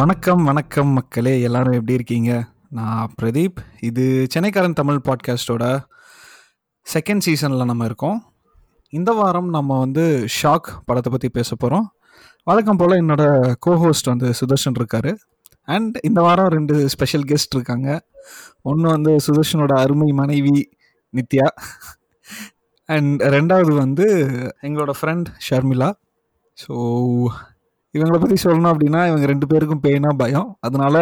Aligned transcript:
வணக்கம் 0.00 0.44
வணக்கம் 0.44 0.88
மக்களே. 0.88 1.40
எல்லாரும் 1.40 1.72
எப்படி 1.72 1.92
இருக்கீங்க? 1.92 2.44
நான் 2.68 3.12
பிரதீப். 3.22 3.56
இது 3.80 4.26
சென்னைக்காரன் 4.34 4.72
தமிழ் 4.72 5.00
பாட்காஸ்டோட 5.04 5.64
செகண்ட் 6.86 7.18
சீசனில் 7.18 7.64
நம்ம 7.64 7.84
இருக்கோம். 7.84 8.32
இந்த 8.90 9.12
வாரம் 9.12 9.48
நம்ம 9.48 9.78
வந்து 9.78 10.26
ஷாக் 10.42 10.68
படத்தை 10.84 11.12
பற்றி 11.12 11.28
பேச 11.28 11.56
போகிறோம் 11.56 11.92
வழக்கம் 12.44 12.76
போல் 12.76 13.00
என்னோட 13.00 13.52
கோஹோஸ்ட் 13.66 14.10
வந்து 14.12 14.32
சுதர்ஷன் 14.40 14.74
இருக்கார். 14.74 15.18
அண்ட் 15.64 15.98
இந்த 16.02 16.20
வாரம் 16.20 16.48
ரெண்டு 16.48 16.88
ஸ்பெஷல் 16.88 17.26
கெஸ்ட் 17.26 17.54
இருக்காங்க. 17.54 18.08
ஒன்று 18.62 18.90
வந்து 18.90 19.16
சுதர்ஷனோட 19.26 19.72
அருமை 19.72 20.12
மனைவி 20.12 20.68
நித்யா. 21.14 21.48
அண்ட் 22.84 23.22
ரெண்டாவது 23.22 23.76
வந்து 23.76 24.06
எங்களோட 24.62 24.90
ஃப்ரெண்ட் 25.02 25.26
ஷர்மிளா. 25.50 25.92
ஸோ 26.66 26.74
இவங்களை 27.94 28.18
பற்றி 28.22 28.36
சொல்லணும் 28.42 28.72
அப்படின்னா 28.72 29.00
இவங்க 29.10 29.26
ரெண்டு 29.32 29.46
பேருக்கும் 29.50 29.82
பேனா 29.86 30.10
பயம். 30.22 30.48
அதனால 30.66 30.96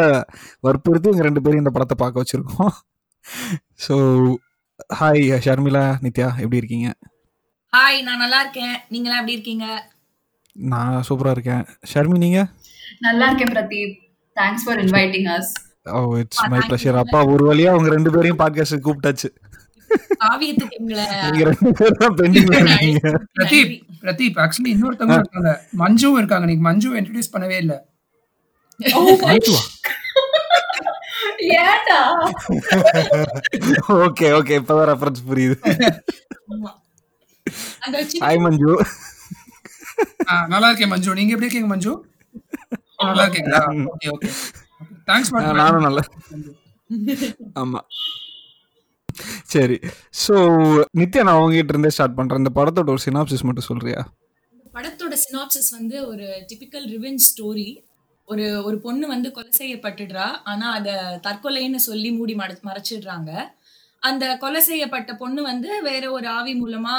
வற்புறுத்தி 0.66 1.09
இவங்க 1.11 1.24
ரெண்டு 1.28 1.42
பேரும் 1.45 1.62
இந்த 1.62 1.73
படத்தை 1.77 1.97
பார்க்க 2.02 2.23
வச்சுருக்கோம். 2.23 2.73
ஸோ 3.84 3.95
ஹாய் 4.98 5.24
ஷர்மிளா 5.47 5.84
நித்யா 6.05 6.28
எப்படி 6.42 6.61
இருக்கீங்க? 6.62 6.88
ஹாய் 7.73 7.98
நான் 8.09 8.23
நல்லா 8.24 8.41
இருக்கேன். 8.45 8.77
நீங்களாம் 8.92 9.20
எப்படி 9.20 9.37
இருக்கீங்க? 9.38 9.66
நான் 10.56 10.95
சூப்பராக 11.09 11.37
இருக்கேன். 11.37 11.64
ஷர்மி 11.92 12.19
நீங்கள் 12.24 12.48
நல்லா 13.06 13.27
இருக்கேன் 13.28 13.52
Pradeep. 13.56 13.97
Thanks 14.36 14.64
for 14.67 14.80
inviting 14.84 15.28
us 15.36 15.50
oh 15.98 16.00
it's 16.23 16.42
my 16.52 16.61
pleasure 16.69 17.00
அப்பா 17.02 17.20
ஒரு 17.33 17.45
வழியாக 17.50 17.75
அவங்க 17.75 17.91
ரெண்டு 17.97 18.11
பேரையும் 18.14 18.41
பாட்காஸ்ட் 18.41 18.84
கூப்பிட்டாச்சு. 18.86 19.28
பிரதீப் 23.36 23.72
பிரதீப் 24.03 24.39
ஆக்சுவலி 24.39 24.70
இன்னொருத்தவங்க 24.75 25.17
இருக்காங்க. 25.19 25.50
மஞ்சுவும் 25.78 26.19
இருக்காங்க. 26.19 26.47
நீங்க 26.47 26.62
மஞ்சு 26.62 26.89
இன்ட்ரடியூஸ் 26.97 27.33
பண்ணவே 27.33 27.56
இல்ல. 27.56 27.75
ஓகே 34.05 34.27
ஓகே 34.39 34.55
இப்பதான் 34.61 34.89
ரெஃபரன்ஸ் 34.91 35.27
புரியுது. 35.28 35.56
ஹாய் 38.23 38.41
மஞ்சு. 38.41 38.70
ஆ, 40.30 40.47
நல்லா 40.47 40.69
இருக்கேன் 40.69 40.89
மஞ்சு. 40.89 41.14
நீங்க 41.14 41.33
எப்படி 41.33 41.47
இருக்கீங்க 41.47 41.69
மஞ்சு? 41.69 41.92
நல்லா 43.02 43.23
இருக்கீங்களா? 43.23 43.61
ஓகே 43.92 44.08
ஓகே 44.11 44.28
தேங்க்ஸ் 45.08 45.33
ஆ, 45.39 45.52
நானும் 45.55 45.83
நல்லா 45.83 46.02
ஆமா. 47.56 47.80
சரி. 49.52 49.77
ஸோ 50.22 50.34
நித்யா 51.00 51.22
நான் 51.22 51.41
உங்ககிட்ட 51.41 51.74
இருந்தே 51.74 51.92
ஸ்டார்ட் 51.97 52.19
பண்றேன். 52.19 52.42
இந்த 52.44 52.52
படத்தோட 52.58 52.88
ஒரு 52.88 53.05
சினாப்சிஸ் 53.06 53.47
மட்டும் 53.48 53.69
சொல்றியா? 53.70 54.00
படத்தோட 54.74 55.14
சினாப்சிஸ் 55.24 55.70
வந்து 55.78 55.97
ஒரு 56.06 56.27
டிபிக்கல் 56.50 56.88
ரிவெஞ்ச் 56.94 57.28
ஸ்டோரி 57.30 57.69
ஒரு 58.28 58.46
ஒரு 58.64 58.77
பொண்ணு 58.78 59.05
வந்து 59.06 59.28
கொலை 59.33 59.52
செய்யப்பட்டுடுறா. 59.58 60.27
ஆனா 60.44 60.66
அதை 60.70 60.94
தற்கொலைன்னு 61.27 61.80
சொல்லி 61.86 62.11
மூடி 62.11 62.34
மட 62.34 62.58
மறைச்சிடுறாங்க. 62.62 63.30
அந்த 64.02 64.24
கொலை 64.36 64.61
செய்யப்பட்ட 64.62 65.12
பொண்ணு 65.14 65.41
வந்து 65.42 65.70
வேற 65.83 66.05
ஒரு 66.11 66.27
ஆவி 66.28 66.52
மூலமா 66.55 66.96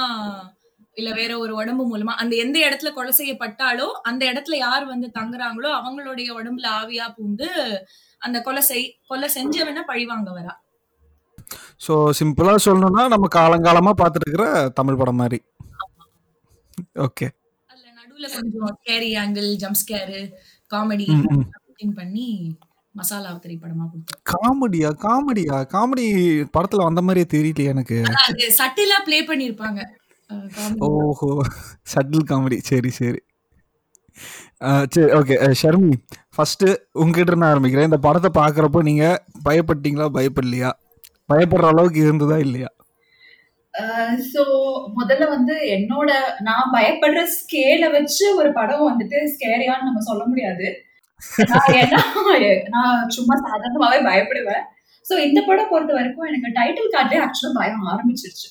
இல்ல 0.97 1.09
வேற 1.11 1.31
ஒரு 1.39 1.53
உடம்பு 1.55 1.83
மூலமா 1.91 2.13
அந்த 2.21 2.33
எந்த 2.35 2.57
இடத்துல 2.59 2.89
கொலை 2.93 3.13
செய்யப்பட்டாலோ 3.19 3.87
அந்த 4.03 4.23
இடத்துல 4.31 4.55
யார் 4.57 4.85
வந்து 4.85 5.07
தங்குறாங்களோ 5.19 5.69
அவங்களுடைய 5.77 6.29
உடம்புல 6.39 6.67
ஆவியா 6.79 7.05
பூந்து 7.17 7.47
அந்த 8.21 8.37
கொலை 8.41 8.61
செய் 8.61 8.85
கொலை 9.07 9.29
செஞ்சவன 9.37 9.83
பழிவாங்க 9.85 10.31
வரா 10.31 10.53
ஸோ 11.85 11.93
சிம்பிளா 12.19 12.53
சொல்லணும்னா 12.65 13.03
நம்ம 13.13 13.29
காலங்காலமா 13.35 13.93
பார்த்துட்டு 14.01 14.27
இருக்கிற 14.27 14.47
தமிழ் 14.79 14.99
படம் 15.01 15.21
மாதிரி. 15.21 15.39
ஓகே 17.07 17.27
நடுவுல 17.99 18.27
கொஞ்சம் 18.35 18.73
scary 18.77 19.11
angle 19.23 19.49
jump 19.63 19.79
scare 19.81 20.21
comedy. 20.71 21.07
பண்ணி 21.99 22.27
மசாலா 22.95 23.31
திரைப்படமா 23.43 23.85
காமெடியா 24.31 24.89
காமெடியா 25.03 25.57
காமெடி 25.73 26.05
படத்துல 26.55 26.87
வந்த 26.87 27.01
மாதிரியே 27.07 27.27
தெரியலையே 27.33 27.71
எனக்கு. 27.73 27.97
சட்டிலா 28.59 28.97
ப்ளே 29.07 29.19
பண்ணிருப்பாங்க. 29.29 29.79
ஓஹோ. 30.87 31.29
சட்டில் 31.91 32.27
காமெடி 32.31 32.57
சரி 32.69 32.91
சரி. 32.99 33.19
சரி 34.93 35.09
ஓகே 35.19 35.35
ஷர்மி 35.61 35.91
ஃபர்ஸ்ட் 36.35 36.65
உங்ககிட்ட 37.01 37.31
இருந்து 37.31 37.49
ஆரம்பிக்கிறேன். 37.51 37.89
இந்த 37.89 37.99
படத்தை 38.05 38.29
பார்க்குறப்போ 38.39 38.79
நீங்க 38.89 39.05
பயப்பட்டீங்களா? 39.47 40.07
பயப்படலையா? 40.17 40.71
பயப்படுற 41.31 41.71
அளவுக்கு 41.73 41.99
இருந்ததா 42.05 42.37
இல்லையா? 42.45 42.69
சோ 44.31 44.43
முதல்ல 44.99 45.25
வந்து 45.33 45.55
என்னோட 45.75 46.11
நான் 46.47 46.71
பயப்படுற 46.75 47.21
ஸ்கேல 47.35 47.83
வச்சு 47.95 48.25
ஒரு 48.39 48.49
படம் 48.59 48.87
வந்துட்டு 48.89 49.17
ஸ்கேரியான்னு 49.33 49.87
நம்ம 49.89 50.01
சொல்ல 50.09 50.23
முடியாது. 50.31 50.67
நான் 51.51 51.75
ஏன்னா 51.81 52.01
நான் 52.75 53.11
சும்மா 53.17 53.35
சாதாரணமாவே 53.45 53.99
பயப்படுவேன். 54.09 54.63
சோ 55.05 55.13
இந்த 55.27 55.39
படம் 55.49 55.69
பொறுத்த 55.73 55.93
வரைக்கும் 55.97 56.29
எனக்கு 56.29 56.55
டைட்டில் 56.57 56.93
கார்ட்லயே 56.95 57.21
ஆக்சுவலா 57.25 57.57
பயம் 57.59 57.87
ஆரம்பிச்சிருச்சு. 57.93 58.47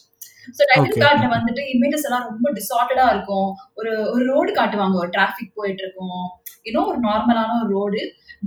So 0.57 0.63
title. 0.71 1.03
கார்ட்ல 1.05 1.29
வந்துட்டு 1.37 1.63
இமேஜஸ் 1.75 2.07
எல்லாம் 2.09 2.27
ரொம்ப 2.31 2.53
டிசார்டடா 2.59 3.07
இருக்கும். 3.15 3.51
ஒரு 3.81 3.93
ஒரு 4.15 4.23
ரோடு 4.33 4.51
காட்டுவாங்க 4.59 4.97
ஒரு 5.03 5.11
டிராபிக் 5.17 5.57
போயிட்டு 5.61 5.85
இருக்கும். 5.87 6.25
இன்னும் 6.69 6.89
ஒரு 6.93 6.99
நார்மலான 7.09 7.59
ஒரு 7.63 7.71
ரோடு 7.79 8.01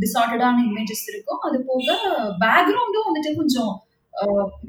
டிசார்டடான 0.04 0.64
இமேஜஸ் 0.72 1.06
இருக்கும். 1.14 1.42
அது 1.48 1.58
போக 1.70 1.88
பேக்ரவுண்டும் 2.44 3.08
வந்துட்டு 3.10 3.32
கொஞ்சம் 3.40 3.72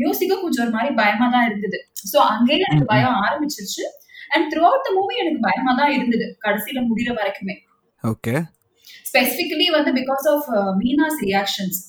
மியூசிக்கும் 0.00 0.42
கொஞ்சம் 0.42 0.64
ஒரு 0.64 0.74
மாதிரி 0.74 0.90
பயமா 0.94 1.26
தான் 1.28 1.46
இருந்தது. 1.48 1.78
சோ 2.10 2.18
அங்கேயே 2.32 2.64
எனக்கு. 2.66 2.86
பயம் 2.86 3.18
ஆரம்பிச்சிருச்சு. 3.24 3.84
And 4.30 4.46
through 4.52 4.62
out 4.68 4.86
the 4.86 4.92
movie 4.92 5.14
எனக்கு 5.22 5.40
பயமா 5.46 5.72
தான் 5.74 5.94
இருந்தது. 5.96 6.26
கடைசியில 6.44 6.82
முடிகிற 6.88 7.12
வரைக்குமே. 7.18 7.56
ஓகே 8.04 8.34
ஸ்பெசிபிக்கலி 9.08 9.66
வந்து 9.70 9.90
because 9.98 10.26
of 10.30 10.46
Meena's 10.80 11.18
reactions 11.24 11.80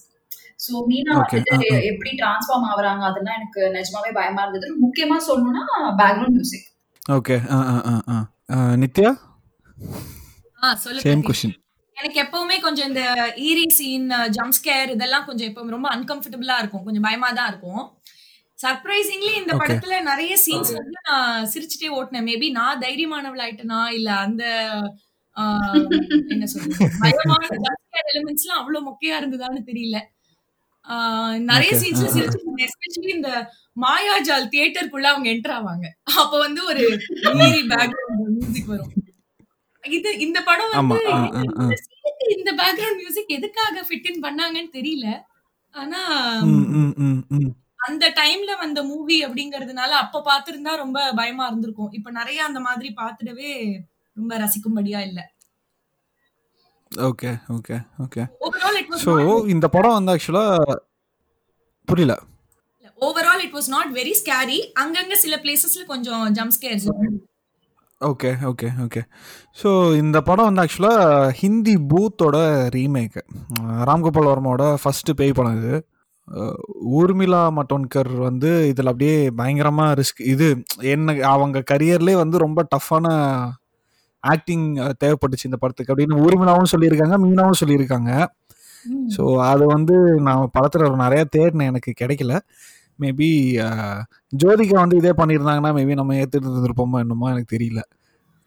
so 0.65 0.73
Meena 0.89 1.13
Okay, 1.13 1.37
வந்துட்டு 1.37 1.67
uh, 1.67 1.77
uh. 1.77 1.87
எப்படி 1.89 2.11
டிரான்ஸ்ஃபார்ம் 2.19 2.65
ஆகுறாங்க 2.69 3.03
அதெல்லாம் 3.07 3.37
எனக்கு 3.39 3.61
நிஜமாவே 3.73 4.11
பயமா 4.17 4.41
இருந்தது. 4.43 4.67
முக்கியமா 4.83 5.17
சொல்லணும்னா 5.27 5.63
பேக்ரவுண்ட் 6.01 6.35
மியூசிக் 6.37 6.67
ஓகே 7.11 7.35
ஆ 7.49 7.59
ஆ 7.71 7.77
ஆ 7.89 7.95
ஆ. 8.13 8.17
ஆ, 8.49 8.57
நித்யா. 8.81 9.11
சேம் 11.03 11.23
பிரதீப். 11.23 11.57
எனக்கு 11.97 12.17
எப்பவுமே 12.21 12.61
கொஞ்சம் 12.61 12.87
இந்த 12.87 13.01
ஈரி 13.47 13.65
சீன் 13.77 14.05
ஜம்ப் 14.37 14.57
ஸ்கேர் 14.59 14.89
இதெல்லாம் 14.89 15.25
கொஞ்சம் 15.25 15.49
எப்பவும் 15.49 15.75
ரொம்ப 15.75 15.87
அன்கம்ஃபர்டபுளா 15.95 16.55
இருக்கும். 16.59 16.85
கொஞ்சம் 16.85 17.05
பயமா 17.07 17.29
தான் 17.31 17.49
இருக்கும். 17.51 17.83
சர்ப்ரைசிங்லி 18.59 19.31
இந்த. 19.39 19.53
படத்துல 19.61 19.93
நிறைய 20.01 20.33
சீன்ஸ் 20.45 20.71
வந்து 20.77 20.97
நான் 21.09 21.47
சிரிச்சுட்டே 21.53 21.89
ஓட்டினேன். 21.97 22.27
மேபி 22.29 22.47
நான் 22.59 22.81
தைரியமானவளாயிட்டனா? 22.81 23.81
இல்ல 23.97 24.09
அந்த 24.25 24.43
என்ன 26.33 26.45
சொல்றது? 26.49 26.87
பயமான 27.03 27.37
ஜம்ப் 27.63 27.79
ஸ்கேர் 27.83 28.09
எலிமெண்ட்ஸ்லாம் 28.11 28.59
அவ்வளவு 28.59 28.85
மொக்கையா 28.89 29.15
இருந்ததான்னு 29.21 29.61
தெரியல. 29.69 29.97
நிறைய. 31.51 31.71
சீன்ஸ்ல. 31.81 32.07
சிரிச்சிருந்தேன் 32.15 32.67
எஸ்பெஷலி 32.67 33.09
இந்த 33.15 33.29
மாயாஜால் 33.77 34.51
தியேட்டருக்குள்ள 34.53 35.07
அவங்க 35.13 35.29
என்டர் 35.33 35.55
ஆவாங்க. 35.57 35.85
அப்ப 36.21 36.33
வந்து 36.39 36.61
ஒரு 36.71 36.83
ஈரி 37.43 37.61
பேக்ரவுண்ட் 37.71 37.97
மியூசிக் 38.37 38.71
வரும். 38.73 38.93
இது 39.83 40.09
இந்த 40.25 40.39
படம் 40.47 40.73
வந்து 40.75 40.99
இந்த 42.35 42.49
பேக்ரவுண்ட் 42.59 42.99
மியூசிக் 43.01 43.35
எதுக்காக 43.37 43.83
ஃபிட் 43.87 44.07
இன் 44.09 44.23
பண்ணாங்கன்னு 44.25 44.71
தெரியல. 44.77 45.07
ஆனா 45.75 45.99
அந்த 47.87 48.05
டைம்ல 48.19 48.51
வந்த 48.63 48.79
மூவி 48.89 49.17
அப்படிங்கறதுனால 49.25 49.91
அப்ப 50.03 50.21
பாத்திருந்தா 50.27 50.73
ரொம்ப 50.83 50.99
பயமா 51.19 51.45
இருந்திருக்கும். 51.47 51.91
இப்ப 51.97 52.11
நிறைய 52.19 52.39
அந்த 52.49 52.59
மாதிரி 52.67 52.89
பாத்துடவே 53.01 53.51
ரொம்ப 54.17 54.37
ரசிக்கும்படியா 54.43 54.99
இல்ல. 55.09 55.19
Okay 56.91 57.31
okay 57.55 57.75
okay. 58.05 58.23
ஸோ 59.03 59.11
இந்த 59.53 59.65
படம் 59.75 59.97
வந்து 59.97 60.13
ஆக்சுவலாக 60.13 60.77
புரியல. 61.87 62.15
Overall 63.07 63.43
it 63.45 63.55
was 63.57 63.69
not 63.75 63.91
very 63.99 64.13
scary 64.19 64.59
அங்கங்க 64.81 65.15
சில 65.23 65.37
பிளேசஸ்ல 65.43 65.85
கொஞ்சம் 65.93 66.25
jump 66.37 66.55
scares 66.57 66.87
okay 68.01 68.29
okay 68.49 68.67
okay 68.85 69.01
so 69.61 69.69
இந்த 70.01 70.17
படம் 70.27 70.47
வந்து 70.47 70.61
ஆக்சுவலாக 70.63 71.29
ஹிந்தி 71.41 71.75
பூத்தோட 71.91 72.37
ரீமேக்கு 72.75 73.21
ராம்கோபால் 73.89 74.29
வர்மாவோட 74.31 74.63
ஃபஸ்ட்டு 74.83 75.17
பேய் 75.19 75.37
படம் 75.37 75.57
இது. 75.59 75.73
ஊர்மிளா 76.99 77.41
மட்டோன்கர் 77.57 78.11
வந்து 78.27 78.49
இதில் 78.71 78.91
அப்படியே 78.91 79.15
பயங்கரமாக 79.39 79.95
ரிஸ்க் 79.99 80.21
இது 80.33 80.47
என்ன 80.93 81.15
அவங்க 81.33 81.63
கரியர்லேயே 81.71 82.17
வந்து 82.23 82.37
ரொம்ப 82.45 82.59
டஃப்பான 82.75 83.07
ஆக்டிங் 84.23 84.67
தேவைப்பட்டுச்சு 85.03 85.49
இந்த 85.49 85.59
படத்துக்கு 85.63 85.93
அப்படின்னு 85.93 86.21
ஊர்மிளாவும் 86.25 86.71
சொல்லியிருக்காங்க 86.73 87.17
மீனாவும் 87.25 87.59
சொல்லியிருக்காங்க. 87.61 88.11
ஸோ 89.15 89.23
அது 89.51 89.65
வந்து 89.75 89.95
நான் 90.27 90.51
படத்தில் 90.55 91.03
நிறைய 91.03 91.23
தேடினேன் 91.35 91.69
எனக்கு 91.71 91.91
கிடைக்கல. 92.01 92.33
மேபி 92.99 93.27
ஜோதிகா 94.41 94.77
வந்து 94.83 94.99
இதே 95.01 95.11
பண்ணியிருந்தாங்கன்னா 95.19 95.71
மேபி 95.77 95.93
நம்ம 95.99 96.15
ஏற்றுட்டு 96.21 96.49
இருந்திருப்போமோ 96.51 96.97
என்னமோ 97.03 97.29
எனக்கு 97.33 97.53
தெரியல. 97.55 97.81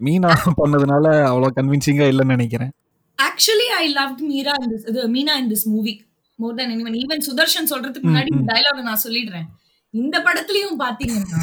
மீனா 0.00 0.30
பண்ணதுனால 0.60 1.06
அவ்வளோ 1.28 1.48
கன்வின்சிங்காக 1.58 2.12
இல்லைன்னு 2.12 2.36
நினைக்கிறேன். 2.36 2.72
Actually 3.18 3.68
I 3.82 3.84
love 3.98 4.12
Meera 4.32 4.54
in 4.62 4.72
this 4.72 4.86
இது 4.90 5.02
Meena 5.14 5.34
in 5.42 5.50
this 5.52 5.66
movie 5.74 5.94
more 6.38 6.56
than 6.58 6.72
anyone 6.74 6.98
even 7.02 7.24
Sudarshan 7.28 7.70
சொல்றதுக்கு 7.72 8.08
முன்னாடி. 8.08 8.30
இந்த 8.34 8.46
டயலாக் 8.52 8.88
நான் 8.90 9.04
சொல்லிடுறேன். 9.06 9.48
இந்த 9.94 10.16
படத்துலயும் 10.26 10.78
பாத்தீங்கன்னா 10.84 11.42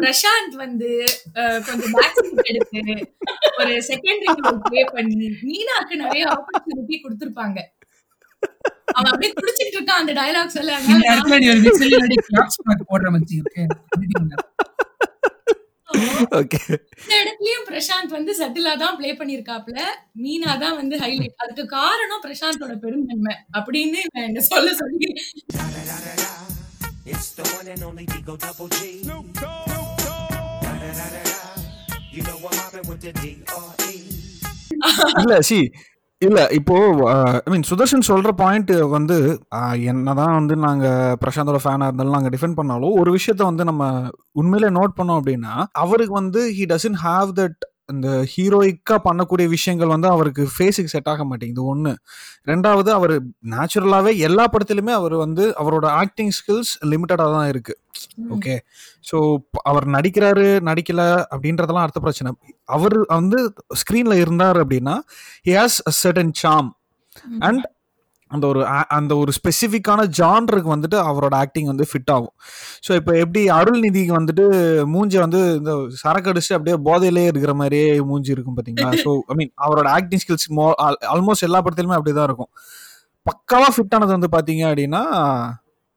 பிரசாந்த் 0.00 0.56
வந்து 0.64 0.90
கொஞ்சம் 1.68 1.94
பேக் 1.98 2.18
எடுத்து 2.50 2.82
ஒரு 3.60 3.72
செகண்டரி 3.88 4.52
ப்ளே 4.66 4.82
பண்ணி 4.96 5.28
மீனாக்கு 5.48 5.94
நிறைய 6.04 6.24
ஆப்பர்ச்சுனிட்டி 6.34 6.96
கொடுத்திருப்பாங்க. 7.04 7.58
அவன் 8.98 9.10
அப்படியே 9.12 9.32
குடிச்சிட்டு 9.38 9.76
இருக்கான் 9.76 10.00
அந்த 10.02 10.12
டயலாக்ஸ் 10.20 10.58
எல்லாம் 10.62 10.80
இந்த 10.84 10.94
அதனால 10.94 11.12
இடத்துல 11.12 11.40
நீ 11.42 11.48
ஒரு 11.54 11.62
விசில் 11.66 11.90
இல்லாட்டி 11.90 12.18
கிளாப்ஸ் 12.28 12.60
போடுற 12.90 13.10
மச்சி 13.16 13.38
ஓகே 13.44 13.64
ஓகே 16.38 16.58
இந்த 17.02 17.14
இடத்துலயும் 17.20 17.66
பிரசாந்த் 17.68 18.14
வந்து 18.16 18.32
சட்டிலா 18.40 18.72
தான் 18.82 18.96
ப்ளே 18.98 19.10
பண்ணிருக்காப்ல 19.20 19.78
மீனா 20.22 20.52
தான் 20.64 20.76
வந்து 20.80 20.96
ஹைலைட் 21.02 21.42
அதுக்கு 21.44 21.64
காரணம் 21.76 22.24
பிரசாந்தோட 22.26 22.74
பெருந்தன்மை 22.84 23.34
அப்படின்னு 23.60 24.02
நான் 24.14 24.28
என்ன 24.30 24.44
சொல்ல 24.52 24.74
சொல்லி 24.82 25.10
It's 27.10 27.28
the 27.32 27.44
one 27.50 27.68
and 27.68 27.82
only 27.82 28.04
Digo 28.06 28.34
Double 28.38 28.68
G. 28.70 28.78
Da-da-da-da-da. 30.62 31.36
You 32.12 32.22
know 32.22 32.36
I'm 32.40 32.56
mobbing 32.58 32.86
with 32.86 33.00
the 33.00 33.12
D-R-E. 33.14 33.94
இல்ல 35.20 35.38
சி 35.48 35.58
இல்ல 36.22 36.38
இப்போ 36.50 36.76
ஐ 37.38 37.50
மீன் 37.50 37.66
சுதர்ஷன் 37.68 38.06
சொல்ற 38.06 38.30
பாயிண்ட் 38.32 38.70
வந்து 38.88 39.16
என்னதான் 39.82 40.34
வந்து 40.34 40.54
நாங்க 40.56 40.86
பிரசாந்தோட 41.20 41.58
ஃபேனா 41.62 41.86
இருந்தாலும் 41.86 42.16
நாங்க 42.16 42.30
டிஃபெண்ட் 42.30 42.56
பண்ணாலும் 42.56 42.96
ஒரு 42.98 43.10
விஷயத்த 43.12 43.42
வந்து 43.42 43.64
நம்ம 43.64 43.84
உண்மையிலே 44.32 44.70
நோட் 44.70 44.96
பண்ணோம் 44.96 45.18
அப்படின்னா 45.20 45.52
அவருக்கு 45.76 46.14
வந்து 46.14 46.40
ஹி 46.56 46.66
டசன் 46.68 46.98
ஹாவ் 47.04 47.30
தட் 47.32 47.60
இந்த 47.88 48.08
ஹீரோயிக்கா 48.32 48.96
பண்ணக்கூடிய 49.06 49.46
விஷயங்கள் 49.54 49.92
வந்து 49.94 50.08
அவருக்கு 50.14 50.42
ஃபேஸுக்கு 50.54 50.92
செட் 50.94 51.10
ஆக 51.12 51.24
மாட்டேங்குது. 51.30 51.62
ஒன்று 51.72 51.92
ரெண்டாவது 52.50 52.90
அவர் 52.98 53.14
நேச்சுரலாகவே 53.54 54.12
எல்லா 54.28 54.44
படத்துலையுமே 54.54 54.94
அவர் 55.00 55.14
வந்து 55.24 55.44
அவரோட 55.62 55.86
ஆக்டிங் 56.02 56.32
ஸ்கில்ஸ் 56.38 56.72
லிமிட்டடாக 56.92 57.32
தான் 57.36 57.48
இருக்கு. 57.52 57.74
ஓகே 58.34 58.54
ஸோ 59.10 59.16
அவர் 59.70 59.86
நடிக்கிறாரு 59.96 60.48
நடிக்கல 60.70 61.00
அப்படின்றதெல்லாம் 61.34 61.86
அடுத்த 61.86 62.02
பிரச்சனை. 62.06 62.32
அவர் 62.76 62.98
வந்து 63.18 63.40
ஸ்க்ரீனில் 63.82 64.22
இருந்தார் 64.24 64.60
அப்படின்னா 64.64 64.96
he 65.48 65.54
has 65.60 65.80
a 65.92 65.94
certain 66.02 66.34
charm 66.42 66.70
and 67.48 67.64
அந்த 68.34 68.44
ஒரு 68.52 68.60
அந்த 68.98 69.12
ஒரு 69.22 69.32
ஸ்பெசிஃபிக்கான 69.38 70.00
ஜான்ருக்கு 70.18 70.70
வந்துட்டு 70.74 70.98
அவரோட 71.10 71.34
ஆக்டிங் 71.42 71.70
வந்து 71.72 71.86
ஃபிட் 71.90 72.12
ஆகும். 72.16 72.34
ஸோ 72.86 72.90
இப்போ 73.00 73.12
எப்படி 73.24 73.42
அருள்நிதிக்கு 73.58 74.12
வந்துட்டு 74.18 74.44
மூஞ்சி 74.94 75.18
வந்து 75.24 75.40
இந்த 75.60 75.72
சரக்கு 76.02 76.30
அடிச்சு 76.32 76.52
அப்படியே 76.58 76.76
போதையிலே 76.88 77.24
இருக்கிற 77.32 77.54
மாதிரியே 77.62 77.88
மூஞ்சி 78.10 78.34
இருக்கும் 78.36 78.58
பார்த்தீங்களா 78.58 78.90
ஸோ 79.04 79.12
ஐ 79.32 79.36
மீன் 79.40 79.52
அவரோட 79.66 79.88
ஆக்டிங் 79.96 80.22
ஸ்கில்ஸ் 80.24 80.48
மோ 80.58 80.68
ஆல்மோஸ்ட் 81.14 81.48
எல்லா 81.48 81.62
படத்துலையுமே 81.64 81.98
அப்படி 81.98 82.14
தான் 82.20 82.28
இருக்கும். 82.30 82.52
பக்காவாக 83.26 83.72
ஃபிட் 83.76 83.96
ஆனது 83.96 84.16
வந்து 84.16 84.30
பார்த்தீங்க 84.36 84.62
அப்படின்னா 84.70 85.02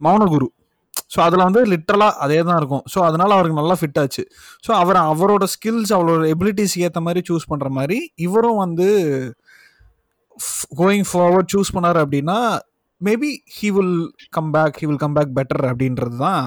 மௌனகுரு. 0.01 0.49
ஸோ 1.13 1.19
அதில் 1.25 1.43
வந்து 1.47 1.61
லிட்ரலாக 1.71 2.19
அதே 2.23 2.37
தான் 2.47 2.57
இருக்கும். 2.61 2.83
ஸோ 2.93 2.99
அதனால் 3.07 3.35
அவருக்கு 3.35 3.57
நல்லா 3.59 3.75
ஃபிட் 3.79 3.99
ஆச்சு. 4.01 4.23
ஸோ 4.65 4.71
அவர் 4.81 4.97
அவரோட 5.11 5.45
ஸ்கில்ஸ் 5.53 5.91
அவரோட 5.97 6.23
எபிலிட்டிஸ்க்கு 6.33 6.85
ஏற்ற 6.87 7.01
மாதிரி 7.07 7.21
சூஸ் 7.29 7.49
பண்ணுற 7.51 7.69
மாதிரி 7.77 7.97
இவரும் 8.25 8.59
வந்து 8.65 8.87
கோயிங் 10.79 11.07
ஃபார்வர்ட் 11.11 11.53
சூஸ் 11.53 11.73
பண்ணார் 11.75 11.99
அப்படின்னா 12.03 12.37
maybe 13.01 13.29
he 13.57 13.69
will 13.69 13.95
come 14.29 14.51
back 14.51 14.77
he 14.81 14.85
will 14.85 15.01
come 15.03 15.15
back 15.17 15.33
better 15.37 15.63
அப்படின்றது 15.71 16.17
தான் 16.17 16.45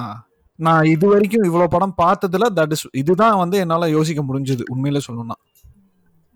நான் 0.59 0.85
இது 0.85 1.05
வரைக்கும் 1.07 1.45
இவ்வளோ 1.49 1.67
படம் 1.67 1.95
பார்த்ததுல 2.01 2.45
தட் 2.59 2.73
இஸ் 2.75 2.85
இதுதான் 2.93 3.37
வந்து 3.37 3.57
என்னால் 3.57 3.93
யோசிக்க 3.95 4.21
முடிஞ்சது 4.21 4.63
உண்மையில 4.73 4.99
சொல்லணும்னா. 5.07 5.37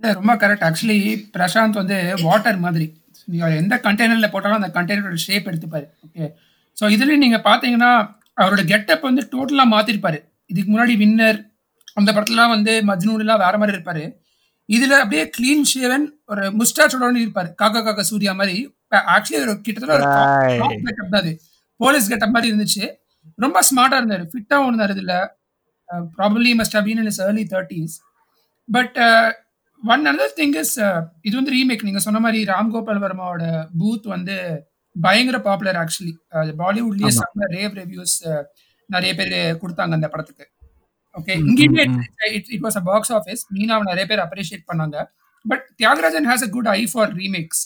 ரொம்ப 0.01 0.33
கரெக்ட் 0.35 0.65
ஆக்சுவலி 0.67 0.97
பிரசாந்த் 1.35 1.79
வந்து 1.81 1.97
வாட்டர் 2.23 2.59
மாதிரி. 2.65 2.87
நீங்கள் 3.27 3.55
எந்த 3.61 3.75
கண்டெய்னரில் 3.85 4.31
போட்டாலும் 4.33 4.59
அந்த 4.61 4.69
கண்டெய்னரோட 4.77 5.19
ஷேப் 5.25 5.49
எடுத்துப்பாரு 5.49 5.87
ஓகே 6.05 6.25
ஸோ 6.77 6.85
இதுலேயும் 6.95 7.23
நீங்கள் 7.25 7.45
பார்த்தீங்கன்னா 7.47 7.91
அவரோட 8.37 8.61
கெட்டப் 8.65 9.07
வந்து 9.09 9.23
டோட்டலாக 9.33 9.73
மாற்றிருப்பார் 9.75 10.19
இதுக்கு 10.49 10.69
முன்னாடி 10.71 10.93
வின்னர் 11.03 11.39
அந்த 11.97 12.09
படத்துலலாம் 12.15 12.53
வந்து 12.55 12.73
மஜ்னூன்லாம் 12.89 13.43
வேற 13.45 13.55
மாதிரி 13.57 13.75
இருப்பார். 13.77 14.03
இதில் 14.69 14.95
அப்படியே 15.01 15.23
க்ளீன் 15.35 15.65
ஷேவன் 15.71 16.05
ஒரு 16.29 16.43
முஸ்டாச்சோட 16.59 17.05
இருப்பாரு. 17.23 17.49
காக்கா 17.61 17.79
காக்கா 17.87 18.03
சூர்யா 18.11 18.33
மாதிரி. 18.39 18.55
ஆக்சுவலி 19.15 19.41
ஒரு 19.45 19.53
கிட்டத்தட்ட 19.65 19.95
ஒரு 19.97 20.05
Right. 20.07 20.61
கெட்டப் 20.87 21.11
தான் 21.13 21.21
அது. 21.23 21.31
போலீஸ் 21.79 22.09
கெட்டப் 22.11 22.33
மாதிரி 22.35 22.49
இருந்துச்சு. 22.51 22.85
ரொம்ப 23.37 23.59
ஸ்மார்ட்டா 23.69 23.97
இருந்தாரு. 24.01 24.23
ஃபிட்டாகவும் 24.31 24.69
இருந்தாரு 24.71 24.93
இதுல 24.97 25.15
probably 26.17 26.51
must 26.59 26.75
have 26.77 26.87
been 26.87 27.01
in 27.03 27.09
his 27.11 27.21
early 27.27 27.43
thirties 27.53 27.95
but 28.69 28.97
one 29.83 30.03
another 30.05 30.29
thing 30.39 30.55
is 30.61 30.73
இது 31.27 31.33
வந்து 31.39 31.53
ரீமேக் 31.57 31.85
நீங்க 31.87 32.01
சொன்ன 32.05 32.19
மாதிரி 32.25 32.39
ராம் 32.51 32.71
கோபால் 32.73 33.03
வர்மாவோட 33.05 33.43
பூத் 33.79 34.07
வந்து 34.15 34.35
பயங்கர 34.95 35.37
பாப்புலர் 35.47 35.79
ஆக்சுவலி 35.81 36.13
பாலிவுட்லயே. 36.61 37.11
செம்ம 37.19 37.47
ரேவ் 37.55 37.75
ரிவ்யூஸ் 37.81 38.17
நிறைய 38.89 39.11
பேர் 39.19 39.33
கொடுத்தாங்க 39.61 39.93
அந்த 39.97 40.07
படத்துக்கு. 40.13 40.45
ஓகே 41.15 41.33
இங்கேயுமே 41.49 41.83
it 42.55 42.63
was 42.65 42.79
a 42.81 42.85
box 42.89 43.13
office 43.19 43.43
மீனாவை 43.55 43.85
நிறைய 43.91 44.05
பேர் 44.11 44.23
அப்ரிஷியேட் 44.25 44.69
பண்ணாங்க. 44.71 44.97
But 45.45 45.65
Thiagarajan 45.81 46.27
has 46.31 46.45
a 46.47 46.51
good 46.55 46.69
eye 46.77 46.81
for 46.93 47.11
remakes 47.21 47.63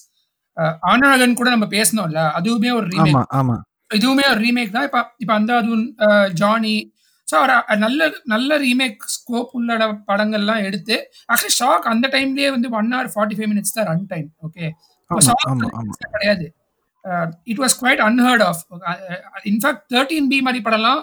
Aanazhagan 0.92 1.38
கூட 1.40 1.50
நம்ம 1.50 1.68
பேசணும்ல 1.76 2.24
அதுவுமே 2.40 2.72
ஒரு 2.80 2.88
ரீமேக் 2.96 3.16
இதுவுமே 3.92 4.26
ஒரு 4.32 4.40
ரீமேக் 4.46 4.76
தான். 4.76 4.86
இப்ப 4.90 5.00
இப்ப 5.24 5.32
அந்த 5.34 5.52
அதுவும் 5.62 5.86
ஜானி 6.42 6.76
ஸோ 7.28 7.36
அவர் 7.40 7.52
நல்ல 7.84 8.02
நல்ல 8.34 8.58
ரீமேக் 8.64 9.04
ஸ்கோப் 9.16 9.52
உள்ள 9.58 9.76
படங்கள்லாம் 10.10 10.64
எடுத்து 10.68 10.96
ஆக்சுவலி 11.32 11.56
ஷாக் 11.60 11.86
அந்த 11.92 12.06
டைம்லயே 12.16 12.50
வந்து 12.56 12.70
one 12.80 12.90
hour 12.96 13.12
forty 13.14 13.38
five 13.38 13.50
minutes 13.52 13.76
தான் 13.78 13.88
ரன் 13.92 14.08
டைம் 14.14 14.28
ஓகே 14.48 14.66
கிடையாது. 16.16 16.46
It 17.52 17.62
was 17.64 17.76
quite 17.82 18.02
unheard 18.08 18.44
of 18.50 18.62
in fact 19.52 19.84
thirteen 19.94 20.30
B 20.32 20.40
மாதிரி 20.48 20.62
படம்லாம் 20.68 21.02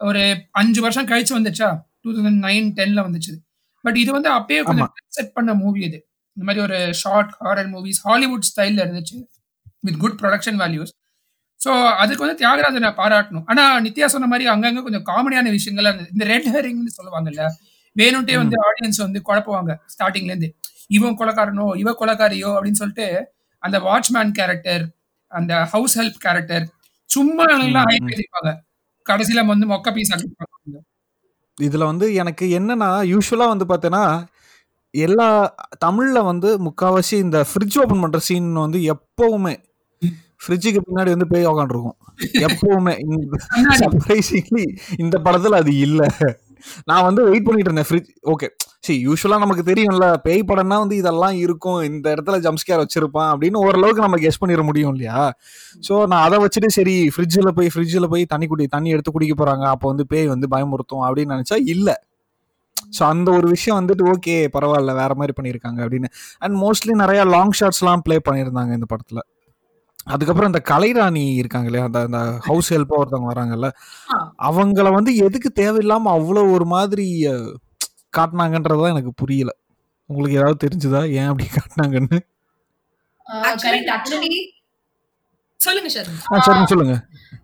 ஒரு 0.00 0.22
அஞ்சு 0.60 0.80
வருஷம் 0.84 1.08
கழிச்சு 1.10 1.34
வந்துச்சா? 1.38 1.68
டூ 2.02 2.10
தௌசண்ட் 2.16 2.42
நைன் 2.46 2.68
டென்ல 2.78 3.00
வந்துச்சு. 3.06 3.32
பட் 3.84 3.98
இது 4.02 4.10
வந்து 4.16 4.30
அப்பயே 4.38 4.60
கொஞ்சம் 4.68 4.90
செட் 5.16 5.34
பண்ண 5.36 5.50
மூவி 5.62 5.80
இது. 5.88 5.98
இந்த 6.40 6.48
மாதிரி 6.48 6.62
ஒரு 6.62 6.76
ஷார்ட் 6.98 7.32
ஹாரர் 7.40 7.68
மூவிஸ் 7.72 7.98
ஹாலிவுட் 8.04 8.46
ஸ்டைல்ல 8.48 8.80
இருந்துச்சு 8.84 9.16
with 9.84 9.98
good 9.98 10.16
production 10.20 10.58
values 10.60 10.92
so 11.60 11.70
அதுக்கு 12.00 12.22
வந்து 12.24 12.36
தியாகராஜனை 12.38 12.90
பாராட்டணும். 12.98 13.44
ஆனா 13.50 13.64
நித்யா 13.84 14.06
சொன்ன 14.12 14.28
மாதிரி 14.28 14.46
அங்கங்க 14.52 14.82
கொஞ்சம் 14.84 15.04
காமெடியான 15.08 15.50
விஷயங்கள்லாம் 15.56 15.92
இருந்தது 15.92 16.14
இந்த 16.14 16.26
ரெட் 16.30 16.48
ஹேரிங்னு 16.52 16.92
சொல்லுவாங்கல்ல 16.96 17.42
வேணும்ட்டே 17.96 18.36
வந்து 18.38 18.56
ஆடியன்ஸ் 18.66 19.00
வந்து 19.02 19.20
குழப்புவாங்க 19.26 19.72
ஸ்டார்டிங்ல 19.92 20.32
இருந்து. 20.32 20.48
இவன் 20.90 21.18
கொலக்காரனோ 21.20 21.66
இவ 21.80 21.92
கொலக்காரியோ 22.00 22.50
அப்படின்னு 22.54 22.80
சொல்லிட்டு 22.80 23.08
அந்த 23.62 23.78
வாட்ச்மேன் 23.86 24.32
கேரக்டர் 24.38 24.84
அந்த 25.32 25.52
ஹவுஸ் 25.72 25.96
ஹெல்ப் 25.98 26.18
கேரக்டர் 26.24 26.64
சும்மா 27.10 27.44
எல்லாம் 27.50 27.68
ம், 27.84 27.90
ஹைப் 27.90 28.02
ம். 28.02 28.08
எழுதிருப்பாங்க 28.08 28.52
கடைசியில 29.06 29.44
வந்து 29.46 29.68
மொக்க 29.70 29.92
பீஸ் 29.94 30.12
ஆக்கிருப்பாங்க 30.14 30.80
இதுல 31.58 31.84
வந்து 31.88 32.06
எனக்கு 32.20 32.44
என்னன்னா 32.58 32.90
யூஸ்வலா 33.10 33.46
வந்து 33.48 33.66
பார்த்தேன்னா 33.70 34.04
எல்லா 34.94 35.28
தமிழ்ல 35.84 36.18
வந்து 36.24 36.48
முக்காவாசி 36.66 37.14
இந்த 37.24 37.38
ஃப்ரிட்ஜ் 37.50 37.78
ஓபன் 37.82 38.02
பண்ற 38.04 38.20
சீன் 38.28 38.52
வந்து 38.64 38.80
எப்பவுமே 38.94 39.54
ஃப்ரிட்ஜுக்கு 40.44 40.80
பின்னாடி 40.84 41.10
வந்து 41.14 41.30
பேய் 41.32 41.50
உக்காண்டிருக்கும் 41.50 41.96
எப்பவுமே. 42.46 42.94
சர்ப்ரைசிங்லி 43.80 44.64
இந்த 45.04 45.16
படத்துல 45.26 45.58
அது 45.62 45.72
இல்ல. 45.86 46.02
நான் 46.90 47.06
வந்து 47.08 47.22
வெயிட் 47.28 47.46
பண்ணிட்டு 47.46 47.70
இருந்தேன். 47.70 47.88
ஃப்ரிட்ஜ் 47.88 48.10
ஓகே 48.32 48.48
சரி 48.86 48.96
யூஸ்வலா 49.06 49.38
நமக்கு 49.44 49.62
தெரியும்ல 49.70 50.06
பேய் 50.26 50.42
படம்னா 50.50 50.76
வந்து 50.82 50.96
இதெல்லாம் 51.00 51.36
இருக்கும். 51.44 51.80
இந்த 51.88 52.06
இடத்துல 52.14 52.36
ஜம்ஸ்கேர் 52.46 52.82
வச்சிருப்பான் 52.82 53.30
அப்படின்னு 53.32 53.58
ஓரளவுக்கு 53.66 54.04
நம்ம 54.06 54.18
கெஸ் 54.24 54.40
பண்ணிட 54.42 54.62
முடியும் 54.68 54.92
இல்லையா? 54.94 55.20
ஸோ 55.88 55.94
நான் 56.12 56.24
அதை 56.26 56.38
வச்சுட்டு 56.44 56.70
சரி 56.78 56.96
ஃப்ரிட்ஜில் 57.14 57.56
போய் 57.58 57.72
ஃப்ரிட்ஜில் 57.74 58.10
போய் 58.14 58.24
தண்ணி 58.32 58.48
குடி 58.52 58.66
தண்ணி 58.76 58.90
எடுத்து 58.96 59.14
குடிக்க 59.16 59.36
போறாங்க. 59.42 59.66
அப்போ 59.74 59.88
வந்து 59.92 60.06
பேய் 60.12 60.32
வந்து 60.34 60.48
பயமுறுத்தும் 60.54 61.04
அப்படின்னு 61.08 61.34
நினைச்சா 61.36 61.58
இல்லை. 61.74 61.96
ஸோ 62.98 63.02
அந்த 63.04 63.30
ஒரு 63.30 63.48
விஷயம் 63.48 63.78
வந்துட்டு 63.80 64.04
ஓகே 64.12 64.36
பரவாயில்ல 64.54 64.94
வேற 64.94 65.14
மாதிரி 65.14 65.34
பண்ணியிருக்காங்க 65.38 65.80
அப்படின்னு. 65.84 66.08
அண்ட் 66.38 66.56
மோஸ்ட்லி 66.56 66.94
நிறைய 66.94 67.24
லாங் 67.24 67.54
ஷாட்ஸ்லாம் 67.60 68.04
ப்ளே 68.04 68.18
பண்ணியிருந்தாங்க 68.28 68.72
இந்த 68.72 68.86
படத்துல. 68.94 69.20
அதுக்கப்புறம் 70.04 70.50
இந்த 70.52 70.62
கலைராணி 70.68 71.34
இருக்காங்க 71.34 71.66
இல்லையா? 71.66 71.86
அந்த 71.86 72.00
அந்த 72.00 72.20
ஹவுஸ் 72.40 72.72
ஹெல்ப்பாக 72.74 73.00
ஒருத்தவங்க 73.00 73.30
வராங்கல்ல. 73.32 73.68
அவங்கள 74.42 74.92
வந்து 74.92 75.16
எதுக்கு 75.16 75.50
தேவையில்லாம 75.62 76.12
அவ்வளோ 76.16 76.52
ஒரு 76.52 76.64
மாதிரி 76.66 77.06
காட்டுனாங்கன்றதுதான் 78.16 78.88
எனக்கு 78.88 79.12
புரியல. 79.14 79.50
உங்களுக்கு 80.10 80.38
ஏதாவது 80.38 80.62
தெரிஞ்சுதா? 80.64 81.02
ஏன் 81.12 81.26
அப்படி 81.26 81.48
காட்டினாங்கன்னு? 81.58 82.18
சொல்லுங்க 86.40 86.66
சொல்லுங்க. 86.66 86.94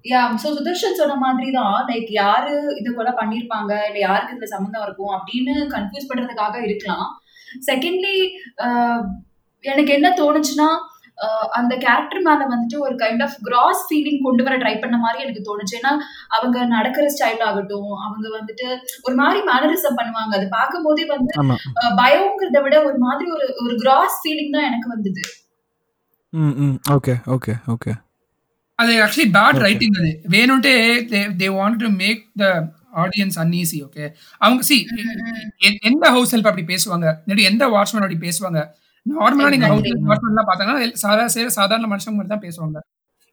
யா 0.06 0.22
சோ 0.42 0.48
சுதர்ஷன் 0.56 0.98
சொன்ன 0.98 1.14
மாதிரி 1.22 1.48
தான் 1.58 1.76
லைக் 1.90 2.10
யாரு 2.22 2.50
இது 2.80 2.90
போல 2.96 3.10
பண்ணிருப்பாங்க 3.20 3.72
இல்ல 3.88 3.98
யாருக்கு 4.00 4.34
இதுல 4.34 4.48
சம்மந்தம் 4.52 4.84
இருக்கும் 4.86 5.14
அப்படின்னு 5.16 5.54
கன்ஃபியூஸ் 5.76 6.10
பண்றதுக்காக 6.10 6.56
இருக்கலாம். 6.66 7.06
செகண்ட்லி 7.68 8.16
எனக்கு 9.64 9.92
என்ன 9.98 10.08
தோணுச்சுன்னா 10.20 10.68
ஆஹ் 11.18 11.46
அந்த 11.58 11.74
கேரக்டர் 11.84 12.24
மேல 12.26 12.46
வந்துட்டு 12.50 12.78
ஒரு 12.86 12.94
கைண்ட் 13.02 13.22
ஆஃப் 13.26 13.36
கிராஸ் 13.46 13.82
ஃபீலிங் 13.86 14.18
கொண்டு 14.24 14.42
வர 14.46 14.54
ட்ரை 14.62 14.72
பண்ண 14.80 14.96
மாதிரி 15.04 15.22
எனக்கு 15.24 15.46
தோணுச்சு. 15.46 15.76
ஏன்னா 15.78 15.92
அவங்க 16.36 16.64
நடக்கிற 16.74 17.04
ஸ்டைல் 17.14 17.44
ஆகட்டும் 17.46 17.92
அவங்க 18.04 18.26
வந்துட்டு 18.34 18.66
ஒரு 19.06 19.14
மாதிரி 19.20 19.40
மேனரிசம் 19.50 19.98
பண்ணுவாங்க. 20.00 20.32
அது 20.38 20.46
பார்க்கும் 20.56 20.86
போதே 20.86 21.06
வந்து 21.12 21.32
ஆமா. 21.42 21.56
ஆஹ் 21.80 21.94
பயம்ங்கிறத 22.02 22.60
விட 22.66 22.78
ஒரு 22.88 22.98
மாதிரி 23.06 23.28
ஒரு 23.36 23.46
ஒரு 23.64 23.76
கிராஸ் 23.84 24.18
ஃபீலிங் 24.22 24.54
தான் 24.56 24.68
எனக்கு 24.70 24.92
வந்தது. 24.94 25.24
ஓகே 26.96 27.14
ஓகே 27.34 27.54
ஓகே 27.74 27.92
அது 28.78 28.92
ஆக்சுவலி 29.04 29.28
பேட். 29.36 29.58
ரைட்டிங் 29.66 29.94
அது. 30.00 30.10
வேணும்ட்டே 30.34 30.74
they 31.42 31.46
want 31.58 31.80
to 31.82 31.88
make 32.02 32.22
the 32.42 32.46
audience 33.02 33.36
uneasy 33.42 33.78
okay 33.86 34.04
அவங்க 34.40 34.62
சி 34.70 34.76
எந்த 35.90 36.04
ஹவுஸ் 36.16 36.32
ஹெல்ப் 36.34 36.50
அப்படி 36.50 36.66
பேசுவாங்க? 36.72 37.06
எந்த 37.52 37.64
வாட்ச்மேன் 37.74 38.04
அப்படி 38.04 38.20
பேசுவாங்க? 38.26 38.60
நார்மலா 39.06 39.50
நீங்க 39.54 39.68
ஹவுஸ் 39.72 39.88
ஹெல்ப் 39.88 40.08
வாட்ச்மேன்லாம் 40.10 40.48
பார்த்தாங்கன்னா 40.50 41.00
சாதா 41.04 41.24
சேர 41.36 41.48
சாதாரண 41.58 41.88
மனுஷங்க 41.92 42.16
மாதிரி 42.18 42.32
தான் 42.34 42.44
பேசுவாங்க. 42.46 42.78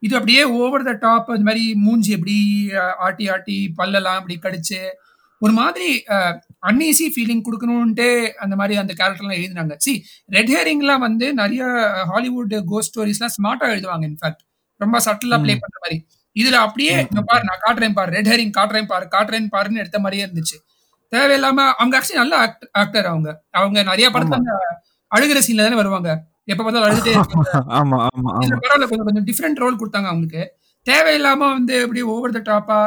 இது 0.04 0.14
அப்படியே 0.20 0.42
ஓவர் 0.62 0.88
த 0.90 0.94
டாப் 1.06 1.30
இந்த 1.36 1.46
மாதிரி 1.50 1.66
மூஞ்சி 1.86 2.10
எப்படி 2.18 2.38
ஆட்டி 3.08 3.26
ஆட்டி 3.36 3.58
பல்லெல்லாம் 3.80 4.20
அப்படி 4.20 4.36
கடிச்சு 4.46 4.80
ஒரு 5.42 5.54
மாதிரி 5.60 5.88
அன்ஈசி 6.70 7.06
ஃபீலிங் 7.14 7.46
கொடுக்கணும்ட்டு 7.48 8.08
அந்த 8.44 8.56
மாதிரி 8.60 8.76
அந்த 8.82 8.94
கேரக்டர்லாம் 9.00 9.40
எழுதினாங்க. 9.40 9.74
சி 9.86 9.94
ரெட் 10.36 10.52
ஹேரிங்லாம் 10.56 11.06
வந்து 11.08 11.28
நிறைய 11.42 11.64
ஹாலிவுட் 12.12 12.56
கோஸ்ட் 12.72 12.92
ஸ்டோரிஸ்லாம் 12.94 13.36
ஸ்மார்ட்டா 13.38 13.70
எழுதுவாங்க 13.76 14.06
இன்ஃபேக்ட் 14.12 14.44
ரொம்ப 14.84 14.98
சட்டிலா 15.08 15.38
ப்ளே 15.44 15.54
பண்ற 15.64 15.78
மாதிரி. 15.84 15.98
இதுல 16.36 16.58
அப்படியே 16.66 16.94
பாரு 17.32 17.44
நான் 17.50 17.64
காட்டுறேன் 17.66 17.96
பாரு 17.98 18.12
ரெட் 18.18 18.30
ஹேரிங் 18.32 18.54
காட்டுறேன் 18.58 18.90
பாரு 18.92 19.06
காட்டுறேன் 19.16 19.50
பாருன்னு 19.56 19.82
எடுத்த 19.84 20.00
மாதிரியே 20.06 20.26
இருந்துச்சு. 20.28 20.58
தேவையில்லாம 21.12 21.60
அவங்க 21.80 21.94
ஆக்சுவலி 21.98 22.22
நல்ல 22.22 22.36
ஆக்டர் 22.84 23.10
அவங்க. 23.12 23.30
அவங்க 23.60 23.80
நிறைய 23.92 24.08
படத்துல 24.16 24.56
அழுகிற 25.12 25.40
சீன்ல 25.48 25.66
தானே 25.68 25.80
வருவாங்க. 25.82 26.10
எப்ப 26.52 26.62
பார்த்தாலும் 26.64 26.88
அழுதுட்டே 26.88 27.12
பரவாயில்ல 28.64 28.88
கொஞ்சம் 28.92 29.08
கொஞ்சம் 29.10 29.28
டிஃப்ரெண்ட் 29.30 29.62
ரோல் 29.64 29.80
கொடுத்தாங்க 29.82 30.10
அவங்களுக்கு. 30.12 30.44
தேவையில்லாம 30.88 31.42
வந்து 31.58 31.76
அப்படியே 31.86 32.06
ஓவர் 32.14 32.36
த 32.38 32.42
டாப்பா 32.50 32.80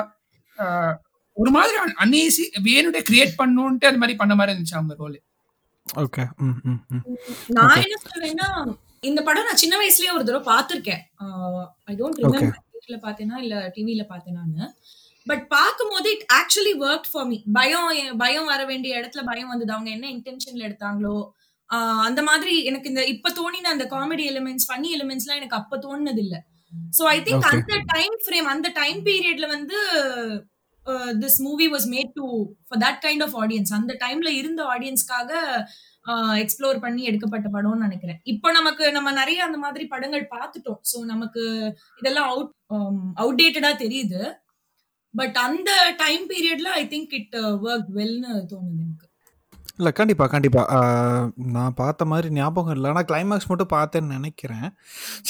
ஒரு 1.36 1.50
மாதிரி 1.56 1.76
அன்ஈசி 2.02 2.44
வேணுட்டே 2.66 3.00
கிரியேட் 3.08 3.32
பண்ணணும்ட்டு 3.40 3.88
அந்த 3.90 4.00
மாதிரி 4.02 4.16
பண்ண 4.20 4.34
மாதிரி 4.38 4.52
இருந்துச்சு 4.52 4.76
அவங்க 4.78 4.94
ரோல் 5.02 5.16
ஓகே 5.86 6.24
ம் 6.44 6.58
ம் 6.64 6.80
ம் 6.94 7.02
நான் 7.56 7.82
என்ன 7.84 7.96
சொல்றேன்னா 8.04 8.48
இந்த 9.02 9.20
படம் 9.22 9.48
நான் 9.48 9.62
சின்ன 9.62 9.74
வயசுலயே 9.80 10.14
ஒரு 10.16 10.24
தடவை 10.24 10.44
பார்த்திருக்கேன். 10.52 11.02
ஐ 11.88 11.94
டோன்ட் 12.00 12.20
ரிமெம்பர் 12.22 12.62
வீட்ல 12.76 12.96
பார்த்தேனா 13.04 13.36
இல்ல 13.44 13.56
டிவில 13.76 14.04
பார்த்தேனான்னு. 14.10 14.66
பட் 15.26 15.44
பார்க்கும்போது 15.48 16.08
it 16.14 16.26
actually 16.38 16.74
work 16.84 17.08
for 17.12 17.28
me 17.30 17.36
பயம் 17.52 17.88
பயம் 18.18 18.50
வர 18.52 18.60
வேண்டிய 18.64 18.98
இடத்துல 19.00 19.22
பயம் 19.30 19.50
வந்தது. 19.52 19.74
அவங்க 19.76 19.90
என்ன 19.96 20.06
இன்டென்ஷன்ல 20.16 20.66
எடுத்தாங்களோ 20.68 21.16
அந்த 22.08 22.20
மாதிரி 22.22 22.52
எனக்கு 22.64 22.90
இந்த 22.90 23.02
இப்ப 23.12 23.30
தோணின 23.38 23.70
அந்த 23.72 23.84
காமெடி 23.94 24.24
எலிமெண்ட்ஸ் 24.32 24.66
ஃபன்னி 24.68 24.90
எலிமெண்ட்ஸ்லாம் 24.96 25.40
எனக்கு 25.40 25.58
அப்ப 25.60 25.78
தோணுனது 25.78 26.22
இல்ல 26.24 26.36
சோ 26.92 27.02
ஐ 27.14 27.16
திங்க். 27.20 27.48
அந்த 27.52 27.74
டைம் 27.94 28.16
ஃப்ரேம் 28.24 28.48
அந்த 28.52 28.68
டைம் 28.80 29.00
பீரியட்ல 29.08 29.46
வந்து 29.54 29.78
this 31.24 31.40
movie 31.46 31.66
was 31.74 31.88
made 31.94 32.12
to 32.20 32.26
for 32.68 32.82
that 32.84 33.02
kind 33.06 33.24
of 33.26 33.36
audience 33.42 33.74
அந்த 33.78 33.92
டைம்ல 34.04 34.30
இருந்த 34.40 34.62
ஆடியன்ஸ்க்காக 34.74 35.30
எக்ஸ்ப்ளோர் 36.42 36.76
uh, 36.76 36.82
பண்ணி 36.84 37.02
எடுக்கப்பட்ட 37.10 37.46
படம்னு 37.54 37.86
நினைக்கிறேன். 37.86 38.18
இப்போ 38.32 38.48
நமக்கு 38.58 38.84
நம்ம 38.96 39.08
நிறைய 39.20 39.38
அந்த 39.46 39.58
மாதிரி 39.64 39.84
படங்கள் 39.94 40.24
பார்த்துட்டோம். 40.34 40.80
ஸோ 40.90 40.98
நமக்கு 41.12 41.42
இதெல்லாம் 42.00 42.28
அவுட் 42.32 42.52
அவுடேட்டடா 43.22 43.72
um, 43.72 43.80
தெரியுது. 43.84 44.20
பட் 45.14 45.36
அந்த 45.46 45.70
டைம் 46.04 46.24
பீரியட்ல 46.30 46.70
ஐ 46.80 46.84
திங்க் 46.94 47.12
இட் 47.18 47.36
ஒர்க் 47.66 47.90
வெல்னு 47.98 48.32
தோணுது 48.52 48.80
எனக்கு. 48.86 49.06
இல்லை 49.78 49.90
கண்டிப்பாக 49.98 50.30
கண்டிப்பாக 50.34 50.76
நான் 51.56 51.76
பார்த்த 51.80 52.04
மாதிரி 52.10 52.28
ஞாபகம் 52.38 52.74
இல்லை. 52.76 52.88
ஆனால் 52.92 53.08
கிளைமேக்ஸ் 53.10 53.48
மட்டும் 53.50 53.72
பார்த்தேன்னு 53.74 54.16
நினைக்கிறேன். 54.18 54.68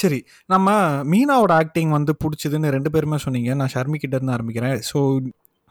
சரி 0.01 0.19
நம்ம 0.53 0.77
மீனாவோட 1.13 1.53
ஆக்டிங் 1.61 1.91
வந்து 1.97 2.13
பிடிச்சதுன்னு 2.23 2.75
ரெண்டு 2.77 2.91
பேருமே 2.95 3.19
சொன்னீங்க. 3.25 3.53
நான் 3.61 3.73
ஷர்மி 3.75 3.99
கிட்ட 4.03 4.15
இருந்து 4.17 4.35
ஆரம்பிக்கிறேன். 4.37 4.77
ஸோ 4.91 5.01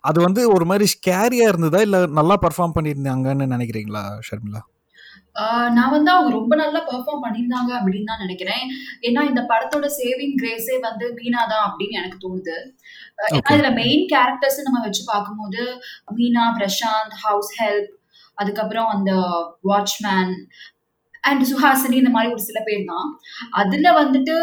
அது 0.07 0.19
வந்து 0.21 0.43
ஒரு 0.55 0.65
மாதிரி 0.65 0.87
ஸ்கேரியாக 0.95 1.53
இருந்ததா? 1.53 1.81
இல்லை 1.81 2.01
நல்லா 2.19 2.37
பர்ஃபார்ம் 2.45 2.77
பண்ணியிருந்தாங்கன்னு 2.77 3.47
நினைக்கிறீங்களா 3.55 4.03
ஷர்மிளா? 4.29 4.63
நான் 5.77 5.93
வந்து 5.95 6.11
அவங்க 6.13 6.31
ரொம்ப 6.31 6.55
நல்லா 6.57 6.81
பெர்ஃபார்ம் 6.87 7.25
பண்ணியிருந்தாங்க 7.25 7.71
அப்படின்னு 7.79 8.11
தான் 8.11 8.23
நினைக்கிறேன். 8.25 8.63
ஏன்னா 9.03 9.23
இந்த 9.23 9.43
படத்தோட 9.51 9.89
சேவிங் 9.99 10.37
கிரேஸே 10.43 10.77
வந்து 10.87 11.07
மீனா 11.19 11.43
தான் 11.53 11.65
அப்படின்னு 11.67 11.99
எனக்கு 12.01 12.19
தோணுது. 12.25 12.57
ஏன்னா. 13.29 13.51
இதுல 13.51 13.71
மெயின் 13.75 14.05
கேரக்டர்ஸ் 14.15 14.65
நம்ம 14.67 14.81
வச்சு 14.87 15.03
பார்க்கும்போது 15.07 15.63
மீனா 16.17 16.45
பிரசாந்த் 16.59 17.17
ஹவுஸ் 17.25 17.53
ஹெல்ப் 17.61 17.91
அதுக்கப்புறம் 18.39 18.89
அந்த 18.89 19.11
வாட்ச்மேன் 19.71 20.33
அண்ட் 21.25 21.45
சுஹாசினி 21.51 21.97
இந்த 22.01 22.11
மாதிரி 22.11 22.33
ஒரு 22.33 22.43
சில 22.49 22.59
பேர் 22.67 22.91
தான். 22.91 23.07
அதுல 23.61 23.93
வந்துட்டு 24.03 24.35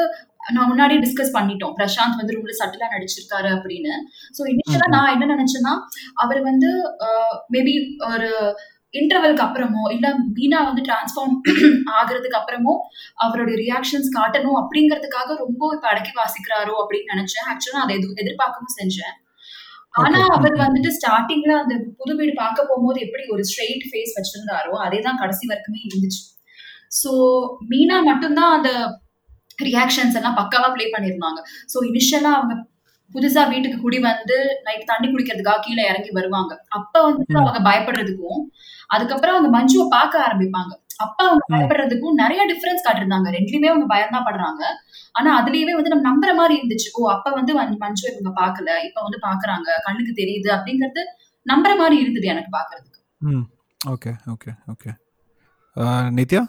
நான் 0.52 0.70
முன்னாடி 0.70 0.96
டிஸ்கஸ் 1.04 1.36
பண்ணிட்டோம் 1.36 1.74
பிரசாந்த் 1.78 2.20
வந்து 2.20 2.36
ரொம்ப 2.36 2.56
சட்டிலா 2.60 2.88
நடிச்சிருக்காரு 2.94 3.50
அப்படின்னு 3.56 3.94
ஸோ 4.38 4.42
இனிஷியலா. 4.52 4.88
நான் 4.96 5.14
என்ன 5.16 5.28
நினைச்சேன்னா 5.34 5.74
அவர் 6.24 6.42
வந்து 6.44 6.70
மேபி 7.54 7.74
ஒரு 8.10 8.30
இன்டர்வலுக்கு 8.94 9.46
அப்புறமோ 9.46 9.84
இல்ல 9.94 10.08
மீனா 10.34 10.60
வந்து 10.66 10.82
டிரான்ஸ்ஃபார்ம் 10.88 11.36
ஆகுறதுக்கு 12.00 12.38
அப்புறமோ 12.40 12.74
அவருடைய 13.24 13.56
ரியாக்ஷன்ஸ் 13.62 14.10
காட்டணும் 14.18 14.58
அப்படிங்கிறதுக்காக 14.60 15.38
ரொம்ப 15.40 15.62
இப்ப 15.76 15.88
அடக்கி 15.92 16.12
வாசிக்கிறாரோ 16.20 16.76
அப்படின்னு 16.82 17.14
நினைச்சேன் 17.14 17.48
ஆக்சுவலா 17.52 17.84
அதை 17.86 17.96
எது 17.98 18.10
எதிர்பார்க்கவும் 18.24 18.76
செஞ்சேன் 18.78 19.16
ஆனா. 19.96 20.20
அவர். 20.36 20.56
வந்துட்டு 20.62 20.92
ஸ்டார்டிங்ல 20.98 21.56
அந்த 21.60 21.74
புது 21.98 22.14
வீடு 22.20 22.34
பார்க்க 22.38 22.70
போகும்போது 22.70 23.00
எப்படி 23.06 23.26
ஒரு 23.34 23.44
ஸ்ட்ரெயிட் 23.50 23.84
ஃபேஸ் 23.90 24.16
வச்சிருந்தாரோ 24.18 24.76
அதே 24.86 25.00
தான் 25.08 25.20
கடைசி 25.20 25.44
வரைக்குமே 25.52 25.82
இருந்துச்சு 25.88 26.22
சோ 27.00 27.12
மீனா 27.72 27.98
மட்டும்தான் 28.08 28.56
அந்த 28.58 28.70
ரியாக்ஷன்ஸ் 29.62 30.16
எல்லாம் 30.16 30.38
பக்காவா 30.38 30.74
ப்ளே 30.74 30.92
பண்ணியிருந்தாங்க 30.92 31.40
சோ 31.74 31.78
இனிஷியலா 31.82 32.32
அவங்க 32.38 32.56
புதுசா 33.14 33.50
வீட்டுக்கு 33.50 33.78
குடி 33.82 34.00
வந்து 34.00 34.60
நைட் 34.64 34.86
தண்ணி 34.86 35.08
குடிக்கிறதுக்காக 35.08 35.60
கீழே 35.62 35.88
இறங்கி 35.88 36.10
வருவாங்க. 36.12 36.66
அப்ப 36.70 37.12
வந்துட்டு 37.12 37.36
ம். 37.36 37.36
அவங்க 37.36 37.60
பயப்படுறதுக்கும் 37.70 38.42
அதுக்கப்புறம் 38.88 39.36
அவங்க 39.36 39.50
மஞ்சுவை 39.60 39.88
பார்க்க 39.88 40.26
ஆரம்பிப்பாங்க. 40.30 40.74
அப்ப 40.98 41.20
அவங்க. 41.24 41.46
பயப்படுறதுக்கும் 41.50 42.14
நிறைய 42.14 42.42
டிஃபரன்ஸ் 42.46 42.88
காட்டிருந்தாங்க 42.88 43.28
ரெண்டுலயுமே 43.36 43.66
அவங்க 43.66 43.86
பயம்தான் 43.86 44.26
படுறாங்க. 44.26 44.64
ஆனா 45.12 45.44
அதுலயுமே 45.44 45.72
வந்து 45.72 45.90
நம்ம 45.90 46.06
நம்புற 46.10 46.36
மாதிரி 46.36 46.62
இருந்துச்சு. 46.62 46.90
ஓ 46.94 47.12
அப்ப 47.12 47.32
வந்து 47.32 47.54
மஞ்~ 47.54 47.78
மஞ்சுவை 47.80 48.20
இவங்க 48.20 48.42
பார்க்கல. 48.42 48.70
இப்ப 48.86 49.02
வந்து 49.02 49.20
பாக்குறாங்க 49.22 49.70
கண்ணுக்கு 49.84 50.24
தெரியுது 50.24 50.50
அப்படிங்கறது 50.58 51.04
நம்புற 51.46 51.78
மாதிரி 51.78 52.02
இருந்தது 52.02 52.28
எனக்கு 52.28 52.58
பாக்குறதுக்கு 52.58 53.02
ஓகே 53.90 54.12
ஓகே 54.28 54.52
ஓகே. 54.72 54.92
நித்யா? 56.12 56.42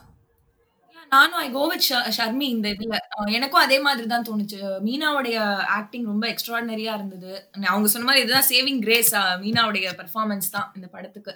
நானும் 1.13 1.39
ஐ 1.43 1.47
கோ 1.57 1.63
வித் 1.71 1.85
ஷர்மி 2.17 2.47
இந்த 2.55 2.69
இதுல. 2.75 2.97
எனக்கும் 3.37 3.63
அதே 3.65 3.79
மாதிரி 3.87 4.07
தான் 4.13 4.27
தோணுச்சு. 4.29 4.59
மீனாவுடைய 4.87 5.37
ஆக்டிங் 5.79 6.09
ரொம்ப 6.13 6.25
எக்ஸ்ட்ராடனரியா 6.33 6.93
இருந்தது. 6.99 7.33
அவங்க 7.73 7.89
சொன்ன 7.93 8.09
மாதிரி 8.09 8.25
இதுதான் 8.25 8.49
சேவிங் 8.53 8.83
கிரேஸ் 8.87 9.13
மீனாவுடைய 9.45 9.95
பெர்ஃபார்மன்ஸ் 10.01 10.55
தான் 10.57 10.69
இந்த 10.77 10.89
படத்துக்கு. 10.97 11.35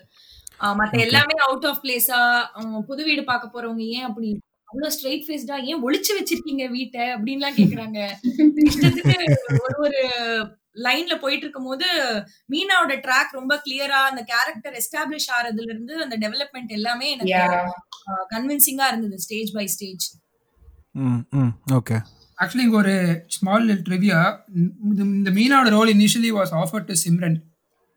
மத்த. 0.81 1.01
எல்லாமே 1.07 1.35
அவுட் 1.47 1.67
ஆஃப் 1.71 1.83
பிளேஸா 1.85 2.21
புது 2.91 3.03
வீடு 3.09 3.25
பார்க்க 3.33 3.55
போறவங்க 3.55 3.85
ஏன் 3.99 4.07
அப்படி 4.11 4.31
அவ்வளவு 4.71 4.95
ஸ்ட்ரெயிட் 4.95 5.27
ஃபேஸ்டா 5.27 5.59
ஏன் 5.71 5.83
ஒளிச்சு 5.87 6.13
வச்சிருக்கீங்க 6.17 6.65
வீட்டை 6.77 7.05
அப்படின்லாம் 7.17 7.59
கேக்குறாங்க. 7.61 7.99
இஷ்டத்துக்கு 8.69 9.15
ஒரு 9.67 9.77
ஒரு 9.87 10.01
லைன்ல 10.87 11.15
போயிட்டு 11.23 11.45
இருக்கும்போது 11.45 11.87
மீனாவோட 12.53 12.95
ட்ராக் 13.05 13.39
ரொம்ப 13.39 13.55
கிளியரா 13.65 14.01
அந்த 14.11 14.23
கேரக்டர் 14.33 14.77
எஸ்டாப்ளிஷ் 14.81 15.31
ஆறதுல 15.37 15.71
இருந்து 15.73 15.95
அந்த 16.05 16.17
டெவலப்மெண்ட் 16.25 16.77
எல்லாமே 16.79 17.07
எனக்கு 17.15 17.41
கன்வின்சிங்கா 18.33 18.87
இருந்தது 18.91 19.19
ஸ்டேஜ் 19.25 19.51
பை 19.55 19.67
ஸ்டேஜ் 19.75 20.07
ம் 21.03 21.21
ம் 21.39 21.53
ஓகே 21.79 21.97
ஆக்சுவலி 22.39 22.65
இங்க 22.65 22.77
ஒரு 22.77 22.95
ஸ்மால் 23.35 23.69
ட்ரிவியா 23.87 24.19
இந்த 24.89 25.31
மீனாவோட 25.37 25.71
role 25.77 25.93
initially 25.95 26.31
was 26.37 26.53
offer 26.61 26.87
to 26.87 26.97
Simran 27.03 27.39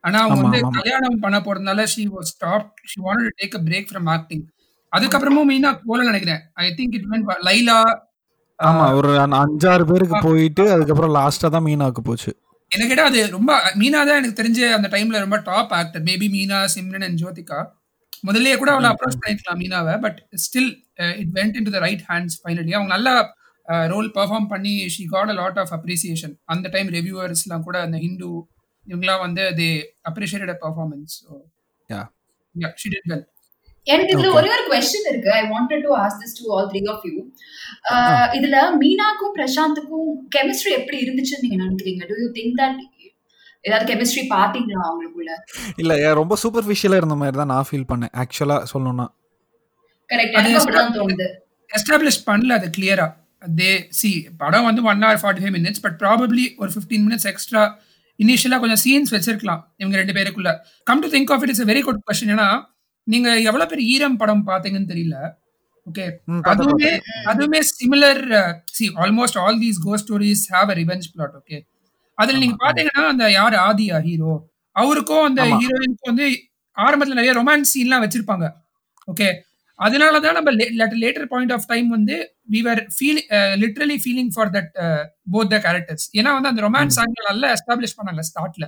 ஆனா 0.04 0.20
அவங்க 0.22 0.44
வந்து. 0.44 0.60
கல்யாணம் 0.78 1.20
பண்ண 1.24 1.38
போறதுனால 1.42 1.84
she 1.92 2.04
was 2.14 2.32
stop 2.34 2.70
she 2.92 2.98
wanted 3.04 3.28
to 3.28 3.42
take 3.42 3.58
a 3.58 3.64
break 3.68 3.90
from 3.90 4.08
acting 4.14 4.44
அதுக்கப்புறமும் 4.94 5.50
மீனா 5.50 5.70
போல 5.84 6.00
நினைக்கிறேன். 6.08 6.42
I 6.58 6.70
think 6.78 6.96
it 6.98 7.10
when 7.12 7.26
Laila 7.48 7.78
ஆமா 8.60 8.86
ஒரு 8.98 9.12
அஞ்சாறு 9.38 9.84
பேருக்கு 9.90 10.18
போயிட்டு 10.26 10.64
அதுக்கப்புறம் 10.74 11.14
லாஸ்டா 11.16 11.50
தான் 11.50 11.66
மீனாக்கு 11.68 12.02
போச்சு. 12.04 12.32
என்ன 12.72 12.84
கேட்டா 12.86 13.06
அது 13.10 13.22
ரொம்ப 13.32 13.52
மீனா 13.80 14.02
தான் 14.08 14.20
எனக்கு 14.20 14.40
தெரிஞ்ச 14.40 14.60
அந்த 14.76 14.88
டைம்ல 14.94 15.22
ரொம்ப 15.24 15.38
top 15.48 15.72
actor 15.80 16.04
maybe 16.08 16.28
Meena 16.36 16.60
Simran 16.74 17.06
and 17.08 17.20
Jyothika 17.22 17.60
முதல்லயே 18.24 18.56
கூட 18.58 18.72
அவளை 18.74 18.90
அப்ரோச் 18.92 19.20
பண்ணிருக்கலாம் 19.20 19.60
மீனாவை 19.62 19.96
but 20.04 20.18
still 20.44 20.72
it 21.22 21.32
went 21.38 21.58
in 21.60 21.68
to 21.68 21.74
the 21.76 21.82
right 21.86 22.04
hands 22.10 22.38
finally 22.42 22.74
அவங்க 22.78 22.92
நல்லா 22.96 23.14
ரோல் 23.88 24.10
பெர்ஃபார்ம் 24.18 24.48
பண்ணி 24.48 24.74
she 24.96 25.04
got 25.12 25.32
a 25.34 25.38
lot 25.40 25.60
of 25.64 25.74
appreciation 25.78 26.34
அந்த 26.54 26.70
டைம் 26.70 26.90
ரிவ்யூவர்ஸ்லாம் 26.98 27.66
கூட 27.68 27.78
அந்த 27.88 27.98
ஹிந்து 27.98 28.30
இவங்கலாம் 28.88 29.24
வந்து 29.26 29.44
they 29.60 29.70
appreciated 30.12 30.64
performance 30.66 31.16
Yeah. 31.90 32.06
Yeah 32.56 32.70
she 32.82 32.90
did 32.90 33.10
well 33.12 33.24
எனக்கு 33.88 34.12
இதுல. 34.14 34.30
ஒரே 34.38 34.50
ஒரு 34.56 34.64
கொஸ்டின் 34.68 35.08
இருக்கு. 35.10 35.30
I 35.34 35.42
wanted 35.52 35.84
to 35.86 35.92
ask 36.02 36.20
this 36.24 36.36
to 36.40 36.44
all 36.56 36.68
three 36.72 36.82
of 36.94 37.06
you 37.08 37.22
இதுல 38.38 38.58
மீனாக்கும் 38.82 39.34
பிரசாந்துக்கும் 39.38 40.06
கெமிஸ்ட்ரி 40.36 40.72
எப்படி 40.80 40.98
இருந்துச்சுன்னு 41.04 41.44
நீங்க 41.46 41.58
நினைக்கிறீங்க? 41.64 42.04
டு 42.12 42.18
யூ 42.22 42.28
திங்க் 42.38 42.56
தட் 42.62 42.80
ஏதாவது 43.66 43.86
கெமிஸ்ட்ரி 43.90 44.22
பாத்தீங்களா 44.32 44.84
அவங்களுக்குள்ள? 44.88 45.32
இல்ல 45.82 45.92
ஏ, 46.02 46.08
ரொம்ப 46.20 46.36
சூப்பர்ஃபிஷியலா 46.44 47.00
இருந்த 47.02 47.16
மாதிரி 47.20 47.38
தான் 47.38 47.52
நான் 47.54 47.68
ஃபீல் 47.70 47.90
பண்ணேன். 47.92 48.14
ஆக்சுவலா 48.22 48.58
சொல்லணும்னா. 48.72 49.06
கரெக்ட் 50.10 50.38
அது 50.40 50.50
எனக்கு 50.52 50.96
தோணுது. 50.98 51.28
எஸ்டாப்ளிஷ் 51.70 52.22
பண்ணல 52.30 52.58
அது 52.60 52.68
கிளியரா 52.78 53.08
தே 53.56 53.70
சி 54.00 54.10
படம் 54.42 54.66
வந்து 54.68 54.82
one 54.90 55.04
hour 55.04 55.20
forty 55.22 55.42
five 55.44 55.56
minutes 55.58 55.84
but 55.86 55.96
probably 56.02 56.46
ஒரு 56.62 56.72
ஃபிஃப்டீன் 56.74 57.06
மினிட்ஸ் 57.06 57.28
எக்ஸ்ட்ரா 57.32 57.62
இனிஷியலாக 58.20 58.62
கொஞ்சம் 58.64 58.82
சீன்ஸ் 58.84 59.14
வச்சிருக்கலாம் 59.16 59.62
இவங்க 59.82 59.96
ரெண்டு 59.98 60.16
பேருக்குள்ள. 60.18 60.50
Come 60.88 61.02
to 61.04 61.10
think 61.14 61.32
of 61.34 61.44
it 61.46 61.54
is 61.54 61.64
very 61.72 61.82
good 61.82 62.02
question 62.08 62.34
ஏன்னா 62.36 62.50
நீங்க 63.08 63.30
எவ்வளவு 63.50 63.70
பேர் 63.72 63.84
ஈரம் 63.94 64.18
படம் 64.18 64.44
பாத்தீங்கன்னு 64.50 64.92
தெரியல. 64.92 65.16
ஓகே 65.88 66.06
அதுவுமே 66.52 66.92
அதுவுமே 67.32 67.60
similar 67.70 68.22
see 68.76 68.88
almost 69.04 69.40
all 69.44 69.58
these 69.64 69.80
go 69.86 69.94
stories 70.02 70.44
have 70.54 70.72
a 70.74 70.78
revenge 70.82 71.08
plot 71.14 71.38
okay 71.40 71.58
அதுல 72.18 72.40
நீங்க. 72.44 72.56
பாத்தீங்கன்னா 72.64 73.04
அந்த 73.12 73.26
யார்? 73.34 73.56
ஆதியா 73.68 73.98
ஹீரோ 74.08 74.34
அவருக்கும் 74.76 75.26
அந்த. 75.30 75.42
ஹீரோயினுக்கும் 75.62 76.12
வந்து 76.12 76.26
ஆரம்பத்துல 76.78 77.18
நிறைய 77.20 77.34
ரொமான்ஸ் 77.40 77.74
சீன்லாம் 77.74 78.04
வச்சிருப்பாங்க. 78.06 78.46
ஓகே 79.08 79.30
அதனால 79.80 80.16
தான் 80.24 80.38
நம்ம 80.38 80.52
லேட்டர் 81.02 81.28
பாயிண்ட் 81.32 81.54
ஆஃப் 81.56 81.68
டைம் 81.70 81.88
வந்து 81.90 82.16
we 82.54 82.60
are 82.66 82.82
feel 82.96 83.22
literally 83.62 83.98
feeling 84.04 84.32
for 84.36 84.52
that 84.56 84.72
both 85.34 85.52
the 85.54 85.60
characters 85.66 86.06
ஏன்னா 86.20 86.32
வந்து 86.38 86.52
அந்த 86.52 86.62
ரொமான்ஸ் 86.68 87.00
ஆங்கிள் 87.04 87.30
நல்லா 87.32 87.50
எஸ்டாப்ளிஷ் 87.56 87.98
பண்ணாங்க 88.00 88.24
ஸ்டார்ட்ல 88.30 88.68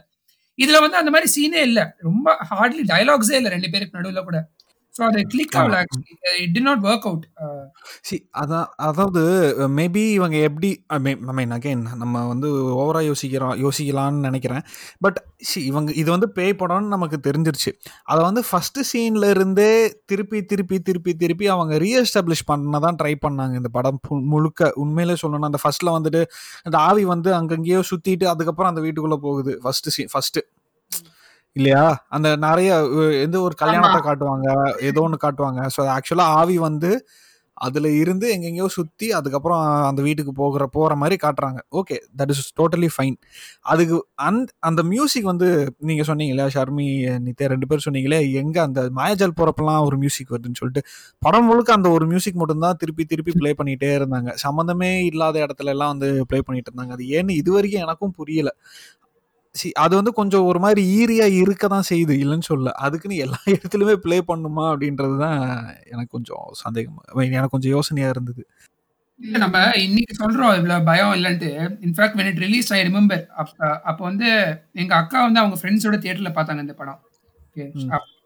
இதுல 0.59 0.79
வந்து 0.83 0.97
அந்த 0.97 1.11
மாதிரி 1.13 1.29
சீனே 1.35 1.61
இல்ல. 1.69 1.79
ரொம்ப 2.01 2.27
ஹார்ட்லி 2.51 2.83
டயலாக்ஸே 2.91 3.37
இல்ல 3.39 3.49
ரெண்டு 3.49 3.69
பேருக்கு 3.73 3.97
நடுவுல 3.99 4.21
கூட. 4.25 4.39
அது 4.95 5.21
click 5.33 5.55
it 6.41 6.51
did 6.55 6.61
not 6.65 6.83
out 6.87 7.23
see 8.07 8.15
அதான் 8.41 8.67
அதாவது 8.87 9.21
மேபி 9.77 10.03
இவங்க 10.17 10.37
எப்படி 10.47 10.69
ஐ 10.95 10.97
மீன் 11.39 11.53
அகைன் 11.57 11.81
நம்ம 12.01 12.21
வந்து 12.27 12.49
ஓவராக 12.81 13.03
யோசிக்கிறோம் 13.09 13.55
யோசிக்கலாம்னு 13.63 14.21
நினைக்கிறேன். 14.27 14.63
பட் 15.05 15.17
சி 15.49 15.59
இவங்க 15.71 15.91
இது 16.01 16.09
வந்து 16.11 16.29
பேய் 16.37 16.53
படம்னு 16.61 16.93
நமக்கு 16.95 17.19
தெரிஞ்சிருச்சு. 17.27 17.71
அதை 18.11 18.21
வந்து 18.29 18.43
ஃபஸ்ட்டு 18.49 18.87
சீன்ல 18.91 19.29
இருந்தே 19.35 19.71
திருப்பி 20.05 20.41
திருப்பி 20.51 20.79
திருப்பி 20.89 21.13
திருப்பி 21.23 21.47
அவங்க 21.55 21.73
ரீஎஸ்டாப்ளிஷ் 21.85 22.47
பண்ண 22.51 22.79
தான் 22.87 22.99
ட்ரை 23.01 23.13
பண்ணாங்க 23.25 23.55
இந்த 23.61 23.71
படம் 23.77 23.99
முழுக்க. 24.33 24.71
உண்மையிலே 24.83 25.17
சொல்லணும்னா 25.23 25.51
அந்த 25.51 25.61
ஃபர்ஸ்ட்ல 25.65 25.95
வந்துட்டு 25.97 26.23
அந்த 26.63 26.77
ஆவி 26.89 27.05
வந்து 27.13 27.31
அங்கங்கேயோ 27.39 27.81
சுத்திட்டு 27.91 28.27
அதுக்கப்புறம் 28.33 28.71
அந்த 28.73 28.83
வீட்டுக்குள்ள 28.87 29.19
போகுது. 29.27 29.53
ஃபர்ஸ்ட் 29.65 29.89
சீன் 29.97 30.11
ஃபர்ஸ்ட் 30.15 30.39
இல்லையா? 31.55 31.83
அந்த 32.15 32.27
நிறைய 32.45 32.69
எந்த 33.25 33.37
ஒரு 33.47 33.55
கல்யாணத்தை 33.61 33.99
காட்டுவாங்க 34.07 34.47
ஏதோ 34.89 35.01
ஒன்று 35.07 35.23
காட்டுவாங்க. 35.25 35.61
ஸோ 35.75 35.81
ஆக்சுவலா 35.97 36.27
ஆவி 36.39 36.57
வந்து 36.69 36.91
அதுல 37.57 37.87
இருந்து 38.01 38.25
எங்கெங்கேயோ 38.35 38.67
சுத்தி 38.75 39.07
அதுக்கப்புறம் 39.17 39.59
அந்த 39.89 40.01
வீட்டுக்கு 40.07 40.31
போகிற 40.39 40.63
போற 40.75 40.93
மாதிரி 41.01 41.15
காட்டுறாங்க. 41.23 41.59
Okay 41.79 41.95
that 42.19 42.31
is 42.33 42.41
totally 42.59 42.89
fine 42.95 43.17
அதுக்கு 43.71 43.97
அந்த 44.27 44.47
அந்த 44.69 44.81
மியூசிக் 44.91 45.29
வந்து 45.31 45.47
நீங்க 45.89 46.03
சொன்னீங்களே 46.09 46.47
ஷர்மி 46.55 46.87
நித்யா 47.27 47.49
ரெண்டு 47.53 47.69
பேர் 47.71 47.85
சொன்னீங்களே 47.87 48.19
எங்க 48.41 48.57
அந்த 48.67 48.81
மாயாஜால் 48.99 49.37
போறப்பெல்லாம் 49.39 49.81
ஒரு 49.89 49.99
மியூசிக் 50.03 50.33
வருதுன்னு 50.35 50.59
சொல்லிட்டு 50.61 50.83
படம் 51.21 51.47
முழுக்க 51.49 51.77
அந்த 51.77 51.91
ஒரு 51.97 52.07
மியூசிக் 52.11 52.41
மட்டும்தான் 52.41 52.79
திருப்பி 52.83 53.05
திருப்பி 53.13 53.35
ப்ளே 53.41 53.53
பண்ணிட்டே 53.61 53.91
இருந்தாங்க. 53.99 54.31
சம்மந்தமே 54.45 54.91
இல்லாத 55.11 55.37
இடத்துல 55.45 55.75
எல்லாம் 55.77 55.93
வந்து 55.95 56.09
ப்ளே 56.31 56.41
பண்ணிட்டு 56.47 56.71
இருந்தாங்க. 56.71 56.95
அது 56.97 57.05
ஏன்னு 57.19 57.39
இது 57.43 57.51
வரைக்கும் 57.57 57.85
எனக்கும் 57.87 58.15
புரியல. 58.21 58.51
அது 59.83 59.93
வந்து 59.99 60.11
கொஞ்சம் 60.19 60.45
ஒரு 60.49 60.59
மாதிரி 60.63 60.81
ஈரியா 60.99 61.25
இருக்க 61.41 61.65
தான் 61.73 61.87
செய்யுது 61.89 62.13
இல்லைன்னு 62.23 62.47
சொல்ல 62.51 62.69
அதுக்குன்னு 62.85 63.17
எல்லா 63.25 63.39
இடத்துலையுமே 63.55 63.95
ப்ளே 64.05 64.17
பண்ணுமா 64.29 64.63
அப்படின்றது 64.71 65.15
தான் 65.23 65.39
எனக்கு 65.93 66.11
கொஞ்சம் 66.15 66.45
சந்தேகம் 66.63 66.97
எனக்கு 67.37 67.53
கொஞ்சம் 67.55 67.73
யோசனையா 67.77 68.09
இருந்தது. 68.15 68.43
நம்ம 69.39 69.57
இன்னைக்கு 69.85 70.13
சொல்றோம் 70.21 70.55
இவ்வளவு 70.59 70.87
பயம் 70.89 71.13
இல்லைன்ட்டு. 71.17 71.51
In fact 71.87 72.17
when 72.19 72.29
it 72.31 72.39
release 72.45 72.69
I 72.77 72.79
remember 72.89 73.23
அப்போ 73.89 74.01
வந்து 74.09 74.29
எங்க 74.83 74.93
அக்கா 75.01 75.19
வந்து 75.27 75.41
அவங்க 75.43 75.57
ஃப்ரெண்ட்ஸோட 75.61 75.97
தியேட்டர்ல 76.03 76.31
பார்த்தாங்க 76.37 76.65
இந்த 76.65 76.75
படம். 76.81 76.99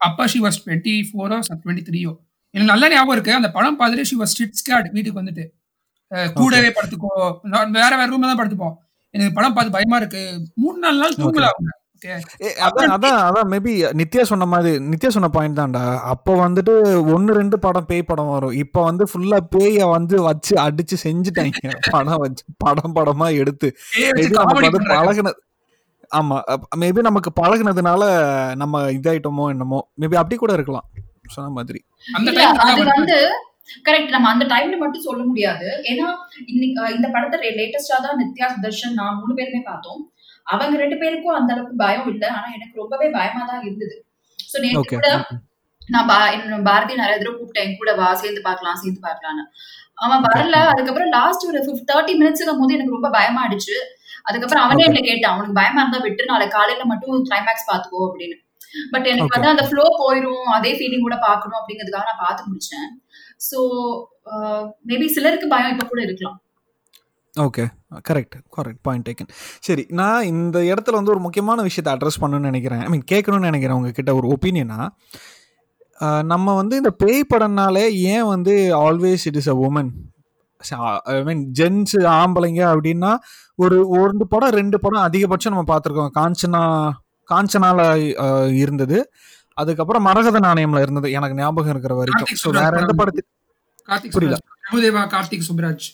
அப்ப 0.08 0.26
ஷி 0.32 0.40
வாஸ் 0.46 0.60
டுவெண்ட்டி 0.64 0.94
ஃபோரோ 1.10 1.38
டுவெண்ட்டி 1.64 1.86
த்ரீயோ 1.90 2.12
எனக்கு 2.54 2.72
நல்ல 2.72 2.84
ஞாபகம் 2.94 3.16
இருக்கு. 3.16 3.38
அந்த 3.40 3.50
படம் 3.56 3.78
பார்த்துட்டு 3.80 4.08
ஷி 4.10 4.18
வாஸ் 4.22 4.32
ஸ்ட்ரிட் 4.34 4.58
ஸ்கேட் 4.62 4.92
வீட்டுக்கு 4.96 5.20
வந்துட்டு. 5.22 5.44
கூடவே 6.40 6.70
படுத்துக்கோ 6.78 7.12
வேற 7.78 7.92
வேற 8.00 8.08
ரூம்ல 8.12 8.30
தான் 8.30 8.40
படுத்துப்போம். 8.42 8.76
எனக்கு 9.18 9.34
படம் 9.34 9.54
பார்த்து 9.54 9.72
பயமா 9.72 9.96
இருக்கு. 9.96 10.22
மூணு 10.54 10.78
நாலு 10.78 10.98
நாள் 10.98 11.18
தூங்கல 11.20 11.48
அவங்க. 11.50 11.70
ஓகே. 11.96 12.10
ஏ, 12.42 12.48
அதான் 12.66 12.90
அதான் 12.96 13.16
அதான் 13.28 13.48
மேபி 13.52 13.72
நித்யா 14.00 14.22
சொன்ன 14.22 14.46
மாதிரி 14.46 14.84
நித்யா 14.84 15.08
சொன்ன 15.08 15.28
பாயிண்ட் 15.28 15.58
தான்டா. 15.58 15.82
அப்போ 16.04 16.48
வந்துட்டு 16.48 16.74
ஒன்னு 17.14 17.32
ரெண்டு 17.32 17.58
படம் 17.58 17.86
பேய் 17.86 18.02
படம் 18.02 18.28
வரும். 18.28 18.52
இப்போ 18.52 18.82
வந்து 18.82 19.04
ஃபுல்லா 19.04 19.38
பேய 19.56 19.88
வந்து 19.90 20.22
வச்சு 20.22 20.54
அடிச்சு 20.56 20.98
செஞ்சுட்டாங்க. 21.02 21.72
படம் 21.90 22.20
வச்சு 22.20 22.44
படம் 22.56 22.94
படமா 22.94 23.28
எடுத்து. 23.36 23.70
பழகுனது 24.94 25.34
ஆமா 26.10 26.36
மேபி 26.76 27.00
நமக்கு 27.00 27.30
பழகுனதுனால 27.40 28.02
நம்ம 28.54 28.82
இதாயிட்டோமோ 28.90 29.46
என்னமோ. 29.48 29.80
மேபி 30.00 30.14
அப்படி 30.14 30.36
கூட 30.36 30.52
இருக்கலாம். 30.52 30.86
சொன்ன 31.28 31.50
மாதிரி. 31.50 31.80
அந்த 32.14 32.30
வந்து 32.84 33.18
கரெக்ட் 33.86 34.14
நம்ம 34.14 34.28
அந்த 34.34 34.44
டைம்ல 34.52 34.76
மட்டும் 34.82 35.06
சொல்ல 35.08 35.22
முடியாது. 35.30 35.68
ஏன்னா 35.90 36.06
இன்னைக்கு 36.52 36.94
இந்த 36.98 37.08
படத்தை 37.14 37.50
லேட்டஸ்டா 37.60 37.98
தான் 38.06 38.20
நித்யா 38.22 38.48
சுதர்ஷன் 38.54 38.98
நான் 39.00 39.18
மூணு 39.20 39.34
பேருமே 39.38 39.62
பார்த்தோம். 39.70 40.00
அவங்க 40.46 40.76
ரெண்டு 40.82 40.96
பேருக்கும் 41.02 41.38
அந்த 41.38 41.50
அளவுக்கு 41.54 41.82
பயம் 41.84 42.08
இல்ல. 42.12 42.24
ஆனா 42.36 42.48
எனக்கு 42.56 42.80
ரொம்பவே 42.82 43.08
பயமா 43.18 43.42
தான் 43.50 43.64
இருந்தது. 43.66 43.96
சோ 44.52 44.56
நேற்று 44.64 44.88
கூட 44.96 45.08
நான் 45.94 46.08
பாரதி 46.68 46.94
நிறைய 47.02 47.16
தடவை 47.18 47.34
கூப்பிட்டேன். 47.34 47.76
கூட 47.80 47.90
வா 48.00 48.08
சேர்ந்து 48.22 48.40
பார்க்கலாம் 48.46 48.80
சேர்ந்து 48.80 49.00
பார்க்கலாம்னு. 49.06 49.44
அவன் 50.04 50.24
வரல. 50.26 50.56
அதுக்கப்புறம் 50.72 51.12
லாஸ்ட் 51.18 51.46
ஒரு 51.50 51.60
தேர்ட்டி 51.90 52.12
மினிட்ஸ்க்கும் 52.20 52.60
போது 52.62 52.76
எனக்கு 52.76 52.96
ரொம்ப 52.96 53.10
பயமா 53.16 53.40
ஆயிடுச்சு. 53.44 53.76
அதுக்கப்புறம் 54.28 54.64
அவனே. 54.64 54.84
என்ன 54.88 55.00
கேட்டான் 55.08 55.32
அவனுக்கு 55.34 55.58
பயமா 55.60 55.80
இருந்தா 55.82 56.00
விட்டு 56.06 56.30
நாளை 56.32 56.46
காலையில 56.56 56.84
மட்டும் 56.90 57.24
கிளைமேக்ஸ் 57.28 57.68
பாத்துக்கோ 57.70 58.02
அப்படின்னு. 58.08 58.36
பட் 58.92 59.06
எனக்கு. 59.12 59.34
வந்து 59.36 59.52
அந்த 59.52 59.64
ஃப்ளோ 59.68 59.84
போயிரும். 60.02 60.46
அதே 60.56 60.72
ஃபீலிங் 60.78 61.06
கூட 61.06 61.16
பார்க்கணும் 61.28 61.58
அப்படிங்கிறதுக்காக 61.60 62.08
நான் 62.10 62.24
பார்த்து 62.26 62.48
முடிச்சேன். 62.50 62.88
ஸோ 63.40 63.58
மேபி 64.90 65.06
uh, 65.08 65.12
சிலருக்கு 65.16 65.46
பயம் 65.54 65.72
இப்ப 65.74 65.84
கூட 65.90 66.00
இருக்கலாம். 66.06 66.38
Okay 67.34 67.64
correct 68.08 68.36
correct 68.56 68.80
point 68.86 69.06
taken 69.08 69.30
சரி 69.66 69.82
நான் 70.00 70.28
இந்த 70.32 70.58
இடத்துல 70.70 70.98
வந்து 71.00 71.14
ஒரு 71.14 71.22
முக்கியமான 71.26 71.62
விஷயத்தை 71.68 71.92
அட்ரஸ் 71.94 72.20
பண்ணணும்னு 72.22 72.50
நினைக்கிறேன். 72.50 72.82
ஐ 72.86 72.88
மீன் 72.94 73.08
கேட்கணும்னு 73.12 73.50
நினைக்கிறேன் 73.50 73.78
உங்ககிட்ட 73.78 74.14
ஒரு 74.20 74.28
ஒப்பீனியனா 74.36 74.80
நம்ம 76.32 76.54
வந்து 76.60 76.74
இந்த 76.80 76.90
பேய் 77.02 77.30
படம்னாலே 77.32 77.84
ஏன் 78.14 78.28
வந்து 78.34 78.54
always 78.86 79.24
it 79.30 79.38
is 79.40 79.50
a 79.54 79.56
woman 79.68 79.90
I 81.14 81.16
mean 81.28 81.42
gents 81.60 81.96
ஆம்பளைங்க 82.20 82.62
அப்படின்னா 82.74 83.10
ஒரு 83.64 83.76
ஒரு 83.98 84.26
படம் 84.34 84.56
ரெண்டு 84.60 84.76
படம் 84.84 85.06
அதிகபட்சம் 85.08 85.54
நம்ம 85.54 85.66
பார்த்துருக்கோம். 85.72 86.12
காஞ்சனா 86.18 86.62
காஞ்சனால 87.28 87.80
இருந்தது. 88.62 88.98
அதுக்கப்புறம் 89.58 90.06
மரகத 90.08 90.38
நாணயம்ல 90.46 90.82
இருந்தது. 90.84 91.08
எனக்கு 91.18 91.38
ஞாபகம் 91.40 91.72
இருக்கிற 91.74 91.94
வரைக்கும். 92.00 92.30
ஸோ 92.42 92.48
வேற 92.58 92.72
எந்த 92.74 92.86
சுப்ராஜ் 92.86 93.00
படத்து 93.00 93.22
கார்த்திக் 93.88 94.14
புரியல. 94.16 94.36
சுப்ராஜ். 94.38 94.62
பிரபுதேவா 94.64 95.02
கார்த்திக் 95.14 95.46
சுப்ராஜ். 95.48 95.86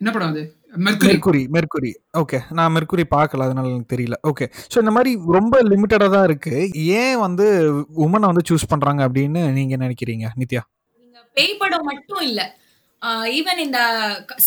என்ன 0.00 0.10
படம் 0.12 0.30
அது? 0.32 0.42
Mercury 0.84 1.40
Mercury 1.54 1.90
okay. 2.20 2.38
நான் 2.58 2.72
மெர்க்குரி 2.74 3.04
பார்க்கல 3.14 3.46
அதனால 3.46 3.70
எனக்கு 3.72 3.92
தெரியல. 3.94 4.16
ஓகே. 4.30 4.44
ஸோ 4.72 4.76
இந்த 4.82 4.92
மாதிரி 4.96 5.10
ரொம்ப 5.36 5.54
லிமிட்டடாக 5.70 6.10
தான் 6.14 6.26
இருக்கு. 6.28 6.54
ஏன் 7.00 7.18
வந்து 7.24 7.46
உமனை 8.04 8.28
வந்து 8.32 8.46
சூஸ் 8.50 8.70
பண்றாங்க 8.72 9.02
அப்படின்னு 9.08 9.42
நீங்க 9.58 9.76
நினைக்கிறீங்க 9.84 10.26
நித்யா? 10.40 10.62
நீங்க 11.02 11.18
பேய் 11.36 11.60
படம் 11.62 11.88
மட்டும் 11.90 12.22
இல்ல. 12.28 12.40
ஈவன் 13.36 13.60
இந்த 13.64 13.78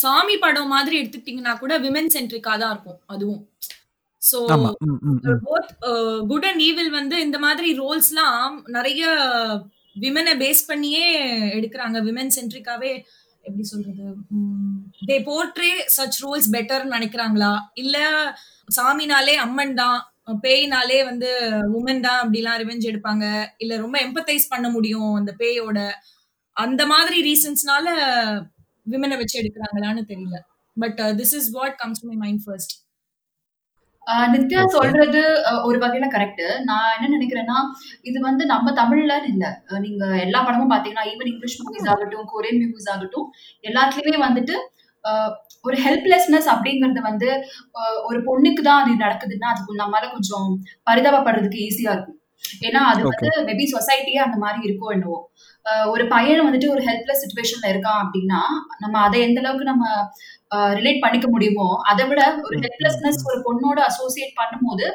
சாமி 0.01 0.35
படம் 0.41 0.71
மாதிரி 0.73 0.95
எடுத்துக்கிட்டீங்கன்னா 1.01 1.53
கூட 1.61 1.73
விமன் 1.85 2.11
சென்ட்ரிக்கா 2.15 2.53
தான் 2.63 2.73
இருக்கும் 2.73 2.99
அதுவும். 3.07 3.41
So. 4.29 4.37
Both 5.47 5.71
good 6.31 6.45
and 6.49 6.61
evil 6.61 6.91
வந்து 6.99 7.15
இந்த 7.21 7.39
மாதிரி 7.39 7.69
ரோல்ஸ்லாம் 7.79 8.55
நிறைய 8.75 9.03
விமனை 9.95 10.33
பேஸ் 10.43 10.61
பண்ணியே 10.67 11.05
எடுக்கிறாங்க. 11.57 11.97
விமன் 12.07 12.35
சென்ட்ரிக்காவே 12.37 12.91
எப்படி 13.41 13.63
சொல்றது? 13.63 14.05
They 15.09 15.15
portray 15.29 15.71
such 15.97 16.19
roles 16.23 16.49
better 16.55 16.85
நினைக்கிறாங்களா? 16.95 17.53
இல்ல 17.73 17.97
சாமினாலே 18.77 19.35
அம்மன் 19.45 19.73
தான் 19.73 19.99
பேய்னாலே 20.43 20.99
வந்து 21.05 21.29
உமன் 21.77 21.99
தான் 21.99 22.19
அப்படிலாம் 22.23 22.59
ரிவெஞ்ச் 22.61 22.89
எடுப்பாங்க? 22.91 23.25
இல்ல 23.57 23.77
ரொம்ப 23.77 23.95
எம்பத்தைஸ் 24.05 24.51
பண்ண 24.53 24.67
முடியும் 24.69 25.13
அந்த 25.13 25.31
பேயோட? 25.41 25.79
அந்த 26.57 26.81
மாதிரி 26.85 27.17
ரீசன்ஸ்னால 27.29 27.87
விமனை 28.85 29.17
வச்சு 29.17 29.35
எடுக்கிறாங்களான்னு 29.41 30.03
தெரியல. 30.11 30.37
But 30.77 30.99
this 31.19 31.35
is 31.39 31.49
what 31.57 31.75
comes 31.83 32.01
to 32.03 32.07
my 32.07 32.17
mind 32.23 32.43
first 32.45 32.73
ah 34.07 34.29
Nithya. 34.31 34.61
சொல்றது 34.73 35.19
அஹ், 35.49 35.61
ஒரு 35.65 35.77
வகையில 35.81 36.05
கரெக்ட் 36.13 36.41
நான் 36.65 36.93
என்ன 36.95 37.11
நினைக்கிறேன்னா 37.13 37.57
இது 38.03 38.17
வந்து 38.25 38.43
நம்ம 38.49 38.73
தமிழ்ல 38.79 39.01
இல்ல. 39.29 39.43
அஹ், 39.67 39.81
நீங்க 39.85 40.03
எல்லா 40.25 40.39
படமும் 40.43 40.71
பாத்தீங்கன்னா 40.71 41.05
ஈவன் 41.11 41.31
இங்கிலீஷ் 41.31 41.59
மூவிஸ் 41.61 41.89
ஆகட்டும் 41.93 42.27
கொரியன் 42.31 42.61
மூவிஸ் 42.63 42.89
ஆகட்டும் 42.93 43.27
எல்லாத்துலயுமே 43.63 44.19
வந்துட்டு 44.25 44.55
ஆஹ், 45.03 45.31
ஒரு 45.65 45.77
ஹெல்ப்லெஸ்னஸ் 45.81 46.49
அப்படிங்கறது 46.51 47.01
வந்து 47.07 47.29
ஆஹ், 47.77 47.99
ஒரு 48.09 48.19
பொண்ணுக்கு 48.27 48.61
தான் 48.63 48.81
அது 48.81 48.93
நடக்குதுன்னா 49.01 49.49
அதுக்கு 49.51 49.81
நம்மளால 49.81 50.11
கொஞ்சம் 50.13 50.49
பரிதாபப்படுறதுக்கு 50.87 51.59
ஈஸியா 51.65 51.93
இருக்கும். 51.95 52.19
ஏன்னா 52.63 52.79
அது 52.87 53.01
வந்து 53.09 53.27
மேபி 53.47 53.65
சொசைட்டியே 53.71 54.19
அந்த 54.23 54.37
மாதிரி 54.41 54.59
இருக்கோ 54.67 54.87
என்னவோ. 54.93 55.19
ஒரு 55.91 56.03
பையன் 56.07 56.45
வந்துட்டு 56.45 56.69
ஒரு 56.69 56.81
ஹெல்ப்லெஸ் 56.87 57.21
சுச்சுவேஷன்ல 57.23 57.67
இருக்கான் 57.73 58.01
அப்படின்னா 58.03 58.39
நம்ம 58.79 58.95
அதை 58.99 59.19
எந்த 59.21 59.39
அளவுக்கு 59.43 59.71
நம்ம 59.71 59.85
ரிலேட் 60.73 61.03
பண்ணிக்க 61.03 61.27
முடியுமோ 61.29 61.67
அதை 61.91 62.03
விட 62.09 62.21
ஒரு 62.45 62.57
ஹெல்ப்லெஸ்னஸ் 62.65 63.21
ஒரு 63.29 63.39
பொண்ணோட 63.45 63.79
அசோசியேட் 63.89 64.33
பண்ணும்போது 64.41 64.87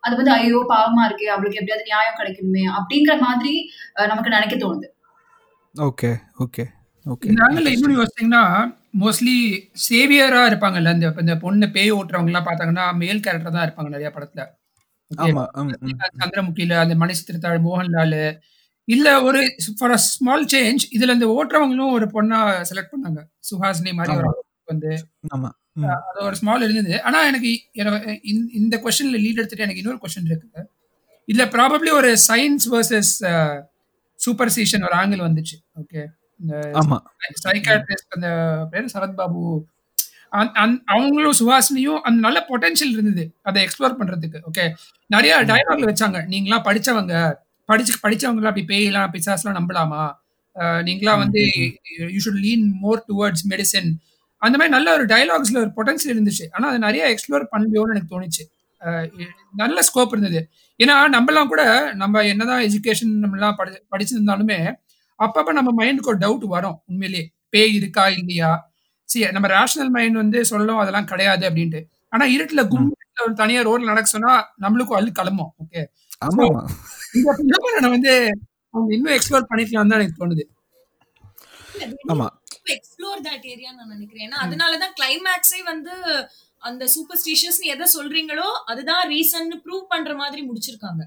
அது 0.00 0.14
வந்து 0.16 0.32
ஐயோ 0.32 0.60
பாவமா 0.72 1.02
இருக்கே 1.08 1.28
அவளுக்கு 1.34 1.60
எப்படியாவது 1.60 1.88
நியாயம் 1.90 2.18
கிடைக்கணுமே 2.20 2.64
அப்படிங்கிற 2.78 3.14
மாதிரி 3.20 3.52
நமக்கு 4.10 4.34
நினைக்க 4.36 4.56
தோணுது. 4.56 4.88
Okay 5.74 6.10
okay 6.44 6.64
okay. 7.06 7.28
இந்த 7.30 7.40
ஆங்கிள் 7.46 7.70
இன்னொன்று 7.72 7.98
யோசிச்சிங்கன்னா 7.98 8.42
மோஸ்ட்லி 9.02 9.36
சேவியரா 9.86 10.42
இருப்பாங்கல்ல 10.50 10.92
இந்த 10.96 11.08
இந்த 11.24 11.34
பொண்ணு 11.44 11.66
பேய் 11.76 11.94
ஓட்டுறவங்க 11.96 12.30
எல்லாம் 12.32 12.48
பார்த்தாங்கன்னா 12.48 12.86
மேல் 13.02 13.24
கேரக்டர் 13.24 13.56
தான் 13.56 13.66
இருப்பாங்க 13.66 13.90
நிறைய 13.90 14.10
படத்துல. 14.14 14.42
சந்திரமுகில 16.20 16.76
அந்த 16.84 16.94
மணி 17.02 17.14
சித்திரத்தாழ் 17.18 17.64
மோகன்லால் 17.66 18.18
இல்ல 18.84 19.22
ஒரு 19.22 19.54
ஃபார் 19.78 19.90
அ 19.90 19.96
ஸ்மால் 19.96 20.44
சேஞ்ச் 20.44 20.78
இதுல 20.90 21.12
இந்த 21.12 21.46
ஓட்டுறவங்களும் 21.46 21.90
ஒரு 21.90 22.06
பொண்ணா 22.06 22.64
செலக்ட் 22.70 22.92
பண்ணாங்க. 22.92 23.22
சுஹாசினி 23.38 23.92
மாதிரி 23.92 24.16
ஒரு 24.16 24.44
வந்து. 24.64 25.06
ஆமா. 25.36 25.50
அது 25.90 26.24
ஒரு 26.24 26.36
ஸ்மால் 26.36 26.62
இருந்தது. 26.62 27.02
ஆனா 27.02 27.26
எனக்கு 27.26 27.62
இந்த- 28.52 28.80
கொஸ்டின்ல 28.82 29.16
லீட் 29.16 29.36
எடுத்துட்டு 29.36 29.64
எனக்கு 29.64 29.80
இன்னொரு 29.80 29.98
கொஸ்டின் 30.02 30.24
இருக்கு. 30.24 30.70
இதுல 31.32 31.58
ப்ராபப்ளி 31.58 31.92
ஒரு 31.92 32.18
சயின்ஸ் 32.28 32.70
வர்சஸ் 32.70 33.64
சூப்பர்சிஷன் 34.26 34.82
ஒரு 34.82 34.94
ஆங்கிள் 34.94 35.28
வந்துச்சு. 35.28 35.56
ஓகே 35.82 36.04
இந்த 36.40 36.70
சைக்காட்ரிஸ்ட் 37.48 38.08
அந்த 38.08 38.66
பேர் 38.70 38.90
சரத்பாபு 38.94 39.60
அவங்களும் 40.84 41.34
சுஹாசினியும் 41.40 42.00
அந்த 42.00 42.20
நல்ல 42.20 42.44
பொட்டன்ஷியல் 42.48 42.92
இருந்தது. 42.92 43.34
அதை 43.42 43.64
எக்ஸ்ப்ளோர் 43.64 43.94
பண்றதுக்கு. 44.00 44.40
ஓகே 44.52 44.74
நிறைய 45.06 45.44
டயலாக்ல 45.44 45.92
வச்சாங்க. 45.92 46.24
நீங்களாம் 46.30 46.64
படிச்சவங்க. 46.64 47.42
படிச்சு 47.68 47.92
படிச்சவங்களாம் 48.02 48.50
அப்படி 48.52 48.66
பேயலாம் 48.72 49.12
பிசாஸ்லாம் 49.14 49.58
நம்பலாமா? 49.58 50.02
நீங்களாம் 50.88 51.22
வந்து 51.24 51.42
you 52.14 52.18
should 52.24 52.42
lean 52.46 52.66
more 52.82 53.00
towards 53.10 53.44
medicine 53.52 53.88
அந்த 54.42 54.54
மாதிரி 54.58 54.72
நல்ல 54.76 54.88
ஒரு 54.96 55.04
டயலாக்ஸ்ல 55.12 55.58
ஒரு 55.64 55.70
பொட்டன்ஷியல் 55.76 56.14
இருந்துச்சு. 56.14 56.44
ஆனா 56.54 56.64
அது 56.70 56.78
நிறைய 56.86 57.02
எக்ஸ்ப்ளோர் 57.12 57.44
பண்ணலையோன்னு 57.52 57.94
எனக்கு 57.94 58.12
தோணுச்சு. 58.14 58.42
நல்ல 59.62 59.78
ஸ்கோப் 59.88 60.12
இருந்தது. 60.14 60.40
ஏன்னா 60.80 60.94
நம்மலாம் 61.16 61.50
கூட 61.52 61.62
நம்ம 62.02 62.22
என்னதான் 62.32 62.62
எஜுகேஷன் 62.68 63.14
நம்மலாம் 63.24 63.56
படி 63.60 63.72
படிச்சிருந்தாலுமே 63.92 64.58
அப்பப்ப 65.18 65.52
நம்ம 65.58 65.70
மைண்டுக்கு 65.80 66.12
ஒரு 66.12 66.20
டவுட் 66.24 66.46
வரும். 66.54 66.76
உண்மையிலேயே 66.90 67.24
பேய் 67.54 67.74
இருக்கா 67.80 68.04
இல்லையா? 68.18 68.50
சரி 69.08 69.24
நம்ம 69.36 69.48
ரேஷனல் 69.56 69.92
மைண்ட் 69.96 70.20
வந்து 70.22 70.38
சொல்லும் 70.52 70.80
அதெல்லாம் 70.82 71.08
கிடையாது 71.12 71.44
அப்படின்ட்டு. 71.50 71.80
ஆனா 72.12 72.24
இருட்டுல 72.36 72.62
கும்பல 72.72 73.00
ஒரு 73.26 73.34
தனியா 73.42 73.60
ரோட்ல 73.68 73.90
நடக்க 73.92 74.08
சொன்னா 74.14 74.32
நம்மளுக்கும் 74.64 74.98
அள்ளு 74.98 75.10
கிளம்பும் 75.18 75.52
ஓகே 75.62 75.82
ஆமா 76.22 76.46
இந்த 77.16 77.30
phenomenon 77.38 77.90
வந்து 77.96 78.14
அவங்க 78.74 78.90
இன்னும் 78.96 79.14
எக்ஸ்ப்ளோர் 79.16 79.50
பண்ணிக்கலாம் 79.50 79.90
தான் 79.90 80.00
எனக்கு 80.00 80.20
தோணுது 80.20 80.44
ஆமா 82.12 82.26
எக்ஸ்ப்ளோர் 82.74 83.20
தட் 83.26 83.46
ஏரியா 83.52 83.70
நான் 83.72 83.92
நினைக்கிறேன் 83.94 84.24
ஏன்னா 84.26 84.40
அதனாலதான் 84.44 84.94
கிளைமேக்ஸே 84.98 85.60
வந்து 85.66 85.94
அந்த 86.62 86.84
சூப்பர்ஸ்டிஷியஸ் 86.92 87.58
எதை 87.72 87.86
சொல்றீங்களோ 87.94 88.46
அதுதான் 88.70 89.02
ரீசன் 89.10 89.50
ப்ரூவ் 89.64 89.82
பண்ற 89.90 90.12
மாதிரி 90.14 90.40
முடிச்சிருக்காங்க. 90.46 91.02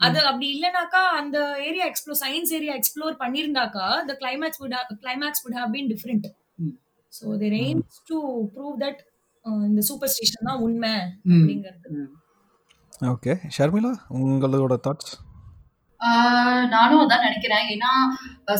அது 0.00 0.18
அப்படி 0.28 0.46
இல்லனாக்கா 0.54 1.02
அந்த 1.20 1.36
area 1.68 1.84
explore 1.90 2.20
science 2.22 2.52
area 2.58 2.74
explore 2.80 3.16
பண்ணிருந்தாக்கா 3.22 3.86
the 4.08 4.16
climax 4.20 4.60
would 4.62 4.74
have 4.78 4.90
climax 5.02 5.42
would 5.44 5.56
have 5.60 5.70
been 5.76 5.88
different 5.88 6.26
ம். 6.58 6.74
so 7.12 7.36
their 7.42 7.54
aims 7.62 7.94
to 8.10 8.18
prove 8.54 8.74
that 8.84 8.98
uh, 9.44 9.60
இந்த 9.68 9.82
சூப்பர் 9.88 10.12
ஸ்டேஷன் 10.14 10.48
தான் 10.48 10.62
உண்மை. 10.66 10.92
அப்படிங்கிறது. 11.32 11.88
ஓகே 13.08 13.32
ஷர்மிளா 13.56 13.90
உங்களோட 14.20 14.74
தாட்ஸ் 14.86 15.12
நானும் 16.72 17.00
அதான் 17.02 17.24
நினைக்கிறேன். 17.26 17.64
ஏன்னா 17.72 17.90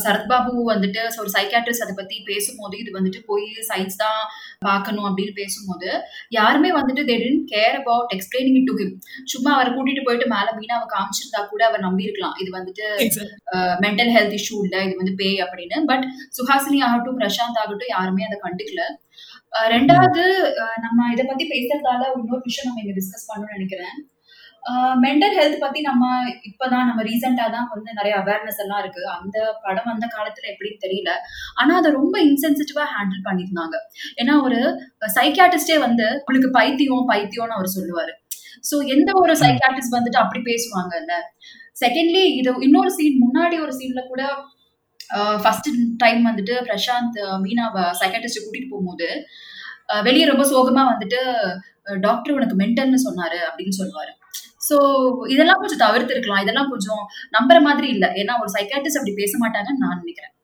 சரத்பாபு 0.04 0.50
வந்துட்டு 0.70 1.00
ஒரு 1.22 1.30
சைக்காட்ரிஸ்ட் 1.34 1.84
அதை 1.84 1.94
பத்தி 1.98 2.16
பேசும்போது 2.28 2.74
இது 2.82 2.90
வந்துட்டு 2.96 3.20
போய் 3.26 3.46
சயின்ஸ் 3.68 3.96
தான் 4.02 4.20
பார்க்கணும் 4.66 5.06
அப்படின்னு 5.08 5.32
பேசும்போது 5.38 5.88
யாருமே 6.38 6.70
வந்துட்டு 6.78 7.04
they 7.10 7.16
tend 7.22 7.44
care 7.54 7.76
about 7.80 8.12
explaining 8.16 8.58
it 8.60 8.68
to 8.70 8.76
him 8.80 8.94
சும்மா 9.32 9.50
அவரை 9.56 9.72
கூட்டிட்டு 9.76 10.04
போயிட்டு 10.08 10.28
மேல 10.34 10.54
மீனாவை 10.58 10.86
காமிச்சிருந்தா 10.94 11.42
கூட 11.52 11.64
அவர் 11.70 11.86
நம்பியிருக்கலாம். 11.88 12.36
இது 12.42 12.50
வந்துட்டு 12.58 12.86
மென்டல் 13.86 14.12
ஹெல்த் 14.16 14.36
இஷ்யூ 14.40 14.60
இல்ல 14.66 14.84
இது 14.86 14.94
வந்து 15.02 15.16
பேய் 15.22 15.42
அப்படின்னு. 15.46 15.80
பட் 15.92 16.06
சுஹாசினி 16.38 16.80
ஆகட்டும் 16.88 17.20
பிரசாந்த் 17.22 17.60
ஆகட்டும் 17.64 17.94
யாருமே 17.96 18.28
அதை 18.30 18.38
கண்டுக்கல. 18.46 18.84
ரெண்டாவது 19.74 20.22
நம்ம 20.86 21.10
இதை 21.14 21.24
பத்தி 21.28 21.46
பேசுறதால 21.54 22.02
இன்னொரு 22.20 22.42
விஷயம் 22.48 22.68
நம்ம 22.68 22.82
இங்க 22.86 22.96
டிஸ்கஸ் 23.00 23.28
பண்ணணும்னு 23.30 23.56
நினைக்கிறேன். 23.58 23.98
மென்டல் 25.04 25.34
ஹெல்த் 25.38 25.62
பத்தி 25.62 25.80
நம்ம 25.88 26.04
இப்பதான் 26.48 26.88
நம்ம 26.90 27.02
ரீசெண்டா 27.08 27.46
தான் 27.54 27.68
வந்து 27.74 27.90
நிறைய 27.98 28.14
அவேர்னஸ் 28.22 28.60
எல்லாம் 28.64 28.80
இருக்கு. 28.82 29.02
அந்த 29.16 29.36
படம் 29.64 29.92
அந்த 29.94 30.06
காலத்துல 30.14 30.50
எப்படின்னு 30.52 30.82
தெரியல. 30.84 31.10
ஆனா 31.60 31.72
அதை 31.80 31.90
ரொம்ப 32.00 32.16
இன்சென்சிட்டிவா 32.28 32.84
ஹேண்டில் 32.94 33.26
பண்ணியிருந்தாங்க. 33.28 33.76
ஏன்னா 34.22 34.34
ஒரு 34.46 34.60
சைக்காட்டிஸ்டே 35.18 35.78
வந்து 35.86 36.06
உங்களுக்கு 36.20 36.50
பைத்தியம் 36.58 37.08
பைத்தியம்னு 37.12 37.56
அவர் 37.58 37.74
சொல்லுவாரு. 37.78 38.14
சோ 38.70 38.76
எந்த 38.94 39.10
ஒரு 39.22 39.34
சைக்காட்டிஸ்ட் 39.44 39.96
வந்துட்டு 39.98 40.22
அப்படி 40.24 40.42
பேசுவாங்கல்ல? 40.50 41.14
செகண்ட்லி 41.82 42.24
இது 42.40 42.50
இன்னொரு 42.68 42.90
சீன் 42.98 43.20
முன்னாடி 43.24 43.58
ஒரு 43.66 43.74
சீன்ல 43.80 44.00
கூட 44.12 44.22
ஃபர்ஸ்ட் 45.44 45.68
டைம் 46.02 46.20
வந்துட்டு 46.28 46.54
பிரசாந்த் 46.66 47.16
மீனாவை 47.44 47.84
சைக்காட்டிஸ்ட் 48.00 48.42
கூட்டிட்டு 48.44 48.72
போகும்போது 48.72 49.08
வெளியே 50.06 50.26
ரொம்ப 50.30 50.44
சோகமா 50.52 50.82
வந்துட்டு 50.92 51.20
டாக்டர் 52.06 52.36
உனக்கு 52.38 52.56
மென்டல்னு 52.60 52.98
சொன்னாரு 53.06 53.38
அப்படின்னு 53.48 53.74
சொல்லுவாரு. 53.78 54.12
சோ 54.70 54.76
இதெல்லாம் 55.34 55.60
கொஞ்சம் 55.62 55.82
தவிர்த்து 55.84 56.14
இருக்கலாம் 56.16 56.42
இதெல்லாம் 56.44 56.70
கொஞ்சம் 56.72 57.02
நம்புற 57.36 57.58
மாதிரி 57.68 57.88
இல்ல. 57.96 58.06
ஏன்னா 58.22 58.34
ஒரு 58.42 58.50
சைக்காட்டிஸ்ட் 58.56 59.00
அப்படி 59.00 59.14
பேச 59.22 59.32
மாட்டாங்கன்னு 59.44 59.84
நான் 59.84 60.00
நினைக்கிறேன். 60.02 60.34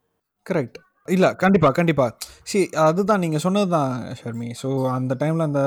கரெக்ட் 0.46 0.78
இல்லை 1.08 1.28
கண்டிப்பாக 1.42 1.74
கண்டிப்பாக 1.78 2.12
சி 2.50 2.60
அதுதான் 2.86 3.22
நீங்கள் 3.24 3.42
சொன்னது 3.44 3.68
தான் 3.76 3.92
ஷர்மி. 4.20 4.48
ஸோ 4.62 4.68
அந்த 4.96 5.12
டைமில் 5.20 5.48
அந்த 5.48 5.62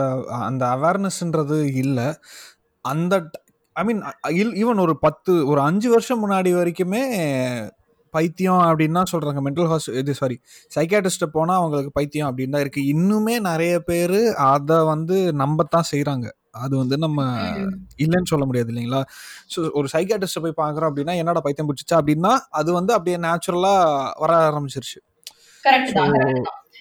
அந்த 0.50 0.64
அவேர்னஸ்ன்றது 0.76 1.60
இல்லை. 1.84 2.08
அந்த 2.86 3.16
ஐ 3.76 3.84
மீன் 3.88 4.02
ஈவன் 4.62 4.84
ஒரு 4.86 4.94
பத்து 5.06 5.34
ஒரு 5.52 5.60
அஞ்சு 5.62 5.88
வருஷம் 5.94 6.22
முன்னாடி 6.24 6.52
வரைக்குமே 6.60 7.04
பைத்தியம் 8.14 8.64
அப்படின்னு 8.70 8.98
தான் 9.00 9.12
சொல்கிறாங்க 9.12 9.40
மென்டல் 9.46 9.70
ஹாஸ் 9.72 9.88
இது 10.02 10.14
சாரி 10.20 10.38
சைக்காட்டிஸ்ட்டை 10.76 11.28
போனால் 11.36 11.60
அவங்களுக்கு 11.60 11.92
பைத்தியம் 11.98 12.30
அப்படின்னு 12.30 12.56
தான் 12.56 12.64
இருக்குது 12.66 12.90
இன்னுமே 12.94 13.36
நிறைய 13.50 13.74
பேர் 13.90 14.20
அதை 14.54 14.78
வந்து 14.94 15.18
நம்பத்தான் 15.44 15.90
செய்கிறாங்க 15.90 16.28
அது 16.60 16.78
வந்து 16.78 16.98
நம்ம 16.98 17.20
இல்லைன்னு 17.98 18.32
சொல்ல 18.32 18.46
முடியாது 18.46 18.72
இல்லைங்களா? 18.74 19.02
ஸோ 19.54 19.70
ஒரு 19.72 19.88
சைக்காட்டிஸ்ட்டை 19.94 20.44
போய் 20.44 20.60
பார்க்குறோம் 20.62 20.90
அப்படின்னா 20.92 21.16
என்னடா 21.16 21.40
பைத்தியம் 21.40 21.70
பிடிச்சிச்சா 21.72 21.98
அப்படின்னா 21.98 22.34
அது 22.52 22.74
வந்து 22.74 22.94
அப்படியே 22.94 23.18
நேச்சுரலாக 23.18 24.12
வர 24.16 24.32
ஆரம்பிச்சிருச்சு. 24.50 25.00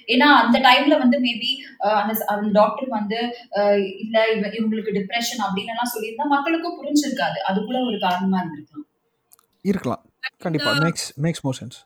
ஏன்னா 0.08 0.28
அந்த 0.42 0.58
டைம்ல 0.58 0.98
வந்து 0.98 1.16
மேபி 1.20 1.50
அந்த 2.00 2.12
அந்த 2.26 2.48
டாக்டர் 2.52 2.88
வந்து 2.88 3.18
இல்ல 3.98 4.16
இவ- 4.36 4.52
இவங்களுக்கு 4.58 4.94
டிப்ரெஷன் 4.98 5.42
அப்படின்னு 5.44 5.72
எல்லாம் 5.74 5.92
சொல்லியிருந்தா 5.94 6.28
மக்களுக்கும் 6.28 6.78
புரிஞ்சிருக்காது. 6.78 7.38
அது 7.48 7.64
கூட 7.64 7.78
ஒரு 7.80 7.98
காரணமா 8.00 8.38
இருந்திருக்கலாம். 8.40 8.86
இருக்கலாம். 9.64 10.02
கண்டிப்பா. 10.38 10.70
Makes 10.72 11.06
makes 11.22 11.42
more 11.42 11.58
sense 11.60 11.78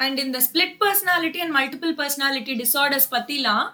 and 0.00 0.18
இந்த 0.18 0.38
split 0.38 0.76
personality 0.80 1.36
and 1.36 1.56
multiple 1.58 1.92
personality 2.00 2.52
disorders 2.62 3.08
பத்திலாம் 3.10 3.66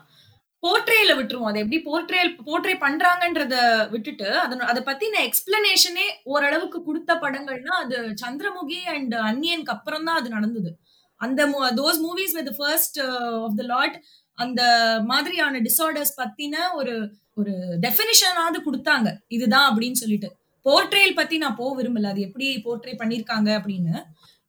போர்ட்ரேல 0.67 1.13
விட்டுருவோம். 1.19 1.51
அதை 1.51 1.61
எப்படி 1.63 1.79
போர்ட்ரேல் 1.83 2.31
போர்ட்ரே 2.47 2.75
பண்றாங்கன்றத 2.85 3.55
விட்டுட்டு 3.91 4.39
அதன் 4.39 4.61
அதை 4.61 4.83
பத்தின 4.83 5.21
எக்ஸ்பிளனேஷனே 5.27 6.07
ஓரளவுக்கு 6.25 6.83
கொடுத்த 6.83 7.15
படங்கள்னா 7.15 7.77
அது 7.85 8.15
சந்திரமுகி 8.25 8.81
அண்ட் 8.95 9.15
அன்னியனுக்கு 9.15 9.75
அப்புறம் 9.77 10.05
தான் 10.05 10.19
அது 10.19 10.29
நடந்தது. 10.29 10.79
அந்த 11.17 11.47
those 11.77 12.01
movies 12.07 12.33
with 12.33 12.57
first 12.57 13.01
of 13.01 13.57
the 13.57 13.63
lot 13.63 14.03
அந்த 14.35 14.63
மாதிரியான 15.05 15.61
டிசார்டர்ஸ் 15.61 16.15
பத்தின 16.17 16.57
ஒரு 16.75 16.95
ஒரு 17.35 17.53
டெஃபினிஷனாவது 17.81 18.59
கொடுத்தாங்க. 18.67 19.09
இதுதான் 19.29 19.69
அப்படின்னு 19.71 20.01
சொல்லிட்டு. 20.03 20.37
போர்ட்ரேல் 20.65 21.15
பத்தி 21.15 21.37
நான் 21.39 21.57
போக 21.57 21.83
விரும்பல. 21.83 22.07
அது 22.07 22.21
எப்படி 22.21 22.49
போர்ட்ரே 22.65 22.95
பண்ணிருக்காங்க 23.03 23.51
அப்படின்னு. 23.61 23.95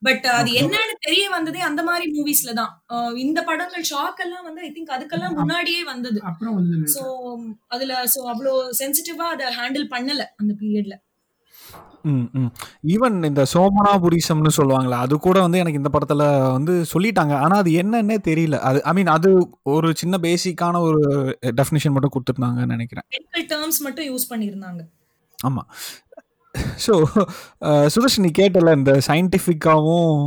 பட் 0.02 0.26
அது. 0.38 0.52
என்னன்னு 0.62 0.96
தெரிய 1.06 1.26
வந்ததே 1.36 1.62
அந்த 1.70 1.82
மாதிரி 1.90 2.06
மூவிஸ்ல 2.16 2.52
தான். 2.60 2.72
இந்த 3.26 3.40
படங்கள் 3.50 3.86
ஷாக் 3.92 4.22
எல்லாம் 4.26 4.46
வந்து 4.48 4.64
ஐ 4.68 4.72
திங்க் 4.78 4.96
அதுக்கெல்லாம் 4.96 5.38
முன்னாடியே 5.40 5.84
வந்தது. 5.92 6.20
சோ 6.96 7.04
அதுல 7.76 8.02
சோ 8.16 8.20
அவ்வளோ 8.34 8.54
சென்சிட்டிவா 8.82 9.28
அதை 9.36 9.48
ஹேண்டில் 9.60 9.88
பண்ணல 9.96 10.26
அந்த 10.42 10.54
பீரியட்ல 10.64 10.98
ஈவன் 12.94 13.18
இந்த 13.30 13.42
சோமனாபுரிசம்னு 13.52 14.52
சொல்லுவாங்களே 14.58 14.98
அது 15.06 15.16
கூட 15.26 15.38
வந்து 15.46 15.60
எனக்கு 15.64 15.82
இந்த 15.82 15.92
படத்தில் 15.96 16.24
வந்து 16.56 16.74
சொல்லிட்டாங்க. 16.94 17.34
ஆனால் 17.44 17.62
அது 17.64 17.72
என்னன்னே 17.82 18.18
தெரியல. 18.30 18.56
அது 18.70 18.80
ஐ 18.90 18.94
மீன் 18.98 19.12
அது 19.18 19.30
ஒரு 19.74 19.90
சின்ன 20.02 20.18
பேசிக்கான 20.26 20.82
ஒரு 20.88 21.02
டெஃபினிஷன் 21.60 21.94
மட்டும் 21.96 22.14
கொடுத்துருந்தாங்கன்னு 22.16 22.76
நினைக்கிறேன். 22.76 23.08
மெடிக்கல் 23.16 23.46
டேர்ம்ஸ் 23.54 23.80
மட்டும் 23.88 24.10
யூஸ் 24.12 24.30
பண்ணியிருந்தாங்க. 24.32 24.82
ஆமாம் 25.40 25.68
ஸோ 26.86 26.94
சுதர்ஷ் 27.88 28.20
நீ 28.24 28.30
கேட்டல 28.38 28.72
இந்த 28.78 28.94
சயின்டிஃபிக்காகவும் 29.08 30.20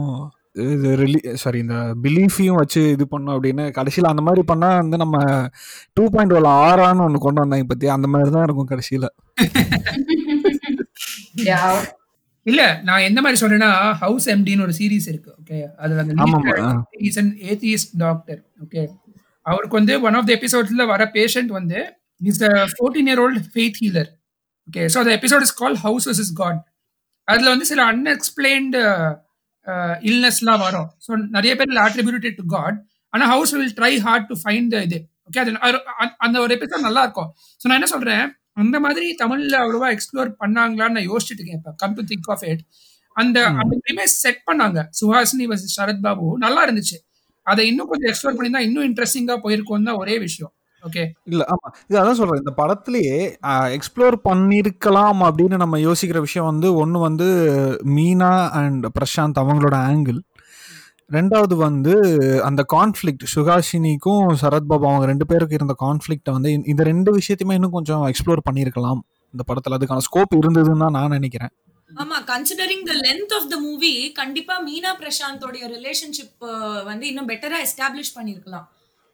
இது 0.64 0.88
ரிலி 1.00 1.20
சாரி 1.34 1.58
இந்த 1.58 1.76
பிலீஃபையும் 2.04 2.58
வச்சு 2.58 2.82
இது 2.90 3.04
பண்ணோம் 3.10 3.34
அப்படின்னு 3.34 3.64
கடைசியில் 3.70 4.10
அந்த 4.10 4.22
மாதிரி 4.22 4.42
பண்ணால் 4.46 4.78
வந்து 4.80 4.96
நம்ம 4.96 5.16
டூ 5.96 6.04
பாயிண்ட் 6.10 6.34
ஒன் 6.34 6.48
ஆறான்னு 6.60 7.04
ஒன்று 7.06 7.20
கொண்டு 7.20 7.42
வந்தாங்க 7.42 7.66
பற்றி 7.66 7.88
அந்த 7.88 8.08
மாதிரி 8.08 8.30
தான் 8.30 8.46
இருக்கும் 8.46 8.70
கடைசியில். 8.72 9.08
இல்ல 12.46 12.62
நான் 12.82 13.04
எந்த 13.04 13.20
மாதிரி 13.22 13.40
சொல்றேன்னா 13.42 13.70
ஹவுஸ் 14.00 14.26
எம்டின்னு 14.28 14.64
ஒரு 14.66 14.74
சீரிஸ் 14.78 15.08
இருக்கு 15.08 15.30
ஓகே 15.40 15.58
அதுல 15.78 16.02
அந்த 16.02 16.14
டாக்டர் 18.04 18.40
ஓகே 18.64 18.82
அவருக்கு 19.46 19.76
வந்து 19.76 19.94
ஒன் 20.00 20.16
ஆஃப் 20.18 20.28
த 20.28 20.32
எபிசோட்ஸ்ல 20.32 20.84
வர 20.86 21.04
பேஷண்ட் 21.14 21.50
வந்து 21.50 21.80
is 22.20 22.42
a 22.42 22.52
fourteen 22.74 23.08
year 23.10 23.22
old 23.24 23.42
faith 23.54 23.80
healer 23.80 24.10
okay 24.68 24.82
so 24.92 24.98
அந்த 24.98 25.12
episode 25.16 25.40
is 25.40 25.54
call 25.54 25.76
House 25.76 26.06
versus 26.08 26.32
God 26.34 26.60
அதுல 27.28 27.48
வந்து 27.48 27.64
சில 27.64 27.80
அன்எக்ஸ்பிளைன்டு 27.92 28.80
இல்னஸ்லாம் 30.10 30.58
வரும். 30.58 30.88
ஸோ 31.04 31.12
நிறைய 31.36 31.56
பேர் 31.56 31.72
ஆட்ரிபியூட்டட் 31.86 32.34
டு 32.34 32.44
காட் 32.46 32.78
ஆனா 33.12 33.26
House 33.26 33.50
will 33.50 33.74
try 33.76 33.98
hard 33.98 34.26
to 34.26 34.34
find 34.44 34.74
இது. 34.82 34.98
ஓகே 35.26 35.38
அது 35.38 35.52
அந்த- 36.16 36.40
ஒரு 36.40 36.54
எபிசோட் 36.56 36.86
நல்லா 36.88 37.02
இருக்கும் 37.02 37.30
ஸோ 37.60 37.66
நான் 37.68 37.78
என்ன 37.80 37.86
சொல்றேன்? 37.86 38.24
அந்த 38.52 38.80
மாதிரி 38.80 39.06
தமிழ்ல 39.18 39.54
அவ்வளவா 39.64 39.88
எக்ஸ்ப்ளோர் 39.94 40.30
பண்ணாங்களான்னு 40.40 40.96
நான் 40.96 41.08
யோசிச்சுட்டு 41.10 41.38
இருக்கேன் 41.38 41.60
இப்போ. 41.60 41.72
Come 41.76 41.94
to 41.94 42.02
think 42.02 42.30
of 42.34 42.44
it 42.44 42.62
அந்த. 43.16 43.38
அந்த 43.60 43.74
ப்ரிமைஸ் 43.86 44.14
செட் 44.24 44.42
பண்ணாங்க. 44.46 44.78
சுஹாசினி 45.00 45.44
வர்சஸ் 45.52 45.74
சரத் 45.76 46.00
பாபு 46.00 46.38
நல்லா 46.38 46.66
இருந்துச்சு. 46.66 46.98
அதை 47.46 47.66
இன்னும் 47.66 47.88
கொஞ்சம் 47.88 48.10
எக்ஸ்ப்ளோர் 48.12 48.36
பண்ணியிருந்தா 48.36 48.62
இன்னும் 48.68 48.86
இன்ட்ரெஸ்டிங்கா 48.88 49.36
போயிருக்கும் 49.36 49.84
தான் 49.84 49.94
ஒரே 49.94 50.18
விஷயம். 50.18 50.52
இல்ல 51.24 51.42
ஆமா. 51.48 51.68
இது 51.88 51.98
அதான் 52.00 52.12
சொல்றேன். 52.12 52.38
இந்த 52.38 52.52
படத்திலேயே 52.56 53.18
எக்ஸ்ப்ளோர் 53.76 54.16
பண்ணிருக்கலாம் 54.24 55.20
அப்படின்னு 55.26 55.56
நம்ம 55.56 55.78
யோசிக்கிற 55.78 56.18
விஷயம் 56.18 56.46
வந்து 56.46 56.74
ஒன்று 56.74 56.98
வந்து 56.98 57.28
மீனா 57.94 58.30
அண்ட் 58.58 58.86
பிரசாந்த் 58.96 59.42
அவங்களோட 59.42 59.76
ஆங்கிள் 59.86 60.20
ரெண்டாவது 61.10 61.54
வந்து 61.58 61.94
அந்த 62.42 62.66
கான்ஃப்ளிக்ட் 62.72 63.24
சுகாஷினிக்கும் 63.34 64.28
சரத்பாபு 64.42 64.86
அவங்க 64.86 65.06
ரெண்டு 65.06 65.26
பேருக்கு 65.26 65.54
இருந்த 65.54 65.76
கான்ஃப்ளிக்ட்டை 65.80 66.30
வந்து 66.30 66.52
இந்த- 66.52 66.66
இந்த 66.66 66.82
ரெண்டு 66.82 67.10
விஷயத்தையுமே 67.12 67.52
இன்னும் 67.52 67.70
கொஞ்சம் 67.70 68.04
எக்ஸ்ப்ளோர் 68.04 68.46
பண்ணியிருக்கலாம் 68.48 69.00
இந்த 69.34 69.42
படத்தில். 69.46 69.76
அதுக்கான 69.76 70.04
ஸ்கோப் 70.08 70.34
இருந்ததுன்னு 70.34 70.78
தான் 70.78 70.90
நான் 70.90 71.10
நினைக்கிறேன். 71.10 71.52
ஆமா 71.90 72.16
considering 72.26 72.84
the 72.84 72.92
length 73.00 73.34
of 73.34 73.50
the 73.50 73.58
movie 73.60 73.90
கண்டிப்பா 74.12 74.54
மீனா 74.62 74.92
பிரசாந்தோடைய 75.00 75.64
ரிலேஷன்ஷிப் 75.74 76.44
வந்து 76.84 77.06
இன்னும் 77.06 77.28
பெட்டரா 77.28 77.58
எஸ்டாப்ளிஷ் 77.64 78.14
பண்ணிருக்கலாம் 78.16 78.66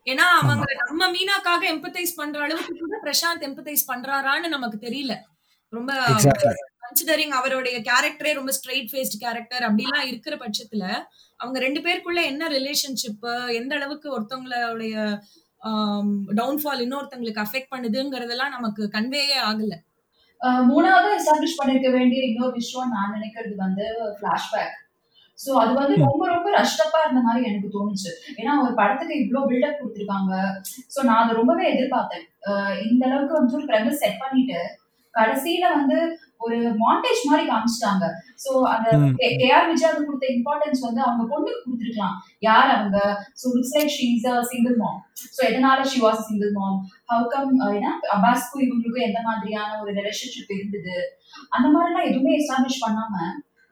ஏன்னா 0.04 0.26
அவங்க 0.40 0.66
நம்ம 0.86 1.08
மீனாக்காக 1.12 1.62
எம்பத்தைஸ் 1.72 2.14
பண்ற 2.16 2.42
அளவுக்கு 2.42 2.74
கூட 2.78 2.96
பிரசாந்த் 3.04 3.44
எம்பத்தைஸ் 3.48 3.88
பண்றாரான்னு 3.88 4.48
நமக்கு 4.48 4.78
தெரியல. 4.86 5.14
ரொம்ப 5.72 5.92
கன்சிடரிங் 6.84 7.34
அவருடைய 7.40 7.76
கேரக்டரே 7.80 8.32
ரொம்ப 8.32 8.52
ஸ்ட்ரெயிட் 8.56 8.88
ஃபேஸ்ட் 8.92 9.18
கேரக்டர் 9.18 9.64
அப்படிலாம் 9.66 10.06
இருக்கிற 10.06 10.36
பட்சத்துல 10.36 10.84
அவங்க 11.36 11.58
ரெண்டு 11.58 11.80
பேருக்குள்ள 11.80 12.22
என்ன 12.24 12.48
ரிலேஷன்ஷிப் 12.48 13.26
எந்த 13.54 13.74
அளவுக்கு 13.74 14.08
ஒருத்தவங்களுடைய 14.16 14.94
டவுன்ஃபால் 16.38 16.82
இன்னொருத்தங்களுக்கு 16.84 17.44
அஃபெக்ட் 17.44 17.72
பண்ணுதுங்கிறதெல்லாம் 17.74 18.54
நமக்கு 18.56 18.82
கன்வேயே 18.92 19.38
ஆகல. 19.50 19.74
மூணாவது 20.70 21.08
எஸ்டாப்ளிஷ் 21.16 21.58
பண்ணிருக்க 21.60 21.90
வேண்டிய 21.92 22.20
இன்னொரு 22.22 22.52
விஷயம் 22.52 22.88
நான் 22.88 23.14
நினைக்கிறது 23.16 23.54
வந்து 23.54 23.86
ஃபிளாஷ்பேக் 24.18 24.76
சோ 25.40 25.50
அது 25.60 25.72
வந்து. 25.78 25.94
ரொம்ப 26.04 26.22
ரொம்ப 26.32 26.48
ரஷ்டப்பா 26.56 26.98
இருந்த 27.02 27.20
மாதிரி 27.26 27.48
எனக்கு 27.48 27.68
தோணுச்சு. 27.74 28.10
ஏன்னா 28.40 28.54
ஒரு 28.64 28.72
படத்துக்கு 28.74 29.20
இவ்ளோ 29.22 29.42
பில்டப் 29.48 29.80
கொடுத்திருக்காங்க. 29.80 30.32
சோ 30.94 31.00
நான் 31.08 31.22
அதை 31.22 31.34
ரொம்பவே 31.38 31.66
எதிர்பார்த்தேன். 31.72 32.26
இந்த 32.86 33.02
அளவுக்கு 33.08 33.38
வந்து 33.38 33.58
ஒரு 33.58 33.68
பிரமிஸ் 33.70 34.02
செட் 34.04 34.22
பண்ணிட்டு 34.22 34.60
கடைசியில 35.14 35.68
வந்து 35.76 35.96
ஒரு 36.40 36.58
மாண்டேஜ் 36.82 37.22
மாதிரி 37.28 37.44
காமிச்சிட்டாங்க. 37.48 38.04
சோ 38.44 38.50
அந்த 38.74 38.88
ம். 38.98 39.14
கேஆர் 39.40 39.66
விஜயாவுக்கு 39.70 40.06
கொடுத்த 40.06 40.26
இம்பார்ட்டன்ஸ் 40.36 40.84
வந்து 40.86 41.00
அவங்க 41.06 41.24
பொண்ணுக்கு 41.32 41.64
கொடுத்துருக்கலாம். 41.64 42.14
யார் 42.42 42.70
அவங்க? 42.76 42.98
So 43.40 43.46
looks 43.54 43.74
like 43.76 43.92
she 43.96 44.06
is 44.14 44.28
a 44.30 44.36
single 44.50 44.76
mom 44.76 44.98
so 45.34 45.40
எதனால 45.48 45.84
she 45.90 46.00
was 46.04 46.24
single 46.28 46.52
mom 46.54 46.78
how 47.10 47.26
come 47.32 47.50
ஏன்னா 47.70 47.92
அபாஸ்க்கும் 48.16 48.64
இவங்களுக்கும் 48.66 49.06
எந்த 49.08 49.20
மாதிரியான 49.26 49.78
ஒரு 49.82 49.92
ரிலேஷன்ஷிப் 49.98 50.54
இருந்தது? 50.56 50.96
அந்த 51.50 51.66
மாதிரிலாம் 51.74 52.08
எதுவுமே 52.10 52.32
எஸ்டாப்ளிஷ் 52.38 52.82
பண்ணாம 52.84 53.14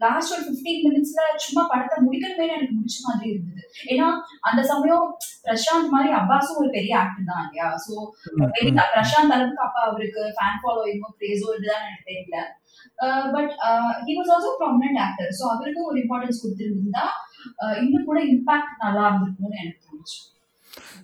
லாஸ்ட் 0.01 0.33
ஒரு 0.35 0.43
15 0.49 0.83
மினிட்ஸ்ல 0.87 1.23
சும்மா 1.45 1.63
படத்தை 1.71 1.97
முடிக்கணுமே 2.05 2.47
எனக்கு 2.49 2.75
முடிச்ச 2.77 2.99
மாதிரி 3.07 3.29
இருந்தது. 3.33 3.63
ஏன்னா 3.93 4.09
அந்த 4.49 4.61
சமயம் 4.71 5.07
பிரசாந்த் 5.47 5.93
மாதிரி 5.95 6.13
அப்பாஸும் 6.21 6.61
ஒரு 6.63 6.71
பெரிய 6.77 6.95
ஆக்டர் 7.03 7.31
தான் 7.31 7.43
இல்லையா? 7.45 7.69
சோ 7.85 7.95
பிரசாந்த் 8.95 9.35
அளவுக்கு 9.37 9.67
அப்பா 9.67 9.83
அவருக்கு 9.89 10.23
ஃபேன் 10.39 10.61
ஃபாலோயிங்கோ 10.63 11.11
கிரேஸோ 11.19 11.49
இதுதான் 11.57 11.85
எனக்கு 11.85 12.09
தெரியல. 12.11 12.39
But 13.35 13.53
he 14.07 14.15
was 14.19 14.33
also 14.35 14.53
prominent 14.63 15.01
actor 15.07 15.31
so 15.39 15.45
அவருக்கும் 15.55 15.89
ஒரு 15.91 15.99
இம்பார்ட்டன்ஸ் 16.05 16.43
கொடுத்துருந்தா 16.43 17.05
uh, 17.63 17.75
இன்னும் 17.83 18.09
கூட 18.09 18.19
இம்பாக்ட் 18.35 18.83
நல்லா 18.85 19.05
இருந்திருக்கும்னு 19.09 19.61
எனக்கு 19.63 19.85
தோணுச்சு. 19.87 20.19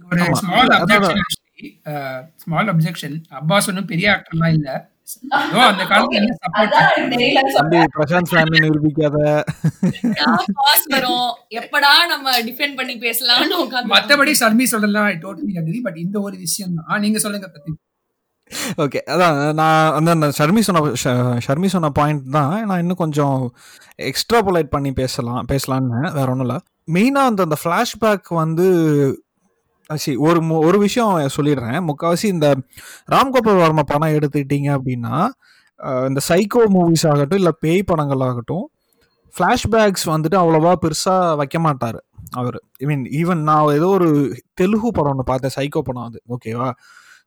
ஒரு. 0.08 0.24
Small 0.40 0.74
objection 0.78 1.22
small 2.42 2.70
objection 2.72 3.16
Abbas 3.40 3.68
ஒன்றும் 3.70 3.92
பெரிய 3.92 4.08
ஆக்டர்லாம் 4.14 4.54
இல்ல. 4.58 4.70
மத்தபடி 13.92 14.32
சர்மி 14.42 14.66
சொல்லலாம் 14.74 15.06
ஐ 15.06 15.16
டோட்டலி 15.24 15.54
அக்ரி 15.60 15.80
பட் 15.86 15.98
இந்த 16.04 16.16
ஒரு 16.20 16.36
விஷயம் 16.38 16.76
தான் 16.78 17.02
நீங்க 17.04 17.18
சொல்லுங்க 17.18 17.48
பத்தி. 17.48 17.72
ஓகே 18.84 19.00
அதான் 19.12 19.36
நான் 19.60 19.94
அந்த 19.98 20.28
ஷர்மி 20.38 20.62
சொன்ன 20.68 20.82
ஷர்மி 21.46 21.68
சொன்ன 21.74 21.90
பாயிண்ட் 22.00 22.24
தான். 22.38 22.54
நான் 22.68 22.80
இன்னும் 22.82 23.02
கொஞ்சம் 23.04 23.38
எக்ஸ்ட்ராபுலேட் 24.10 24.70
பண்ணி 24.74 24.92
பேசலாம் 25.02 25.42
பேசலான்னு 25.52 26.00
வேற 26.18 26.26
ஒன்றும் 26.34 26.46
இல்லை. 26.48 26.58
மெயினாக 26.96 27.30
அந்த 27.30 27.42
அந்த 27.48 27.58
ஃப்ளாஷ்பேக் 27.62 28.28
வந்து 28.42 28.66
சரி 29.88 30.16
ஒரு 30.16 30.48
ஒரு 30.48 30.78
விஷயம் 30.78 31.28
சொல்லிடுறேன். 31.36 31.88
முக்கால்வாசி 31.88 32.24
இந்த 32.24 32.54
ராம்கோபால் 33.12 33.58
வர்மா 33.58 33.82
படம் 33.86 34.08
எடுத்துக்கிட்டீங்க 34.08 34.78
அப்படின்னா 34.78 35.28
இந்த 36.06 36.20
சைக்கோ 36.28 36.62
மூவிஸ் 36.68 37.08
ஆகட்டும் 37.10 37.38
இல்லை 37.38 37.52
பேய் 37.60 37.82
படங்கள் 37.82 38.20
ஆகட்டும் 38.20 38.70
ஃப்ளாஷ்பேக்ஸ் 39.38 40.06
வந்துட்டு 40.06 40.34
அவ்வளோவா 40.34 40.74
பெருசாக 40.80 41.36
வைக்க 41.36 41.58
மாட்டார் 41.58 42.04
அவர். 42.30 42.62
ஐ 42.78 42.86
மீன் 42.86 43.02
ஈவன் 43.02 43.42
நான் 43.42 43.68
ஏதோ 43.68 43.86
ஒரு 43.86 44.36
தெலுங்கு 44.54 44.90
படம் 44.90 45.10
ஒன்று 45.10 45.24
பார்த்தேன் 45.24 45.50
சைக்கோ 45.56 45.78
படம் 45.78 46.02
அது. 46.02 46.22
ஓகேவா 46.28 46.70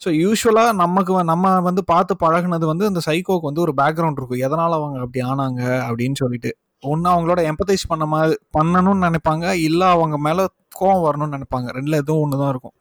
ஸோ 0.06 0.08
யூஸ்வலாக 0.08 0.74
நமக்கு 0.74 1.20
வ- 1.20 1.24
நம்ம 1.24 1.60
வந்து 1.62 1.84
பார்த்து 1.84 2.16
பழகுனது 2.20 2.66
வந்து 2.66 2.86
இந்த 2.86 3.00
சைக்கோக்கு 3.06 3.42
வந்து 3.42 3.62
ஒரு 3.62 3.74
பேக்ரவுண்ட் 3.78 4.18
இருக்கும். 4.18 4.40
எதனால் 4.40 4.72
அவங்க 4.72 5.00
அப்படி 5.00 5.26
ஆனாங்க 5.26 5.62
அப்படின்னு 5.90 6.14
சொல்லிட்டு. 6.14 6.58
ஒன்று 6.84 7.08
அவங்களோட 7.14 7.42
எம்பத்தைஸ் 7.52 7.90
பண்ண 7.92 8.06
மாதிரி 8.14 8.36
பண்ணணும்னு 8.58 9.06
நினைப்பாங்க. 9.08 9.46
இல்லை 9.68 9.88
அவங்க 9.96 10.18
மேலே 10.28 10.44
கோவம் 10.80 11.06
வரணும்னு 11.08 11.36
நினைப்பாங்க. 11.38 11.68
ரெண்டில் 11.78 12.02
எதுவும் 12.02 12.24
ஒன்று 12.26 12.42
தான் 12.42 12.52
இருக்கும். 12.54 12.76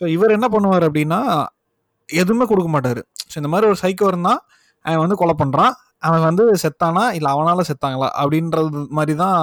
ஸோ 0.00 0.04
இவர் 0.16 0.36
என்ன 0.36 0.48
பண்ணுவார் 0.54 0.86
அப்படின்னா 0.88 1.20
எதுவுமே 2.08 2.44
கொடுக்க 2.50 2.70
மாட்டார். 2.74 3.00
ஸோ 3.30 3.34
இந்த 3.40 3.50
மாதிரி 3.52 3.68
ஒரு 3.72 3.78
சைக்கோ 3.84 4.08
இருந்தால் 4.12 4.40
அவன் 4.84 5.02
வந்து 5.04 5.18
கொலை 5.22 5.34
பண்ணுறான் 5.42 5.74
அவன் 6.06 6.24
வந்து 6.28 6.44
செத்தானா? 6.62 7.04
இல்லை 7.18 7.28
அவனால 7.34 7.60
செத்தாங்களா? 7.70 8.08
அப்படின்றது 8.22 8.82
மாதிரி 8.98 9.14
தான் 9.24 9.38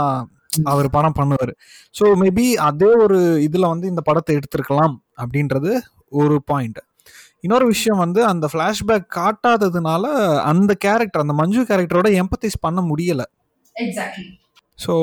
அவர் 0.72 0.88
படம் 0.96 1.18
பண்ணுவார். 1.20 1.54
ஸோ 2.00 2.06
மேபி 2.22 2.46
அதே 2.70 2.90
ஒரு 3.06 3.20
இதில் 3.48 3.72
வந்து 3.74 3.86
இந்த 3.92 4.02
படத்தை 4.10 4.34
எடுத்திருக்கலாம் 4.40 4.96
அப்படின்றது 5.22 5.72
ஒரு 6.22 6.36
பாயிண்ட் 6.52 6.82
இன்னொரு 7.46 7.66
விஷயம் 7.66 8.02
வந்து 8.04 8.22
அந்த 8.32 8.46
ஃப்ளாஷ்பேக் 8.52 9.08
காட்டாததுனால 9.16 10.04
அந்த 10.52 10.72
கேரக்டர் 10.86 11.24
அந்த 11.24 11.34
மஞ்சு 11.40 11.62
கேரக்டரோட 11.70 12.10
எம்பத்தைஸ் 12.22 12.64
பண்ண 12.66 12.82
முடியலை. 12.82 13.26
எக்ஸாக்ட்லி 13.76 14.26
ஸோ 14.80 14.94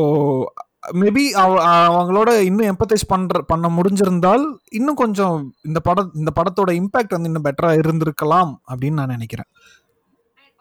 மேபி 0.95 1.25
அவங்களோட 1.33 2.41
இன்னும் 2.41 2.69
எம்பத்தைஸ் 2.71 3.09
பண்ற 3.09 3.43
பண்ண 3.43 3.69
முடிஞ்சிருந்தால் 3.69 4.45
இன்னும் 4.71 4.95
கொஞ்சம் 4.95 5.55
இந்த 5.63 5.81
படம் 5.81 6.13
இந்த 6.15 6.31
படத்தோட 6.37 6.71
இம்பாக்ட் 6.73 7.11
வந்து 7.11 7.29
இன்னும் 7.29 7.45
பெட்டரா 7.45 7.71
இருந்திருக்கலாம் 7.81 8.53
அப்படின்னு 8.71 8.91
நான் 8.91 9.09
நினைக்கிறேன். 9.09 9.49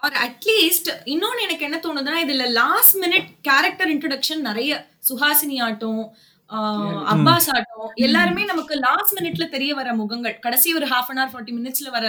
ஆர் 0.03 0.13
அட்லீஸ்ட் 0.13 0.89
இன்னொன்னு 1.05 1.41
எனக்கு 1.41 1.65
என்ன 1.65 1.77
தோணுதுன்னா 1.77 2.19
இதுல 2.23 2.47
லாஸ்ட் 2.51 2.97
மினிட் 2.97 3.29
கேரக்டர் 3.41 3.87
இன்ட்ரடக்ஷன் 3.87 4.41
நிறைய 4.41 4.71
சுஹாசினி 5.09 5.57
ஆட்டம் 5.59 6.13
அப்பாஸ் 7.05 7.49
ஆட்டம் 7.49 7.91
எல்லாருமே 7.95 8.45
நமக்கு 8.45 8.75
லாஸ்ட் 8.75 9.19
மினிட்ல 9.19 9.49
தெரிய 9.49 9.75
வர 9.75 9.93
முகங்கள் 9.93 10.39
கடைசி 10.39 10.73
ஒரு 10.73 10.85
ஹாஃப் 10.85 11.09
அன் 11.09 11.17
ஹவர் 11.17 11.33
ஃபார்ட்டி 11.33 11.53
மினிட்ஸ்ல 11.57 11.89
வர 11.89 12.05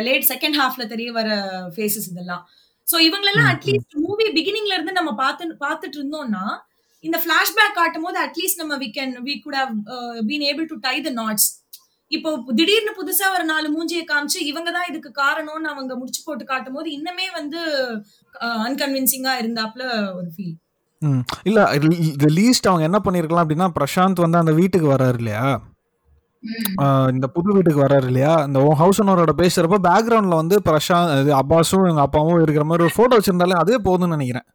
லேட் 0.00 0.26
செகண்ட் 0.28 0.58
ஹாஃப்ல 0.60 0.86
தெரிய 0.86 1.12
வர 1.12 1.28
ஃபேஸஸ் 1.76 2.10
இதெல்லாம். 2.10 2.44
சோ 2.88 2.96
இவங்களெல்லாம் 3.06 3.50
அட்லீஸ்ட் 3.52 3.94
மூவி 4.04 4.26
பிகினிங்ல 4.36 4.74
இருந்து 4.74 4.98
நம்ம 4.98 5.12
பார்த்து 5.20 5.54
பார்த்துட்டு 5.64 5.98
இருந்தோம்னா 6.00 6.44
இந்த 7.04 7.16
ஃபிளாஷ்பேக் 7.22 7.78
காட்டும் 7.78 8.06
போது 8.06 8.18
அட்லீஸ்ட் 8.24 8.60
நம்ம 8.62 8.76
we 8.78 8.88
can 8.96 9.14
we 9.26 9.34
could 9.44 9.58
have 9.58 9.72
been 10.28 10.44
able 10.50 10.66
to 10.66 10.78
tie 10.86 10.96
the 11.00 11.12
knots 11.20 11.48
இப்போ 12.10 12.28
திடீர்னு 12.58 12.92
புதுசா 12.98 13.26
ஒரு 13.34 13.44
நாலு 13.44 13.68
மூஞ்சியை 13.72 14.04
காமிச்சு 14.04 14.38
இவங்க 14.50 14.70
தான் 14.70 14.88
இதுக்கு 14.90 15.10
காரணம்னு 15.20 15.72
அவங்க 15.72 15.94
முடிச்சு 15.96 16.20
போட்டு 16.22 16.44
காட்டும் 16.44 16.76
போது 16.78 16.88
இன்னுமே 16.96 17.26
வந்து 17.34 17.60
அன்கன்வின்சிங்கா 18.66 19.32
இருந்தாப்ல 19.42 19.84
ஒரு 20.14 20.28
ஃபீல். 20.34 20.54
இல்ல 21.48 21.58
லீஸ்ட் 22.38 22.68
அவங்க 22.70 22.84
என்ன 22.88 23.00
பண்ணிருக்கலாம் 23.04 23.44
அப்படின்னா 23.44 23.68
பிரசாந்த் 23.76 24.24
வந்து 24.24 24.40
அந்த 24.42 24.52
வீட்டுக்கு 24.60 24.88
வர்றாரு 24.94 25.18
இல்லையா? 25.22 25.44
இந்த 27.12 27.26
புது 27.34 27.48
வீட்டுக்கு 27.54 27.82
வர்றாரு 27.82 28.06
இல்லையா? 28.08 28.32
இந்த 28.44 28.58
ஹவுஸ் 28.80 29.00
ஓனரோட 29.02 29.32
பேசுறப்ப 29.38 29.78
பேக்ரவுண்ட்ல 29.86 30.36
வந்து 30.36 30.56
பிரசாந்த் 30.66 31.12
இது 31.20 31.32
அப்பாஸும் 31.38 31.88
எங்க 31.88 32.02
அப்பாவும் 32.04 32.42
இருக்கிற 32.42 32.64
மாதிரி 32.64 32.86
ஒரு 32.86 32.96
போட்டோ 32.96 33.16
வச்சிருந்தாலே 33.18 33.56
அதே 33.60 33.76
போதும்னு 33.86 34.16
நினைக்கிறேன். 34.16 34.46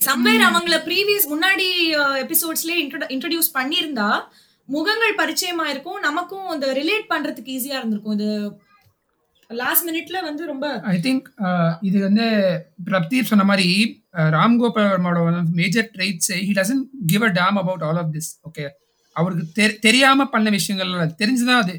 சம்வேர் 0.00 0.44
அவங்கள 0.48 0.76
ப்ரீவியஸ் 0.84 1.26
முன்னாடி 1.30 1.68
எபிசோட்ஸ்லயே 2.22 2.78
இன்ட்ரடியூஸ் 3.10 3.50
பண்ணியிருந்தா 3.54 4.10
முகங்கள் 4.68 5.18
பரிச்சயமா 5.18 5.64
இருக்கும் 5.70 6.00
நமக்கும் 6.02 6.48
இந்த 6.54 6.66
ரிலேட் 6.78 7.06
பண்றதுக்கு 7.10 7.54
ஈஸியா 7.54 7.76
இருந்திருக்கும். 7.78 8.16
இது 8.16 8.28
லாஸ்ட் 9.50 9.86
மினிட்ல 9.86 10.18
வந்து 10.24 10.42
ரொம்ப 10.46 10.66
ஐ 10.88 10.96
திங்க் 11.04 11.26
இது 11.82 11.98
வந்து 12.02 12.26
பிரப்தீப் 12.88 13.30
சொன்ன 13.30 13.46
மாதிரி 13.50 13.68
அஹ், 14.14 14.30
Ramgopal 14.34 14.90
வர்மாவோட 14.90 15.30
major 15.56 15.88
traits 15.94 16.32
he 16.40 16.52
doesn't 16.58 16.82
give 17.06 17.24
a 17.24 17.32
damn 17.38 17.58
about 17.60 17.84
all 17.86 18.00
of 18.02 18.12
this 18.14 18.30
okay 18.42 18.66
அவருக்கு 19.18 19.44
தெ 19.52 19.66
தெரியாம 19.86 20.26
பண்ண 20.34 20.48
விஷயங்கள் 20.50 20.92
அது 21.04 21.14
தெரிஞ்சுதான் 21.22 21.62
அது. 21.64 21.74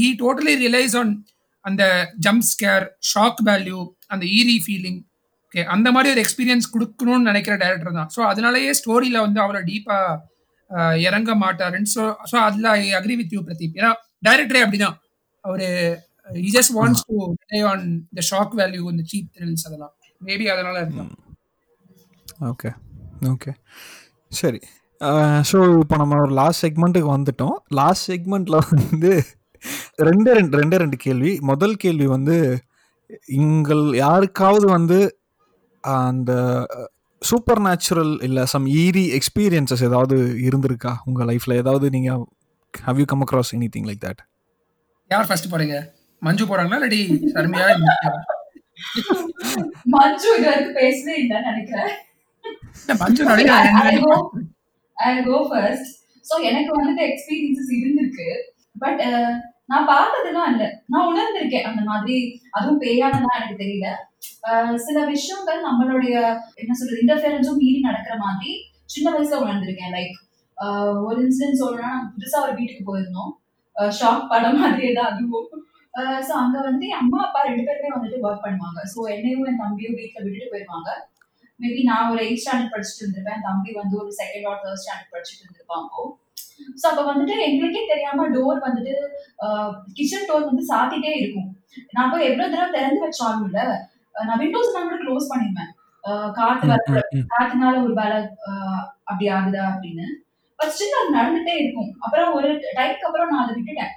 ஹி 0.00 0.08
டோட்டலி 0.22 0.54
ரியலைஸ் 0.64 0.96
ஆன் 1.00 1.12
அந்த 1.64 1.82
ஜம்ப் 2.26 2.46
ஸ்கேர் 2.50 2.84
ஷாக் 3.12 3.40
வேல்யூ 3.48 3.80
அந்த 4.14 4.24
ஈரி 4.38 4.56
ஃபீலிங் 4.64 5.00
ஓகே 5.44 5.62
அந்த 5.74 5.88
மாதிரி 5.94 6.12
ஒரு 6.14 6.22
எக்ஸ்பீரியன்ஸ் 6.24 6.66
கொடுக்கணும்னு 6.74 7.28
நினைக்கிற 7.28 7.54
டேரக்டர் 7.62 7.96
தான். 7.98 8.10
ஸோ 8.16 8.20
அதனாலயே 8.30 8.72
ஸ்டோரியில் 8.80 9.24
வந்து 9.24 9.40
அவ்வளோ 9.44 9.60
டீப்பாக 9.70 10.18
இறங்க 11.06 11.30
மாட்டாருன்னு 11.42 11.92
ஸோ 11.94 12.02
ஸோ 12.30 12.36
அதில் 12.48 12.68
I 12.72 12.82
agree 12.98 13.14
with 13.20 13.34
you 13.36 13.40
Pradeep. 13.48 13.78
ஏன்னா 13.80 13.90
டைரக்டரே 14.22 14.62
அப்படிதான். 14.64 14.96
அவர் 15.44 15.64
he 16.28 16.50
just 16.56 16.74
wants 16.78 17.04
to 17.08 17.16
rely 17.44 17.62
on 17.70 17.84
the 18.18 18.22
shock 18.30 18.54
value 18.60 18.82
இந்த 18.92 19.04
சீப் 19.12 19.30
த்ரில்ஸ் 19.36 19.66
அதெல்லாம். 19.68 19.94
மேபி 20.20 20.46
அதனால 20.54 20.76
இருக்கலாம். 20.82 21.10
ஓகே 22.50 22.70
ஓகே 23.32 23.52
சரி. 24.32 24.60
ஸோ 25.50 25.58
இப்போ 25.82 25.96
நம்ம 26.00 26.16
ஒரு 26.24 26.34
லாஸ்ட் 26.40 26.62
செக்மெண்ட்டுக்கு 26.64 27.10
வந்துட்டோம். 27.16 27.56
லாஸ்ட் 27.80 28.04
செக்மெண்ட்டில் 28.10 28.58
வந்து 28.70 29.12
ரெண்டே 30.08 30.32
ரெண்டு 30.38 30.58
ரெண்டே 30.60 30.76
ரெண்டு 30.82 30.98
கேள்வி. 31.04 31.32
முதல் 31.50 31.74
கேள்வி 31.84 32.06
வந்து 32.16 32.36
உங்கள் 33.44 33.84
யாருக்காவது 34.04 34.66
வந்து 34.76 34.98
அந்த 35.84 36.32
சூப்பர் 37.22 37.62
நேச்சுரல் 37.68 38.12
இல்லை 38.26 38.42
சம் 38.52 38.66
ஈரி 38.82 39.04
எக்ஸ்பீரியன்சஸ் 39.18 39.86
ஏதாவது 39.88 40.16
இருந்திருக்கா? 40.48 40.92
உங்கள் 41.08 41.28
லைஃப்பில் 41.30 41.58
ஏதாவது 41.62 41.86
நீங்கள் 41.96 42.22
have 42.74 43.00
you 43.02 43.06
come 43.12 43.24
across 43.26 43.52
anything 43.74 43.88
like 43.90 44.04
that 44.06 44.22
யார் 45.10 45.28
ஃபர்ஸ்ட் 45.30 45.50
போறீங்க? 45.54 45.76
மஞ்சு 46.22 46.44
போறாங்களா? 46.50 46.78
இல்லாட்டி 46.80 47.02
சர்மியா? 47.34 47.66
மஞ்சு 49.96 50.30
பேசவே 50.78 51.14
இல்லைன்னு 51.24 51.50
நினைக்கிறேன். 51.52 51.92
மஞ்சு 53.02 53.22
ஐ 55.06 55.10
கோ 55.28 55.38
ஃபர்ஸ்ட் 55.50 55.90
ஸோ 56.26 56.36
எனக்கு 56.48 56.72
வந்துட்டு 56.78 57.02
எக்ஸ்பீரியன்சஸ் 57.10 57.72
இருந்திருக்கு. 57.78 58.28
பட் 58.82 59.00
uh, 59.10 59.30
நான் 59.72 59.88
பார்த்ததுலாம் 59.90 60.48
இல்ல 60.52 60.64
நான் 60.92 61.08
உணர்ந்திருக்கேன் 61.10 61.66
அந்த 61.70 61.82
மாதிரி. 61.90 62.16
அதுவும் 62.56 62.80
பேயானதான் 62.84 63.36
எனக்கு 63.38 63.60
தெரியல. 63.62 63.88
சில 64.86 64.98
விஷயங்கள் 65.14 65.60
நம்மளுடைய 65.68 66.14
என்ன 66.62 66.72
சொல்றது 66.78 67.02
இன்டர்ஃபியரன்ஸும் 67.02 67.60
மீறி 67.62 67.80
நடக்கிற 67.88 68.14
மாதிரி 68.24 68.50
சின்ன 68.94 69.08
வயசுல 69.14 69.42
உணர்ந்திருக்கேன். 69.44 69.94
லைக் 69.96 70.16
ஒரு 71.08 71.18
இன்சிடென்ட் 71.26 71.60
சொல்லணும்னா 71.62 71.92
புதுசா 72.14 72.38
ஒரு 72.46 72.54
வீட்டுக்கு 72.58 72.84
போயிருந்தோம். 72.90 73.30
ஷாக் 73.98 74.30
படம் 74.32 74.58
மாதிரியே 74.62 74.92
தான் 74.98 75.10
அதுவும். 75.12 75.48
ஸோ 76.26 76.32
அங்க 76.42 76.56
வந்து 76.68 76.84
என் 76.90 77.02
அம்மா 77.04 77.20
அப்பா 77.26 77.40
ரெண்டு 77.46 77.62
பேருமே 77.68 77.94
வந்துட்டு 77.94 78.24
ஒர்க் 78.26 78.44
பண்ணுவாங்க. 78.46 78.80
ஸோ 78.92 78.98
என்னையும் 79.14 79.46
என் 79.50 79.62
தம்பியும் 79.62 79.96
வீட்டில் 80.00 80.24
விட்டுட்டு 80.24 80.52
போயிருவாங்க. 80.52 80.90
மேபி 81.60 81.80
நான் 81.84 82.10
ஒரு 82.12 82.20
எயிட் 82.24 82.42
ஸ்டாண்டர்ட் 82.42 82.72
படிச்சுட்டு 82.74 83.02
இருந்திருப்பேன். 83.02 83.44
தம்பி 83.46 83.70
வந்து 83.72 83.94
ஒரு 84.02 84.10
செகண்ட் 84.20 84.46
ஆர் 84.50 84.60
தேர்ட் 84.62 84.82
ஸ்டாண்டர்ட் 84.82 85.12
படிச்சுட்டு 85.14 85.42
இருந்திருப்பான் 85.42 85.84
அப்போ 85.84 86.02
ஸோ 86.80 86.86
அப்போ 86.90 87.02
வந்துட்டு 87.10 87.34
எங்களுக்கே 87.46 87.82
தெரியாம 87.90 88.26
டோர் 88.28 88.64
வந்துட்டு 88.66 88.94
கிச்சன் 89.92 90.28
டோர் 90.28 90.48
வந்து 90.48 90.64
சாத்திட்டே 90.70 91.12
இருக்கும். 91.20 91.48
நான் 91.92 92.10
போய் 92.12 92.26
எவ்வளவு 92.28 92.52
தடவை 92.52 92.70
திறந்து 92.70 93.00
வச்சாலும் 93.04 93.44
இல்ல. 93.48 93.60
அஹ் 94.14 94.26
நான் 94.28 94.40
விண்டோஸ் 94.42 94.74
நான் 94.74 94.88
கூட 94.88 94.98
க்ளோஸ் 95.04 95.30
பண்ணிப்பேன் 95.32 95.70
அஹ் 96.04 96.30
காத்து 96.38 96.66
வர 96.68 97.00
காத்துனால 97.32 97.74
ஒரு 97.84 97.94
வேலை 97.94 98.18
அப்படி 99.04 99.26
ஆகுதா 99.36 99.62
அப்படின்னு. 99.70 100.06
பட் 100.58 100.72
ஸ்டில் 100.74 100.98
அது 100.98 101.16
நடந்துட்டே 101.18 101.54
இருக்கும். 101.60 101.90
அப்புறம் 101.98 102.32
ஒரு 102.38 102.48
டைம்க்கு 102.78 103.08
அப்புறம் 103.08 103.30
நான் 103.32 103.44
அதை 103.44 103.54
விட்டுட்டேன். 103.56 103.92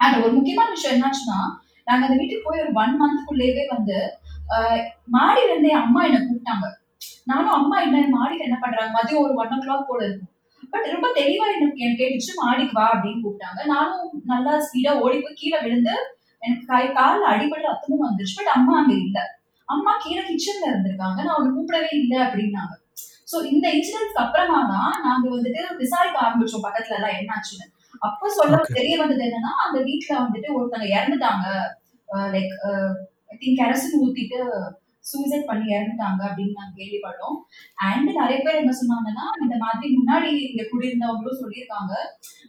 அண்ட் 0.00 0.22
ஒரு 0.22 0.32
முக்கியமான 0.32 0.70
விஷயம் 0.70 0.96
என்னாச்சுன்னா 0.96 1.38
நாங்க 1.86 2.02
அந்த 2.06 2.16
வீட்டுக்கு 2.16 2.46
போய் 2.46 2.62
ஒரு 2.64 2.72
ஒன் 2.82 2.94
மந்த்க்குள்ளேயே 3.00 3.64
வந்து 3.74 3.96
மாடியில 5.14 5.50
இருந்தே 5.50 5.74
அம்மா 5.82 6.00
என்னை 6.08 6.20
கூப்பிட்டாங்க. 6.20 6.66
நானும் 7.30 7.56
அம்மா 7.58 7.76
என்ன 7.86 8.06
மாடியில 8.16 8.46
என்ன 8.48 8.58
பண்றாங்க? 8.62 8.92
மதியம் 8.98 9.24
ஒரு 9.24 9.34
ஒன் 9.42 9.54
ஓ 9.56 9.58
கிளாக் 9.64 9.88
போல 9.90 10.00
இருக்கும். 10.08 10.30
பட் 10.72 10.86
ரொம்ப 10.94 11.08
தெளிவா 11.18 11.46
எனக்கு 11.56 11.82
எனக்கு 11.84 12.00
கேட்டுச்சு 12.02 12.32
மாடிக்கு 12.42 12.76
வா 12.78 12.84
அப்படின்னு 12.94 13.22
கூப்பிட்டாங்க. 13.24 13.60
நானும் 13.72 14.06
நல்லா 14.32 14.52
ஸ்பீடா 14.66 14.92
ஓடி 15.04 15.18
போய் 15.24 15.40
கீழே 15.40 15.58
விழுந்து 15.64 15.94
எனக்கு 16.42 16.64
கை 16.72 16.84
காலில் 16.96 17.30
அடிபட்டு 17.32 17.68
ரத்தமும் 17.70 18.06
வந்துருச்சு. 18.06 18.38
பட் 18.40 18.54
அம்மா 18.56 18.72
அங்க 18.80 18.94
இல்ல. 19.04 19.18
அம்மா 19.68 19.92
கீழே 20.04 20.22
கிச்சன்ல 20.30 20.66
இருந்திருக்காங்க. 20.70 21.18
நான் 21.26 21.36
அவனை 21.36 21.50
கூப்பிடவே 21.56 21.90
இல்லை 22.00 22.18
அப்படின்னாங்க. 22.24 22.74
சோ 23.30 23.36
இந்த 23.52 23.66
இன்சிடென்ட்ஸ்க்கு 23.76 24.22
அப்புறமா 24.24 24.58
தான் 24.72 24.92
நாங்க 25.06 25.26
வந்துட்டு 25.34 25.62
விசாரிக்க 25.82 26.18
ஆரம்பிச்சோம் 26.24 26.66
பக்கத்துல 26.66 26.98
எல்லாம் 26.98 27.16
என்னாச்சுன்னு. 27.20 27.66
அப்போ 28.06 28.26
சொல்ல. 28.38 28.56
தெரிய 28.78 28.94
வந்தது 29.00 29.22
என்னன்னா 29.28 29.52
அந்த 29.66 29.78
வீட்ல 29.88 30.12
வந்துட்டு 30.24 30.48
ஒருத்தங்க 30.56 30.86
இறந்துட்டாங்க. 30.96 31.46
லைக் 32.34 32.52
ஐ 33.32 33.36
திங்க் 33.42 33.60
கெரசின் 33.62 34.00
ஊத்திட்டு 34.04 34.40
சூசைட் 35.10 35.48
பண்ணி 35.50 35.66
இறந்துட்டாங்க 35.74 36.20
அப்படின்னு 36.28 36.58
நாங்க 36.58 36.74
கேள்விப்பட்டோம். 36.80 37.36
அண்ட் 37.88 38.10
நிறைய 38.20 38.38
பேர் 38.44 38.60
என்ன 38.62 38.74
சொன்னாங்கன்னா 38.80 39.26
இந்த 39.42 39.56
மாதிரி 39.64 39.86
முன்னாடி 39.98 40.30
இங்க 40.48 40.62
குடியிருந்தவங்களும் 40.72 41.40
சொல்லியிருக்காங்க. 41.42 41.94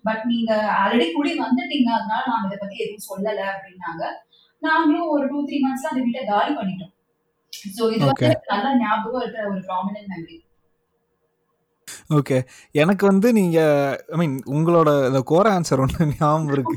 பட் 0.07 0.23
நீங்க 0.31 0.51
ஆல்ரெடி 0.81 1.07
குடி 1.11 1.31
வந்துட்டீங்க 1.45 1.89
அதனால 1.99 2.23
நாங்க 2.31 2.47
இதை 2.49 2.59
பத்தி 2.63 2.77
எதுவும் 2.85 3.07
சொல்லல 3.09 3.39
அப்படின்னாங்க. 3.53 4.03
நாங்களும் 4.61 5.13
ஒரு 5.15 5.25
டூ 5.31 5.39
த்ரீ 5.47 5.57
மந்த்ஸ்ல 5.65 5.91
அந்த 5.93 6.03
வீட்டை 6.05 6.23
காலி 6.33 6.51
பண்ணிட்டோம். 6.59 6.93
சோ 7.77 7.83
இது 7.95 8.03
வந்து 8.09 8.29
நல்லா 8.51 8.71
ஞாபகம் 8.83 9.21
இருக்கிற 9.21 9.43
ஒரு 9.51 9.61
ப்ராமினன்ட் 9.69 10.11
மெமரி 10.13 10.37
ஓகே 12.17 12.37
எனக்கு 12.81 13.03
வந்து 13.09 13.27
நீங்க 13.37 13.59
ஐ 14.13 14.17
மீன் 14.21 14.35
உங்களோட 14.55 14.89
இந்த 15.09 15.19
கோர 15.31 15.45
ஆன்சர் 15.57 15.81
ஒன்று 15.83 16.07
ஞாபகம் 16.11 16.51
இருக்கு. 16.55 16.75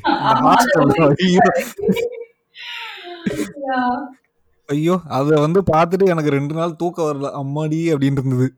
ஐயோ 4.68 4.94
அதை 5.18 5.34
வந்து 5.44 5.60
பார்த்துட்டு 5.72 6.06
எனக்கு 6.14 6.34
ரெண்டு 6.36 6.54
நாள் 6.58 6.78
தூக்கம் 6.80 7.06
வரல. 7.08 7.28
அம்மாடி 7.42 7.78
அப்படின்னு 7.92 8.20
இருந்தது. 8.22 8.48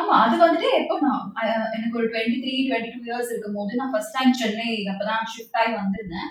ஆமா 0.00 0.14
அது 0.24 0.34
வந்துட்டு 0.42 0.68
எப்போ 0.80 0.94
நான் 1.04 1.22
எனக்கு 1.76 1.98
ஒரு 2.00 2.06
twenty 2.12 2.38
three 2.42 2.54
twenty 2.68 2.90
two 2.94 3.00
years 3.10 3.30
இருக்கும் 3.32 3.56
போது 3.58 3.78
நான் 3.80 3.92
ஃபர்ஸ்ட் 3.92 4.16
டைம் 4.16 4.32
சென்னை 4.40 4.70
அப்பதான் 4.92 5.30
ஷிஃப்ட் 5.34 5.58
ஆகி 5.60 5.72
வந்திருந்தேன். 5.80 6.30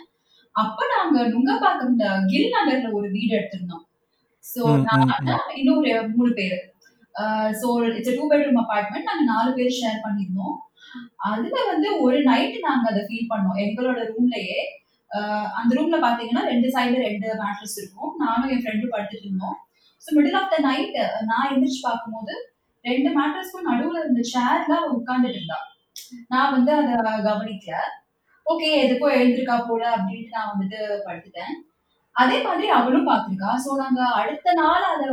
அப்ப 0.55 0.87
நாங்க 0.93 1.17
நுங்கப்பாக்கம் 1.33 1.95
கில் 2.31 2.53
நகர்ல 2.55 2.91
ஒரு 2.99 3.07
வீடு 3.15 3.31
எடுத்திருந்தோம். 3.39 3.85
சோ 4.43 4.61
நான். 4.87 5.15
இன்னொரு 5.61 5.93
மூணு 6.17 6.31
பேரு. 6.39 6.59
So 7.61 7.67
it's 7.97 8.17
two 8.19 8.27
bedroom 8.31 8.61
apartment 8.63 9.09
நாங்க 9.09 9.25
நாலு 9.33 9.49
பேர் 9.57 9.77
ஷேர் 9.79 10.03
பண்ணியிருந்தோம். 10.05 10.57
அதுல 11.31 11.57
வந்து 11.71 11.87
ஒரு 12.05 12.17
நைட் 12.29 12.57
நாங்க 12.69 12.85
அதை 12.91 13.01
ஃபீல் 13.07 13.31
பண்ணோம். 13.33 13.59
எங்களோட 13.65 13.99
ரூம்லயே 14.11 14.59
அந்த 15.53 15.81
ரூம்ல 15.81 16.01
பாத்தீங்கன்னா 16.01 16.43
ரெண்டு 16.43 16.67
சைடு 16.67 16.95
ரெண்டு 16.95 17.33
மேட்ரஸ் 17.33 17.77
இருக்கும். 17.77 18.15
நானும் 18.17 18.49
என் 18.49 18.63
ஃப்ரெண்டும் 18.63 18.95
படுத்துட்டு 18.95 19.25
இருந்தோம். 19.25 19.57
So 20.03 20.15
middle 20.15 20.35
of 20.35 20.49
the 20.49 20.57
night 20.59 20.97
நான் 21.25 21.51
எந்திரிச்சு 21.51 21.79
பார்க்கும்போது 21.81 22.53
ரெண்டு 22.81 23.09
மேட்ரஸ்க்கும் 23.09 23.71
நடுவுல 23.71 23.99
இருந்த 23.99 24.21
சேர்ல 24.33 24.71
அவ 24.71 25.01
உட்கார்ந்துட்டு 25.01 25.29
இருந்தா. 25.29 25.55
நான் 26.27 26.51
வந்து 26.51 26.73
அதை 26.73 26.93
கவனிக்கல. 27.31 27.75
ஓகே 28.45 28.67
எதுக்கோ 28.67 29.07
எழுந்திருக்கா 29.19 29.67
போல 29.67 29.95
அப்படின்ட்டு 29.95 30.27
நான் 30.29 30.57
வந்துட்டு 30.59 30.97
படுத்துட்டேன். 31.05 31.53
அதே 32.11 32.41
மாதிரி 32.41 32.67
அவளும் 32.67 33.07
பார்த்திருக்கா. 33.07 33.59
ஸோ 33.65 33.75
நாங்க 33.77 34.05
அடுத்த 34.05 34.53
நாள் 34.53 34.83
அதை 34.83 35.09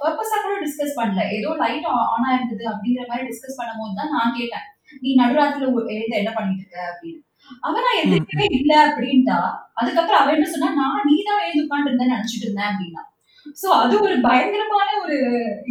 பர்பஸா 0.00 0.36
கூட 0.42 0.60
டிஸ்கஸ் 0.60 0.98
பண்ணல. 1.00 1.30
ஏதோ 1.30 1.54
லைட் 1.58 1.84
ஆன் 1.84 2.24
ஆயிருந்தது 2.30 2.62
அப்படிங்கிற 2.62 3.06
மாதிரி 3.06 3.28
டிஸ்கஸ் 3.28 3.60
பண்ணும்போது 3.62 3.94
தான் 3.94 4.10
நான் 4.10 4.34
கேட்டேன். 4.36 4.66
நீ 5.00 5.14
நடுராத்திரில 5.14 5.72
ஒ- 5.72 5.86
என்ன 5.86 6.32
பண்ணிட்டு 6.32 6.62
இருக்க 6.62 6.98
அப்படின்னு. 6.98 7.29
அவன் 7.66 7.84
நான் 7.86 8.00
இல்ல 8.58 8.72
அப்படின்ட்டா. 8.86 9.38
அதுக்கப்புறம் 9.80 10.20
அவன் 10.20 10.36
என்ன 10.36 10.48
சொன்னா 10.54 10.68
நான் 10.80 11.06
நீ 11.10 11.16
தான் 11.28 11.42
எழுந்து 11.44 11.64
உட்காந்து 11.66 11.88
இருந்தேன்னு 11.90 12.16
நினைச்சிட்டு 12.16 12.46
இருந்தேன் 12.46 12.70
அப்படின்னா. 12.70 13.02
சோ 13.60 13.68
அது 13.82 13.94
ஒரு 14.06 14.16
பயங்கரமான 14.26 14.88
ஒரு 15.02 15.16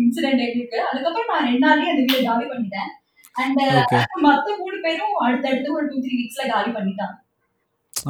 இன்சிடென்ட் 0.04 0.46
எங்களுக்கு. 0.48 0.78
அதுக்கப்புறம் 0.89 1.32
நான் 1.34 1.48
ரெண்டு 1.50 1.63
நாள்லயே 1.65 1.92
அந்த 1.94 2.04
வீட்டை 2.06 2.22
காலி 2.28 2.46
பண்ணிட்டேன். 2.52 2.92
அண்ட் 3.42 3.62
ஓகே 3.82 4.00
மத்த 4.28 4.58
மூணு 4.62 4.78
பேரும் 4.86 5.18
அடுத்தடுத்து 5.26 5.76
ஒரு 5.78 5.86
டூ 5.92 5.98
த்ரீ 6.06 6.13
வீக்ஸ்ல 6.20 6.46
காலி 6.54 6.72
பண்ணிட்டாங்க. 6.78 7.18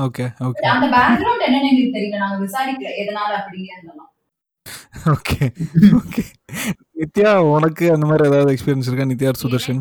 ஓகே 0.05 0.25
ஓகே 0.47 0.65
அந்த 0.75 0.87
பேக்ரவுண்ட் 0.95 1.45
என்னன்னு 1.47 1.69
எங்களுக்கு 1.71 1.97
தெரியல. 1.97 2.21
நாங்க 2.23 2.39
விசாரிக்கல 2.45 2.91
எதனால 3.03 3.31
அப்படி 3.41 3.59
இருந்தோம் 3.73 4.07
ஓகே 5.13 5.45
ஓகே 5.99 6.23
நித்யா 6.99 7.31
உனக்கு 7.55 7.85
அந்த 7.93 8.05
மாதிரி 8.09 8.27
ஏதாவது 8.29 8.53
எக்ஸ்பீரியன்ஸ் 8.53 8.87
இருக்கா? 8.89 9.09
நித்யா 9.11 9.31
சுதர்ஷன்? 9.41 9.79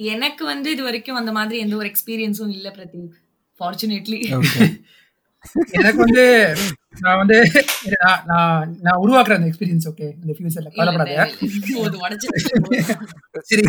எனக்கு 0.00 0.44
வந்து 0.44 0.68
இது 0.74 0.82
வரைக்கும் 0.82 1.20
அந்த 1.20 1.32
மாதிரி 1.32 1.58
எந்த 1.64 1.74
ஒரு 1.76 1.88
எக்ஸ்பீரியன்ஸும் 1.92 2.54
இல்ல 2.56 2.68
பிரதீப். 2.76 3.12
ஃபார்ச்சுனேட்லி 3.60 4.18
எனக்கு 5.78 6.00
வந்து 6.02 6.24
நான் 7.02 7.18
வந்து 7.20 7.36
நான் 8.00 8.22
நான் 8.84 9.00
உருவாக்குற 9.02 9.36
அந்த 9.36 9.48
எக்ஸ்பீரியன்ஸ் 9.50 9.86
ஓகே 9.90 10.06
இந்த 10.20 10.32
ஃபியூச்சர்ல 10.36 10.70
கவலைப்படாத. 10.70 11.26
சரி. 13.50 13.64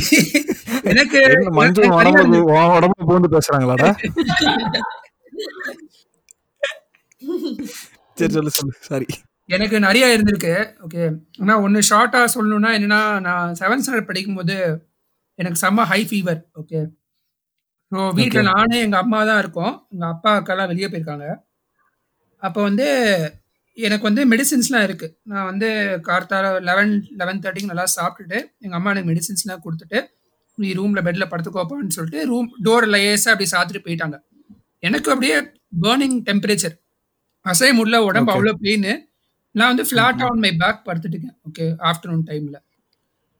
எனக்கு 0.91 1.21
மஞ்சு 1.59 1.83
உடம்பு 1.99 2.39
உடம்பு 2.77 3.07
பூந்து 3.09 3.33
பேசுறாங்களாடா? 3.35 3.89
சரி 8.17 8.33
சொல்லு 8.33 8.51
சொல்லு. 8.57 8.73
சாரி 8.89 9.07
எனக்கு 9.49 9.77
நிறைய 9.79 10.05
இருந்திருக்கு 10.15 10.53
ஓகே 10.85 11.03
ஆனால் 11.41 11.61
ஒன்று 11.65 11.79
ஷார்ட்டாக 11.89 12.27
சொல்லணும்னா 12.35 12.71
என்னன்னா 12.77 13.01
நான் 13.27 13.55
செவன்த் 13.59 13.83
ஸ்டாண்டர்ட் 13.83 14.09
படிக்கும்போது 14.09 14.55
எனக்கு 15.39 15.59
செம்ம 15.63 15.85
ஹை 15.91 16.01
ஃபீவர் 16.09 16.41
ஓகே 16.61 16.79
ஸோ 17.91 17.97
வீட்டில். 18.19 18.47
நானே 18.51 18.77
எங்கள் 18.85 19.01
அம்மா 19.03 19.19
தான் 19.29 19.39
இருக்கோம். 19.43 19.73
எங்கள் 19.93 20.11
அப்பா 20.13 20.31
அக்காலாம் 20.39 20.69
வெளியே 20.71 20.87
போயிருக்காங்க. 20.91 21.25
அப்போ 22.41 22.59
வந்து 22.67 22.87
எனக்கு 23.77 24.07
வந்து 24.09 24.23
மெடிசின்ஸ்லாம் 24.31 24.85
இருக்குது 24.87 25.13
நான் 25.31 25.47
வந்து 25.49 25.67
கார்த்தால 26.07 26.51
லெவன் 26.69 26.93
லெவன் 27.21 27.41
தேர்ட்டிக்கு 27.43 27.71
நல்லா 27.71 27.85
சாப்பிட்டுட்டு 27.97 28.37
எங்கள் 28.63 28.77
அம்மா 28.79 28.91
எனக்கு 28.93 29.11
மெடிசின்ஸ்லாம் 29.11 29.63
கொடுத்துட்டு 29.65 29.99
நீ 30.57 30.67
ரூமில் 30.79 31.03
பெட்டில் 31.07 31.29
படுத்துக்கோப்பான்னு 31.31 31.95
சொல்லிட்டு 31.97 32.21
ரூம் 32.31 32.49
டோர் 32.67 32.87
லேசாக 32.93 33.33
அப்படி 33.33 33.47
சாத்திட்டு 33.53 33.85
போயிட்டாங்க. 33.87 34.17
எனக்கு 34.87 35.09
அப்படியே 35.13 35.37
பேர்னிங் 35.83 36.17
டெம்பரேச்சர் 36.29 36.75
அசைய 37.45 37.73
முடியல 37.79 37.97
உடம்பு. 38.09 38.33
அவ்வளோ 38.35 38.53
பெயின் 38.65 38.89
நான் 39.55 39.71
வந்து 39.71 39.85
ஃப்ளாட். 39.89 40.21
ஆன் 40.27 40.41
மை 40.45 40.51
பேக் 40.63 40.85
படுத்துட்டுக்கேன் 40.87 41.35
ஓகே 41.49 41.65
ஆஃப்டர்நூன் 41.89 42.23
டைமில் 42.29 42.59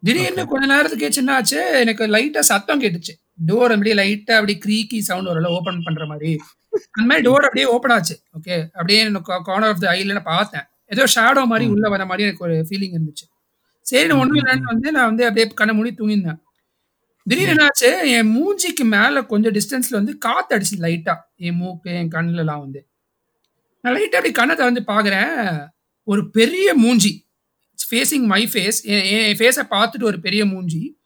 திடீர்னு. 0.05 0.47
கொஞ்ச 0.47 0.65
நேரத்துக்கு 0.65 1.11
என்ன 1.15 1.33
ஆச்சு 1.33 1.79
எனக்கு 1.79 2.07
லைட்டாக 2.07 2.39
சத்தம் 2.39 2.81
கேட்டுச்சு. 2.81 3.13
டோர் 3.47 3.71
அப்படியே 3.71 3.95
லைட்டாக 3.95 4.31
அப்படியே 4.31 4.59
க்ரீக்கி 4.65 4.99
சவுண்ட் 4.99 5.27
வரல 5.27 5.45
ஓப்பன் 5.45 5.83
பண்ணுற 5.85 6.07
மாதிரி. 6.07 6.37
அந்த 6.91 7.05
மாதிரி 7.05 7.29
டோர் 7.29 7.39
அப்படியே 7.39 7.65
ஓப்பன் 7.65 7.91
ஆச்சு. 7.91 8.19
ஓகே 8.39 8.63
அப்படியே 8.63 8.99
எனக்கு 8.99 9.41
கார்னர் 9.43 9.69
ஆஃப் 9.69 9.79
த 9.79 9.91
ஐல 9.91 10.11
நான் 10.11 10.23
பார்த்தேன். 10.23 10.61
ஏதோ 10.85 11.03
ஷேடோ 11.15 11.45
மாதிரி 11.45 11.69
ம். 11.69 11.71
உள்ள 11.71 11.89
வர 11.89 12.05
மாதிரி 12.05 12.27
எனக்கு 12.27 12.45
ஒரு 12.45 12.65
ஃபீலிங் 12.69 12.95
இருந்துச்சு. 12.95 13.25
சரி 13.81 14.11
ஒன்றும் 14.11 14.45
இல்லைன்னு 14.45 14.61
வந்து 14.61 14.91
நான் 14.91 15.05
வந்து 15.05 15.25
அப்படியே 15.25 15.53
கண்ணை 15.55 15.75
மூடி 15.75 15.93
தூங்கியிருந்தேன் 15.97 16.43
திடீர்னு 17.23 17.53
என்னாச்சு? 17.53 18.05
என் 18.05 18.35
மூஞ்சிக்கு 18.35 18.83
மேல 18.83 19.23
கொஞ்சம் 19.23 19.53
டிஸ்டன்ஸ்ல 19.53 19.91
வந்து 19.91 20.17
காத்து 20.17 20.57
அடிச்சு 20.57 20.79
லைட்டா 20.79 21.15
என் 21.35 21.55
மூக்கு 21.55 21.91
என் 21.91 22.09
கண்ணுல 22.09 22.35
எல்லாம் 22.35 22.59
வந்து. 22.59 22.87
நான் 23.81 23.95
லைட்டா 23.95 24.15
அப்படி 24.15 24.31
கண்ணை 24.31 24.55
திறந்து 24.55 24.81
பாக்குறேன் 24.87 25.65
ஒரு 26.03 26.29
பெரிய 26.29 26.73
மூஞ்சி. 26.73 27.24
ஃபேஸிங் 27.89 28.26
மை 28.26 28.49
ஃபேஸ் 28.53 28.84
என் 28.84 29.38
ஃபேஸை 29.38 29.63
பார்த்துட்டு 29.69 30.03
ஒரு 30.03 30.19
பெரிய 30.19 30.45
மூஞ்சி 30.45 30.97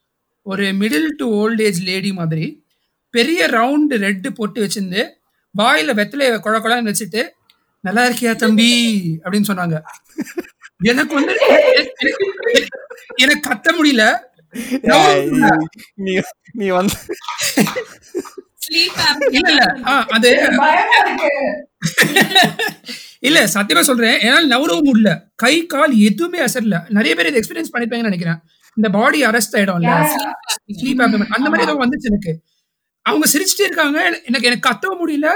ஒரு 0.45 0.63
middle 0.63 1.09
to 1.17 1.33
old 1.33 1.61
age 1.61 1.81
lady 1.83 2.13
மாதிரி 2.13 2.63
பெரிய 3.13 3.47
ரவுண்டு 3.47 3.97
ரெட்டு 3.97 4.29
போட்டு 4.29 4.61
வச்சிருந்து 4.63 5.01
வாயில 5.55 5.93
வெத்தலைய 5.93 6.39
குழ 6.39 6.59
குழன்னு 6.59 6.91
வச்சுட்டு 6.91 7.21
நல்லா 7.83 8.07
இருக்கியா 8.07 8.35
தம்பி? 8.35 8.71
அப்படின்னு 9.23 9.49
சொன்னாங்க. 9.49 9.77
எனக்கு 10.81 11.13
வந்து 11.15 11.33
எனக்கு- 13.21 13.45
கத்த 13.47 13.67
முடியல. 13.77 14.03
நீ 15.95 16.13
நீ 16.51 16.67
வந்து 16.69 16.95
ஸ்லீப் 18.61 18.99
இல்ல 19.31 19.61
அது 20.11 20.31
இல்ல 23.27 23.39
சத்தியமா 23.53 23.81
சொல்றேன். 23.89 24.19
என்னால 24.19 24.45
நவரவும் 24.53 24.87
முடியல. 24.89 25.11
கை 25.35 25.65
கால் 25.65 25.93
எதுவுமே 26.09 26.39
அசரல. 26.39 26.77
நிறைய 26.89 27.15
பேர் 27.15 27.29
இதை 27.31 27.41
எக்ஸ்பீரியன்ஸ் 27.41 27.73
பண்ணிருப்பாங்கன்னு 27.73 28.09
நினைக்கிறேன். 28.09 28.39
இந்த 28.75 28.89
பாடி 28.97 29.19
அரெஸ்ட் 29.25 29.55
ஆயிடும்ல. 29.57 29.89
Yeah. 29.91 30.33
ஸ்லீப் 30.79 31.01
அந்த 31.01 31.49
மாதிரி 31.49 31.65
ஏதோ 31.67 31.75
வந்துச்சு 31.83 32.09
எனக்கு. 32.11 32.33
அவங்க 33.05 33.25
சிரிச்சுட்டே 33.33 33.67
இருக்காங்க. 33.69 34.21
எனக்கு 34.25 34.49
எனக்கு 34.49 34.69
கத்தவும் 34.69 35.01
முடியல. 35.03 35.29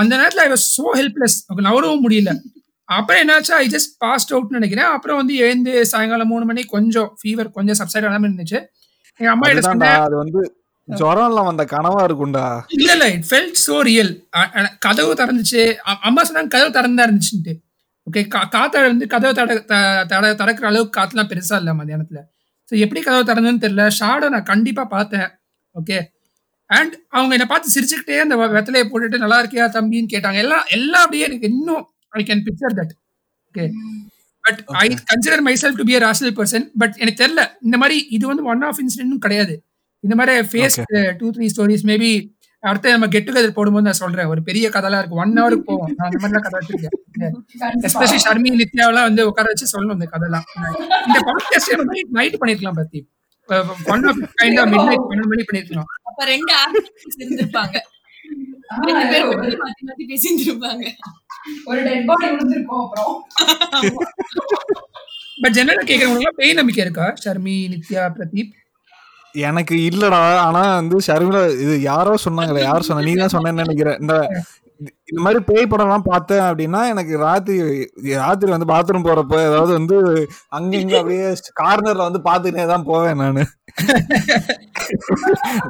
அந்த 0.00 0.12
நேரத்துல 0.16 0.42
ஐ 0.46 0.48
வாஸ் 0.50 0.68
சோ 0.76 0.84
ஹெல்ப்லெஸ் 0.98 1.36
நவரவும் 1.68 2.02
முடியல. 2.06 2.32
அப்புறம் 2.84 3.20
என்னாச்சு? 3.22 3.52
ஐ 3.62 3.68
ஜஸ்ட் 3.74 3.92
பாஸ்ட் 3.98 4.32
அவுட்னு 4.32 4.58
நினைக்கிறேன். 4.58 4.88
அப்புறம் 4.96 5.16
வந்து 5.16 5.34
எழுந்து 5.34 5.86
சாயங்காலம் 5.92 6.28
மூணு 6.28 6.44
மணி 6.44 6.62
கொஞ்சம் 6.74 7.16
ஃபீவர் 7.20 7.50
கொஞ்சம் 7.58 7.78
சப்சைட் 7.80 8.06
ஆகாம 8.08 8.28
இருந்துச்சு. 8.30 8.58
எங்க 9.16 9.30
அம்மா 9.32 9.46
கிட்ட 9.48 9.60
சொன்னேன் 9.60 10.61
அது 10.88 11.04
வந்து 11.44 11.64
கனவா 11.64 12.00
இருக்கும்டா. 12.06 12.60
இல்ல 12.68 12.92
இல்ல 12.92 13.10
இட் 13.10 13.24
ஃபெல்ட் 13.30 13.58
சோ 13.66 13.80
ரியல் 13.80 14.26
கதவு 14.78 15.14
திறந்துச்சு. 15.14 15.74
அ- 15.88 15.98
அம்மா 16.02 16.22
சொன்னாங்க 16.22 16.48
கதவு 16.48 16.70
திறந்தா 16.70 17.06
இருந்துச்சுன்ட்டு. 17.08 17.54
ஓகே 18.06 18.28
காத்த 18.28 18.80
வந்து 18.80 19.06
கதவு 19.06 19.32
தட 19.32 19.54
தட 20.08 20.34
திறக்கிற 20.34 20.68
அளவுக்கு 20.68 21.00
காத்துலாம் 21.00 21.30
பெருசா 21.32 21.56
இல்ல 21.56 21.74
மத்தியானத்துல. 21.74 22.20
ஸோ 22.68 22.78
எப்படி 22.78 23.00
கதவு 23.00 23.24
திறந்ததுன்னு 23.28 23.64
தெரியல. 23.66 23.90
ஷாடை 23.98 24.28
நான் 24.28 24.42
கண்டிப்பா 24.42 24.84
பார்த்தேன். 24.84 25.28
ஓகே 25.74 25.98
அண்ட் 26.66 26.94
அவங்க 27.08 27.34
என்னை 27.34 27.46
பார்த்து 27.46 27.68
சிரிச்சுக்கிட்டே 27.74 28.18
அந்த 28.18 28.36
வெத்தலையை 28.36 28.84
போட்டுட்டு 28.84 29.18
நல்லா 29.18 29.44
இருக்கியா 29.44 29.66
தம்பின்னு 29.76 30.12
கேட்டாங்க. 30.12 30.34
எல்லாம் 30.34 30.64
எல்லாம் 30.68 31.00
அப்படியே 31.00 31.24
எனக்கு 31.24 31.48
இன்னும் 31.48 31.88
I 32.08 32.24
can 32.24 32.44
picture 32.44 32.76
that 32.76 32.94
okay 33.48 33.64
but 34.40 34.62
I 34.66 34.88
consider 34.88 35.40
myself 35.60 35.76
to 35.76 35.84
be 35.84 35.98
rational 35.98 36.34
person 36.34 36.70
but 36.78 36.94
எனக்கு 36.96 37.24
தெரியல. 37.24 37.44
இந்த 37.62 37.76
மாதிரி 37.76 38.06
இது 38.10 38.26
வந்து 38.26 38.42
ஒன் 38.44 38.62
ஆஃப் 38.62 38.78
இன்சிடென்ட்டும் 38.78 39.18
கிடையாது. 39.18 39.54
இந்த 40.04 40.14
மாதிரி 40.18 40.32
face 40.52 40.76
two 41.20 41.26
three 41.34 41.46
stories 41.54 41.84
maybe 41.90 42.12
அடுத்து 42.70 42.88
நம்ம 42.94 43.06
கெட் 43.12 43.26
டுகெதர் 43.28 43.56
போடும்போது 43.56 43.86
நான் 43.86 44.00
சொல்றேன். 44.00 44.28
ஒரு 44.32 44.40
பெரிய 44.48 44.66
கதைலாம் 44.74 45.00
இருக்கு 45.00 45.20
ஒன் 45.22 45.32
ஹவருக்கு 45.38 45.64
போவோம். 45.70 45.92
நான் 45.96 46.08
அந்த 46.08 46.18
மாதிரிலாம் 46.22 46.44
கதை 46.46 46.58
வச்சிருக்கேன். 46.60 46.94
எஸ்பெஷலி 47.86 48.18
ஷர்மி 48.26 48.50
நித்யாவெல்லாம் 48.60 49.08
வந்து 49.08 49.22
உட்கார 49.30 49.46
வச்சு 49.52 49.66
சொல்லணும் 49.72 49.96
இந்த 49.98 50.08
கதைலாம். 50.14 50.46
இந்த 51.08 51.18
பாட்காஸ்ட் 51.28 51.72
நைட் 52.18 52.38
பண்ணிருக்கலாம் 52.42 52.78
பத்தி. 52.80 53.00
One 53.94 54.04
of 54.10 54.20
kind 54.42 54.60
of 54.62 54.70
midnight 54.90 55.06
பன்னெண்டு 55.10 55.30
மணி 55.32 55.44
பண்ணிருக்கலாம். 55.50 55.90
அப்ப 56.10 56.24
ரெண்டு 56.32 56.52
ஆர்டிஸ்ட் 56.62 57.22
இருந்திருப்பாங்க 57.24 57.76
ஒரு 61.68 61.80
டெட் 61.86 62.06
பாடி 62.10 62.26
விழுந்திருக்கும் 62.32 62.82
அப்புறம். 62.84 63.14
பட் 65.42 65.54
ஜெனரலா 65.56 65.84
கேட்கறவங்க 65.90 66.32
பேய் 66.40 66.58
நம்பிக்கை 66.58 66.84
இருக்கா? 66.84 67.06
ஷர்மி 67.24 67.56
நித்யா 67.72 68.04
பிரதீப் 68.16 68.52
எனக்கு 69.42 69.74
இல்லடா. 69.88 70.18
ஆனா 70.46 70.62
வந்து 70.74 70.96
ஷர்மிளா 71.06 71.42
இது 71.64 71.74
யாரோ 71.82 72.14
சொன்னாங்களே 72.24 72.62
யார் 72.62 72.88
சொன்ன 72.88 73.04
நீ 73.04 73.14
தான் 73.16 73.34
சொன்னேன்னு 73.34 73.64
நினைக்கிறேன். 73.64 74.00
இந்த 74.02 74.14
இந்த 75.08 75.20
மாதிரி 75.24 75.40
பேய் 75.48 75.68
படம்லாம் 75.70 76.08
பார்த்தேன் 76.08 76.44
அப்படின்னா 76.46 76.80
எனக்கு 76.92 77.14
ராத்திரி 77.18 77.56
ராத்திரி 78.20 78.50
வந்து 78.50 78.68
பாத்ரூம் 78.70 79.06
போறப்ப 79.06 79.36
ஏதாவது 79.48 79.72
வந்து 79.78 79.96
அங்க 80.50 80.72
இங்க 80.78 80.94
அப்படியே 80.98 81.26
கார்னர்ல 81.60 82.06
வந்து 82.08 82.20
பாத்துக்கிட்டே 82.28 82.64
தான் 82.66 82.88
போவேன் 82.88 83.20
நானு. 83.22 83.42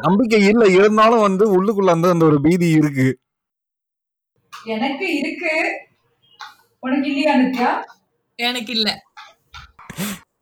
நம்பிக்கை 0.07 0.41
இல்ல. 0.51 0.65
இருந்தாலும் 0.79 1.27
வந்து 1.27 1.45
உள்ளுக்குள்ள 1.57 1.91
வந்து 1.97 2.13
அந்த 2.15 2.25
ஒரு 2.31 2.39
பீதி 2.47 2.69
இருக்கு. 2.81 3.09
எனக்கு 4.73 5.07
இருக்கு. 5.21 5.55
உனக்கு 6.83 7.09
இல்லையா 7.13 7.35
எனக்கு 8.39 8.73
இல்ல. 8.73 8.89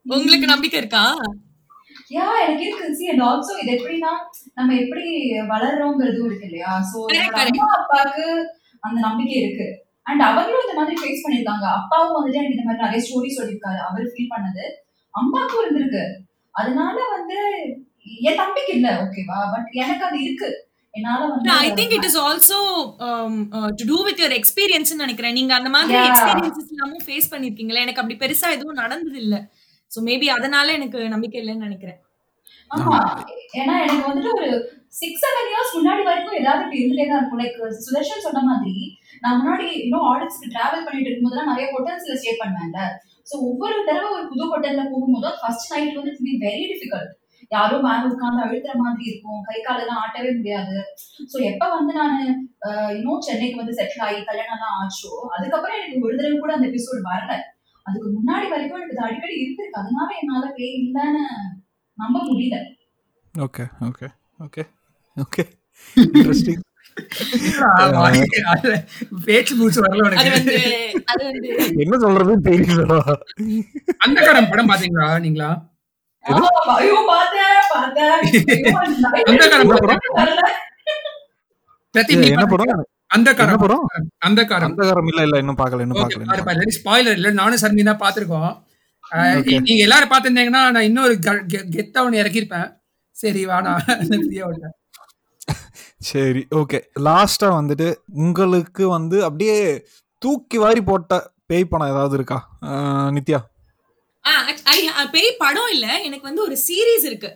உங்களுக்கு 0.06 0.46
நம்பிக்கை 0.46 0.78
இருக்கா? 0.80 1.04
யா 2.10 2.24
எனக்கு 2.44 2.64
இருக்கு. 2.66 2.94
சி 2.98 3.04
அண்ட் 3.12 3.24
ஆல்சோ 3.26 3.52
இது 3.62 3.70
எப்படின்னா 3.76 4.12
நம்ம 4.54 4.70
எப்படி 4.82 5.04
வளர்றோங்கிறதும் 5.52 6.28
இருக்கு 6.28 6.48
இல்லையா? 6.48 6.72
சோ. 6.90 6.98
அம்மா 7.42 7.68
அப்பாவுக்கு 7.80 8.24
அந்த 8.82 8.98
நம்பிக்கை 9.06 9.36
இருக்கு. 9.42 9.68
அண்ட் 10.06 10.22
அவங்களும் 10.28 10.64
இந்த 10.64 10.76
மாதிரி 10.78 10.96
ஃபேஸ் 11.00 11.24
பண்ணிருக்காங்க 11.24 11.66
அப்பாவும் 11.78 12.16
வந்துட்டு 12.16 12.40
எனக்கு 12.40 12.56
இந்த 12.56 12.66
மாதிரி 12.68 12.84
நிறைய 12.84 13.02
ஸ்டோரி 13.06 13.30
சொல்லியிருக்காரு. 13.38 13.80
அவர் 13.88 14.10
ஃபீல் 14.14 14.32
பண்ணது. 14.34 14.64
அம்மாக்கும் 15.14 15.62
இருந்திருக்கு. 15.62 16.02
அதனால 16.54 16.96
வந்து 17.16 17.38
என் 18.28 18.40
தம்பிக்கு 18.40 18.72
இல்ல 18.72 18.88
ஓகேவா 19.04 19.38
பட் 19.54 19.70
எனக்கு 19.82 20.04
அது 20.08 20.18
இருக்கு. 20.26 20.50
I 21.56 21.68
think 21.72 21.92
it 21.96 22.06
is 22.06 22.18
also 22.20 22.56
to 23.78 23.84
do 23.90 23.98
with 24.06 24.20
your 24.22 24.34
experience 24.38 24.92
நினைக்கிறேன். 25.02 25.36
நீங்க 25.38 25.52
அந்த 25.54 25.70
மாதிரி 25.74 25.94
Yeah. 25.96 26.08
எக்ஸ்பீரியன்சஸ் 26.08 26.72
எல்லாமும் 26.74 27.04
ஃபேஸ் 27.06 27.30
பண்ணிருக்கீங்களா 27.32 27.84
எனக்கு 27.84 28.02
அப்படி 28.02 28.16
பெருசா 28.22 28.48
எதுவும் 28.56 28.80
நடந்தது 28.82 29.18
இல்ல 29.18 29.36
சோ 29.90 29.98
மேபி 30.08 30.26
அதனால 30.36 30.66
எனக்கு 30.78 30.98
நம்பிக்கை 31.14 31.38
இல்லைன்னு 31.42 31.66
நினைக்கிறேன். 31.68 31.98
ஆமா. 32.70 32.98
ஏன்னா 33.60 33.74
எனக்கு 33.84 34.08
வந்துட்டு 34.08 34.32
ஒரு 34.38 34.48
சிக்ஸ் 35.00 35.22
செவன் 35.24 35.48
இயர்ஸ் 35.50 35.76
முன்னாடி 35.76 36.02
வரைக்கும் 36.08 36.38
ஏதாவது 36.40 36.62
இப்படி 36.64 36.80
இருந்துட்டே 36.80 37.06
தான் 37.10 37.20
இருக்கும். 37.20 37.40
லைக் 37.42 37.56
சுதர்ஷன் 37.86 38.26
சொன்ன 38.26 38.42
மாதிரி 38.50 38.74
நான் 39.22 39.38
முன்னாடி 39.40 39.66
இன்னும் 39.84 40.08
ஆடிட்ஸ்க்கு 40.10 40.52
டிராவல் 40.54 40.84
பண்ணிட்டு 40.86 41.08
இருக்கும்போதெல்லாம் 41.08 41.50
நிறைய 41.52 41.66
ஹோட்டல்ஸ்ல 41.74 42.18
ஸ்டே 42.20 42.34
பண்ணுவேன்ல. 42.42 42.80
சோ 43.30 43.34
ஒவ்வொரு 43.48 43.78
தடவை 43.88 44.08
ஒரு 44.16 44.24
புது 44.30 44.44
ஹோட்டல்ல 44.52 44.84
போகும்போது 44.92 45.30
ஃபர்ஸ்ட் 45.40 45.72
நைட் 45.72 45.98
வந்து 45.98 46.12
இட் 46.14 46.24
பி 46.28 46.34
வெரி 46.46 46.64
டிஃபிகல்ட் 46.72 47.12
யாரோ 47.52 47.76
மேல 47.84 48.08
உட்காந்து 48.10 48.42
அழுத்துற 48.44 48.74
மாதிரி 48.82 49.04
இருக்கும். 49.10 49.40
கை 49.46 49.58
காலெல்லாம் 49.66 50.00
ஆட்டவே 50.02 50.30
முடியாது. 50.38 50.76
சோ 51.32 51.36
எப்ப 51.50 51.64
வந்து 51.76 51.92
நான் 52.00 52.16
இன்னும் 52.96 53.24
சென்னைக்கு 53.28 53.60
வந்து 53.60 53.78
செட்டில் 53.78 54.04
ஆகி 54.08 54.20
கல்யாணம் 54.28 54.56
எல்லாம் 54.58 54.76
ஆச்சோ 54.80 55.12
அதுக்கப்புறம் 55.36 55.78
எனக்கு 55.78 56.04
ஒரு 56.08 56.14
தடவை 56.20 56.36
கூட 56.42 56.52
அந்த 56.56 56.68
எபிசோட் 56.72 57.08
வரல. 57.12 57.34
அதுக்கு 57.90 58.08
முன்னாடி 58.16 58.46
வரைக்கும் 58.50 58.78
எனக்கு 58.78 58.94
இது 58.94 59.06
அடிக்கடி 59.06 59.34
இருந்திருக்கு. 59.38 59.78
அதனால 59.80 60.08
என்னால 60.20 60.44
பேய் 60.56 60.76
இல்லைன்னு 60.80 61.22
நம்ப 61.98 62.16
முடியல. 62.26 62.56
Okay 63.34 63.64
okay 63.88 64.08
okay 64.40 64.62
okay 65.16 65.42
interesting 65.96 66.62
பேச்சு 69.26 69.52
மூச்சு 69.56 69.80
வரல 69.84 70.00
அது 70.00 70.08
உனக்கு 70.08 70.30
வந்து 70.32 70.56
அது 71.06 71.22
வந்து. 71.26 71.50
என்ன 71.82 71.98
சொல்றதுன்னு 72.04 72.46
தெரியலடா 72.48 72.98
அந்த 74.04 74.18
காரம் 74.20 74.50
படம் 74.50 74.70
பாத்தீங்களா 74.72 75.06
நீங்களா? 75.18 75.50
பார்த்தேன் 76.24 76.76
ஐயோ, 76.76 76.96
அந்த 83.10 83.30
காரம் 83.38 83.54
அந்த 84.20 84.40
காரம் 84.44 84.68
அந்த 84.68 84.82
காரம் 84.88 85.08
இல்ல 85.08 85.22
இல்ல 85.22 85.38
இன்னும் 85.38 85.58
பார்க்கல 85.58 85.84
இன்னும் 85.84 85.98
பார்க்கல 86.00 86.26
ஸ்பாயிலர் 86.76 87.16
இல்ல 87.18 87.30
நானும் 87.38 87.62
சர்மி 87.62 87.84
தான் 87.84 88.02
பாத்துருக்கோம். 88.02 88.52
நீங்க 89.62 89.82
எல்லாரும் 89.82 90.12
பாத்திருந்தீங்கன்னா 90.12 90.62
நான் 90.70 90.86
இன்னொரு 90.88 91.14
க- 91.18 91.44
கெ- 91.48 91.68
கெத்தா 91.72 92.00
ஒண்ணு 92.02 92.20
இறக்கிருப்பேன் 92.20 92.68
சரி 93.16 93.42
வாடா 93.44 93.72
சரி 96.02 96.42
ஓகே 96.56 96.78
லாஸ்டா 97.04 97.48
வந்துட்டு 97.56 97.88
உங்களுக்கு 98.20 98.84
வந்து 98.88 99.24
அப்படியே 99.24 99.56
தூக்கி 100.22 100.58
வாரி 100.58 100.82
போட்ட 100.82 101.14
பேய் 101.46 101.64
படம் 101.64 101.88
ஏதாவது 101.88 102.14
இருக்கா? 102.14 102.38
நித்யா. 103.10 103.38
பேய் 105.12 105.38
படம் 105.38 105.70
இல்ல 105.70 105.86
எனக்கு 106.00 106.26
வந்து 106.26 106.42
ஒரு 106.42 106.56
சீரீஸ் 106.66 107.04
இருக்கு. 107.04 107.30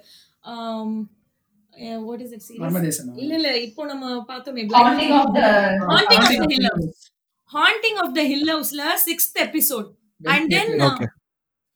வாட் 2.07 2.22
இஸ் 2.27 2.35
இட் 2.37 2.45
சீரீஸ் 2.47 2.62
மர்மதேசமா 2.64 3.12
இல்ல 3.22 3.33
இல்ல 3.41 3.51
இப்போ 3.66 3.83
நம்ம 3.93 4.14
பார்த்தோமே 4.31 4.64
Haunting 4.77 5.12
of 5.20 5.29
the 5.39 5.49
Haunting 5.93 6.22
of 6.22 6.31
the 6.37 6.37
Haunting 6.37 6.55
Hill 6.55 6.68
of 6.70 6.79
the 6.79 6.87
House. 6.87 7.03
Haunting 7.51 7.99
of 8.05 8.14
the 8.18 8.22
hill 8.33 8.51
ஹவுஸ்ல 8.53 8.85
சிக்ஸ்த் 9.09 9.39
எபிசோட் 9.47 9.89
அண்ட் 10.35 10.49
தென் 10.55 10.72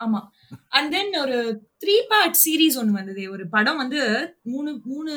ஆமா. 0.00 0.20
அண்ட் 0.76 0.90
தென் 0.94 1.12
ஒரு 1.22 1.38
த்ரீ 1.82 1.94
பார்ட் 2.10 2.36
சீரீஸ் 2.44 2.76
ஒன்னு 2.80 2.98
வந்தது. 2.98 3.22
ஒரு 3.34 3.44
படம் 3.54 3.80
வந்து 3.82 4.00
மூணு 4.52 4.70
மூணு 4.92 5.12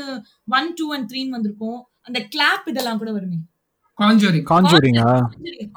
ஒன் 0.57 0.69
டூ 0.79 0.87
அண்ட் 0.95 1.07
த்ரீன்னு 1.11 1.35
வந்திருக்கும். 1.37 1.79
அந்த 2.07 2.19
கிளாப் 2.35 2.69
இதெல்லாம் 2.71 3.01
கூட 3.01 3.11
வருமே. 3.17 3.39
காஞ்சோரிங் 3.97 4.45
காஞ்சூரிங்கா. 4.51 5.07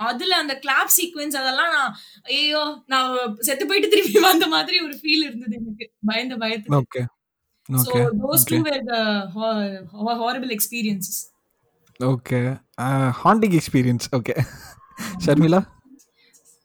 அதுல 0.08 0.36
அந்த 0.42 0.54
கிளாப் 0.64 0.92
சீக்வென்ஸ் 0.96 1.36
அதெல்லாம் 1.40 1.72
நான் 1.76 1.92
ஐயோ 2.34 2.62
நான் 2.92 3.10
செத்து 3.48 3.64
போயிட்டு 3.66 3.92
திரும்பி 3.94 4.22
வந்த 4.28 4.46
மாதிரி 4.54 4.78
ஒரு 4.86 4.94
ஃபீல் 5.02 5.26
இருந்தது 5.28 5.56
எனக்கு. 5.60 5.86
பயந்த 6.10 6.36
பயத்துல 6.44 6.72
okay 7.68 7.82
so 7.84 7.90
okay 7.90 8.00
those 8.22 8.48
two 8.50 8.56
were 8.68 8.84
the 8.88 8.96
horrible 9.36 10.50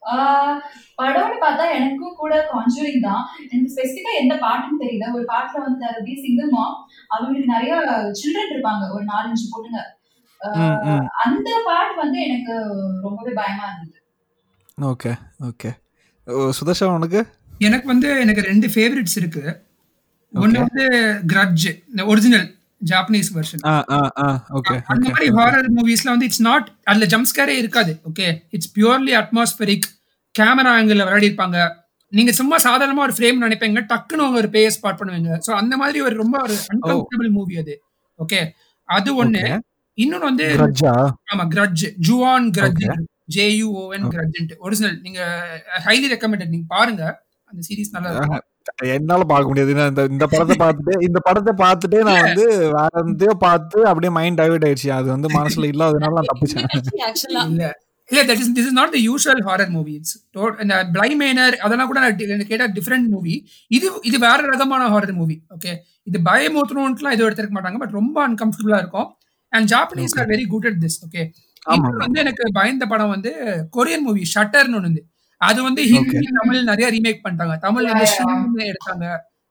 ah 0.03 0.57
படம்னு 0.97 1.37
பார்த்தா 1.43 1.65
எனக்கும் 1.77 2.15
கூட 2.15 2.33
கான்ஜூரிங் 2.51 3.01
தான். 3.01 3.23
எனக்கு 3.49 3.73
ஸ்பெசிஃபிக்கா 3.73 4.11
எந்த 4.21 4.33
பாட்டுன்னு 4.35 4.81
தெரியல. 4.83 5.05
ஒரு 5.15 5.25
பாட்டுல 5.33 5.61
வந்து 5.65 5.79
தரபி 5.85 6.13
சிங்கிள் 6.23 6.49
மாம் 6.49 6.75
அவங்களுக்கு 7.07 7.53
நிறைய 7.53 7.73
சில்ட்ரன் 8.19 8.51
இருப்பாங்க. 8.53 8.83
ஒரு 8.95 9.03
நாலஞ்சு 9.05 9.45
பொண்ணுங்க. 9.53 9.81
அந்த 11.23 11.49
பாட்டு 11.65 11.95
வந்து 11.95 12.19
எனக்கு 12.27 12.53
ரொம்பவே 13.01 13.31
பயமா 13.33 13.65
இருந்தது. 13.69 13.97
ஓகே 14.91 15.11
ஓகே 15.49 15.71
சுதர்ஷா 16.59 16.89
உனக்கு? 16.97 17.21
எனக்கு 17.59 17.87
வந்து 17.87 18.09
எனக்கு 18.19 18.41
ரெண்டு 18.41 18.67
ஃபேவரட்ஸ் 18.67 19.17
இருக்கு. 19.21 19.43
ஒன்னு 20.33 20.59
Okay. 20.59 20.65
வந்து 20.65 20.85
கிரட்ஜ் 21.31 21.67
இந்த 21.91 22.03
ஒரிஜினல் 22.11 22.47
ஜாப்பனீஸ் 22.81 23.29
வெர்ஷன் 23.37 23.63
ஆ 23.69 23.73
ஆ 23.95 23.99
ஆ 24.23 24.27
ஓகே 24.57 24.75
அந்த 24.91 25.05
மாதிரி 25.13 25.27
ஹாரர் 25.37 25.69
மூவிஸ்ல 25.77 26.09
வந்து 26.13 26.27
இட்ஸ் 26.29 26.43
நாட் 26.49 26.67
அதுல 26.89 27.05
ஜம்ப் 27.13 27.29
ஸ்கேரே 27.31 27.55
இருக்காது 27.61 27.93
okay 28.09 28.27
it's 28.55 28.71
purely 28.77 29.13
atmospheric 29.21 29.87
camera 30.35 30.71
angle 30.79 31.01
விளையாடி 31.01 31.27
இருப்பாங்க. 31.29 31.59
நீங்க 32.13 32.31
சும்மா 32.39 32.57
சாதாரணமா 32.65 33.03
ஒரு 33.07 33.15
ஃப்ரேம் 33.17 33.43
நினைப்பீங்க 33.45 33.81
டக்குன்னு 33.91 34.23
அவங்க 34.25 34.39
ஒரு 34.43 34.49
பேய 34.55 34.67
ஸ்பாட் 34.75 34.99
பண்ணுவீங்க. 34.99 35.31
சோ 35.45 35.51
அந்த 35.61 35.73
மாதிரி 35.81 35.99
ஒரு 36.07 36.15
ரொம்ப 36.21 36.35
ஒரு 36.45 36.55
அன்கம்ஃபர்டபுள் 36.73 37.31
மூவி 37.37 37.57
அது 37.63 37.75
ஓகே 38.19 38.39
அது 38.89 39.09
ஒண்ணு. 39.23 39.43
இன்னொன்னு 39.97 40.29
வந்து 40.31 40.45
கிரட்ஜா 40.59 40.93
ஆமா 41.31 41.45
grudge 41.55 41.85
Juon 42.07 42.47
grudge. 42.57 42.85
J U O N 43.35 44.07
grudge 44.13 44.53
original 44.67 44.95
நீங்க 45.05 45.19
ஹைலி 45.87 46.07
ரெக்கமெண்டட் 46.13 46.53
நீங்க 46.53 46.67
பாருங்க. 46.75 47.03
அந்த 47.51 47.61
சீரிஸ் 47.67 47.93
நல்லா 47.95 48.11
இருக்கும். 48.13 48.43
என்னால 48.95 49.25
பார்க்க 49.31 49.51
முடியாது. 49.51 49.71
இந்த 49.73 50.03
இந்த 50.13 50.25
படத்தை 50.33 50.55
பார்த்துட்டு 50.63 50.93
இந்த 51.07 51.19
படத்தை 51.27 51.53
பார்த்துட்டே 51.63 51.99
நான் 52.07 52.23
வந்து 52.27 52.45
வேற 52.77 53.03
எதையோ 53.13 53.35
பார்த்து 53.45 53.77
அப்படியே 53.91 54.11
மைண்ட் 54.17 54.39
டைவர்ட் 54.41 54.65
ஆயிடுச்சு. 54.67 54.89
அது 54.99 55.07
வந்து 55.15 55.29
மனசுல 55.37 55.69
இல்லாததுனால 55.73 56.15
நான் 56.17 56.31
தப்பிச்சேன். 56.31 56.67
ஆக்சுவலா 57.09 57.43
இல்ல. 57.51 57.67
இல்ல 58.09 58.21
that 58.29 58.41
is 58.43 58.53
this 58.57 58.67
is 58.69 58.77
not 58.77 58.93
the 58.95 58.99
usual 59.07 59.41
horror 59.47 59.71
movie 59.75 59.93
it's 59.97 60.15
இந்த 60.63 60.75
பிளை 60.95 61.09
மேனர் 61.21 61.55
அதெல்லாம் 61.65 61.89
கூட 61.91 61.99
நான் 62.05 62.17
கேட்ட 62.51 62.67
டிஃப்ரெண்ட் 62.77 63.07
மூவி 63.15 63.35
இது 63.77 63.87
இது 64.09 64.17
வேற 64.27 64.39
ரகமான 64.53 64.87
ஹாரர் 64.93 65.13
மூவி 65.19 65.37
ஓகே 65.55 65.73
இது 66.09 66.19
பயமூத்தணும்ட்டுலாம் 66.29 67.15
இது 67.15 67.25
எடுத்துக்க 67.27 67.55
மாட்டாங்க 67.57 67.79
பட் 67.83 67.95
ரொம்ப 67.99 68.17
அன்கம்ஃபர்டபுளா 68.27 68.79
இருக்கும். 68.83 69.09
And 69.53 69.67
Japanese 69.73 70.15
are 70.21 70.29
very 70.33 70.47
good 70.53 70.67
at 70.71 70.81
this 70.85 70.97
okay 71.07 71.23
வந்து 72.03 72.19
எனக்கு 72.23 72.43
பயந்த 72.57 72.83
படம் 72.91 73.13
வந்து 73.15 73.31
கொரியன் 73.77 74.05
மூவி 74.07 74.23
ஷட்டர்னு 74.33 74.77
ஒன்று 74.79 75.01
அது 75.41 75.59
வந்து 75.67 75.81
ஹிந்தி 75.91 76.21
தமிழ் 76.37 76.69
நிறைய 76.69 76.87
ரீமேக் 76.95 77.23
பண்ணிட்டாங்க. 77.23 77.55
தமிழ் 77.65 77.89
வந்து 77.91 78.65
எடுத்தாங்க. 78.71 79.07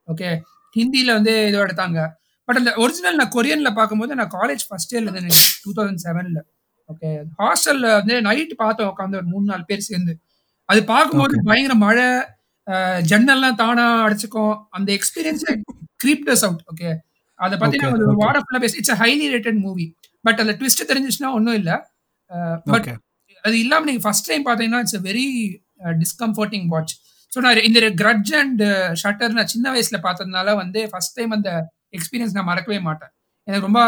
ஓகே 0.09 0.30
ஹிந்தில 0.76 1.11
வந்து 1.18 1.34
ஏதோ 1.51 1.59
எடுத்தாங்க. 1.66 2.01
பட் 2.49 2.59
அந்த 2.61 2.72
ஒரிஜினல் 2.82 3.18
நான் 3.20 3.34
கொரியன்ல 3.36 3.70
பார்க்கும்போது 3.78 4.12
நான் 4.18 4.32
காலேஜ் 4.39 4.64
ஃபர்ஸ்ட் 4.68 4.93
இயர்ல 4.95 5.12
இருந்து 5.14 5.43
டூ 5.62 5.70
தௌசண்ட் 5.78 6.03
செவன்ல 6.07 6.41
ஓகே 6.89 7.09
ஹாஸ்டல்ல 7.41 7.86
வந்து 7.99 8.14
நைட் 8.28 8.53
பார்த்தோம் 8.62 8.91
உட்காந்து 8.93 9.18
ஒரு 9.20 9.28
மூணு 9.32 9.45
நாலு 9.51 9.64
பேர் 9.70 9.89
சேர்ந்து. 9.89 10.12
அது 10.68 10.80
பார்க்கும்போது 10.93 11.36
பயங்கர 11.49 11.74
மழை 11.84 12.07
ஜன்னல்லாம் 13.11 13.59
தானா 13.61 13.84
அடிச்சுக்கும். 14.07 14.55
அந்த 14.76 14.89
எக்ஸ்பீரியன்ஸ் 14.99 15.45
கிரீப்டஸ் 16.05 16.45
அவுட் 16.47 16.62
ஓகே 16.72 16.91
அதை 17.41 17.55
பத்தி 17.62 17.76
நான் 17.82 17.95
ஒரு. 17.97 18.16
வாரம் 18.22 18.45
ஃபுல்லா 18.45 18.61
பேசி 18.64 18.78
it's 18.80 18.99
highly 19.03 19.26
rated 19.34 19.61
movie 19.66 19.86
but 20.24 20.41
அதுல 20.41 20.55
ட்விஸ்ட் 20.61 20.89
தெரிஞ்சிச்சுன்னா 20.91 21.30
ஒன்றும் 21.39 21.59
இல்லை. 21.61 21.76
பட் 22.72 22.76
ஓகே 22.78 22.95
அது 23.45 23.57
இல்லாம 23.64 23.86
நீங்க 23.89 24.03
ஃபர்ஸ்ட் 24.07 24.28
டைம் 24.30 24.47
பாத்தீங்கன்னா 24.49 24.80
it's 24.84 25.01
very 25.09 25.26
discomforting 26.03 26.66
watch 26.74 26.95
so 27.33 27.39
நான் 27.45 27.64
இந்த 27.68 27.89
கிரட்ஜ் 28.03 28.31
அண்ட் 28.41 28.62
ஷட்டர் 29.03 29.35
நான் 29.39 29.53
சின்ன 29.55 29.72
வயசுல 29.74 29.99
பார்த்ததுனால 30.07 30.55
வந்து 30.62 30.83
ஃபர்ஸ்ட் 30.93 31.16
டைம் 31.18 31.35
அந்த 31.37 31.51
எக்ஸ்பீரியன்ஸ் 31.97 32.37
நான் 32.37 32.49
மறக்கவே 32.51 32.79
மாட்டேன். 32.89 33.12
எனக்கு 33.49 33.66
ரொம்ப 33.68 33.83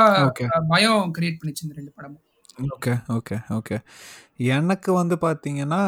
பயம் 0.72 1.00
கிரியேட் 1.16 1.38
பண்ணிச்சு 1.40 1.64
இந்த 1.66 1.74
ரெண்டு 1.78 1.92
படமும். 1.96 2.22
ஓகே 2.74 2.92
ஓகே 3.16 3.36
ஓகே 3.58 3.76
எனக்கு 4.56 4.90
வந்து 5.00 5.16
பார்த்தீங்கன்னா 5.24 5.80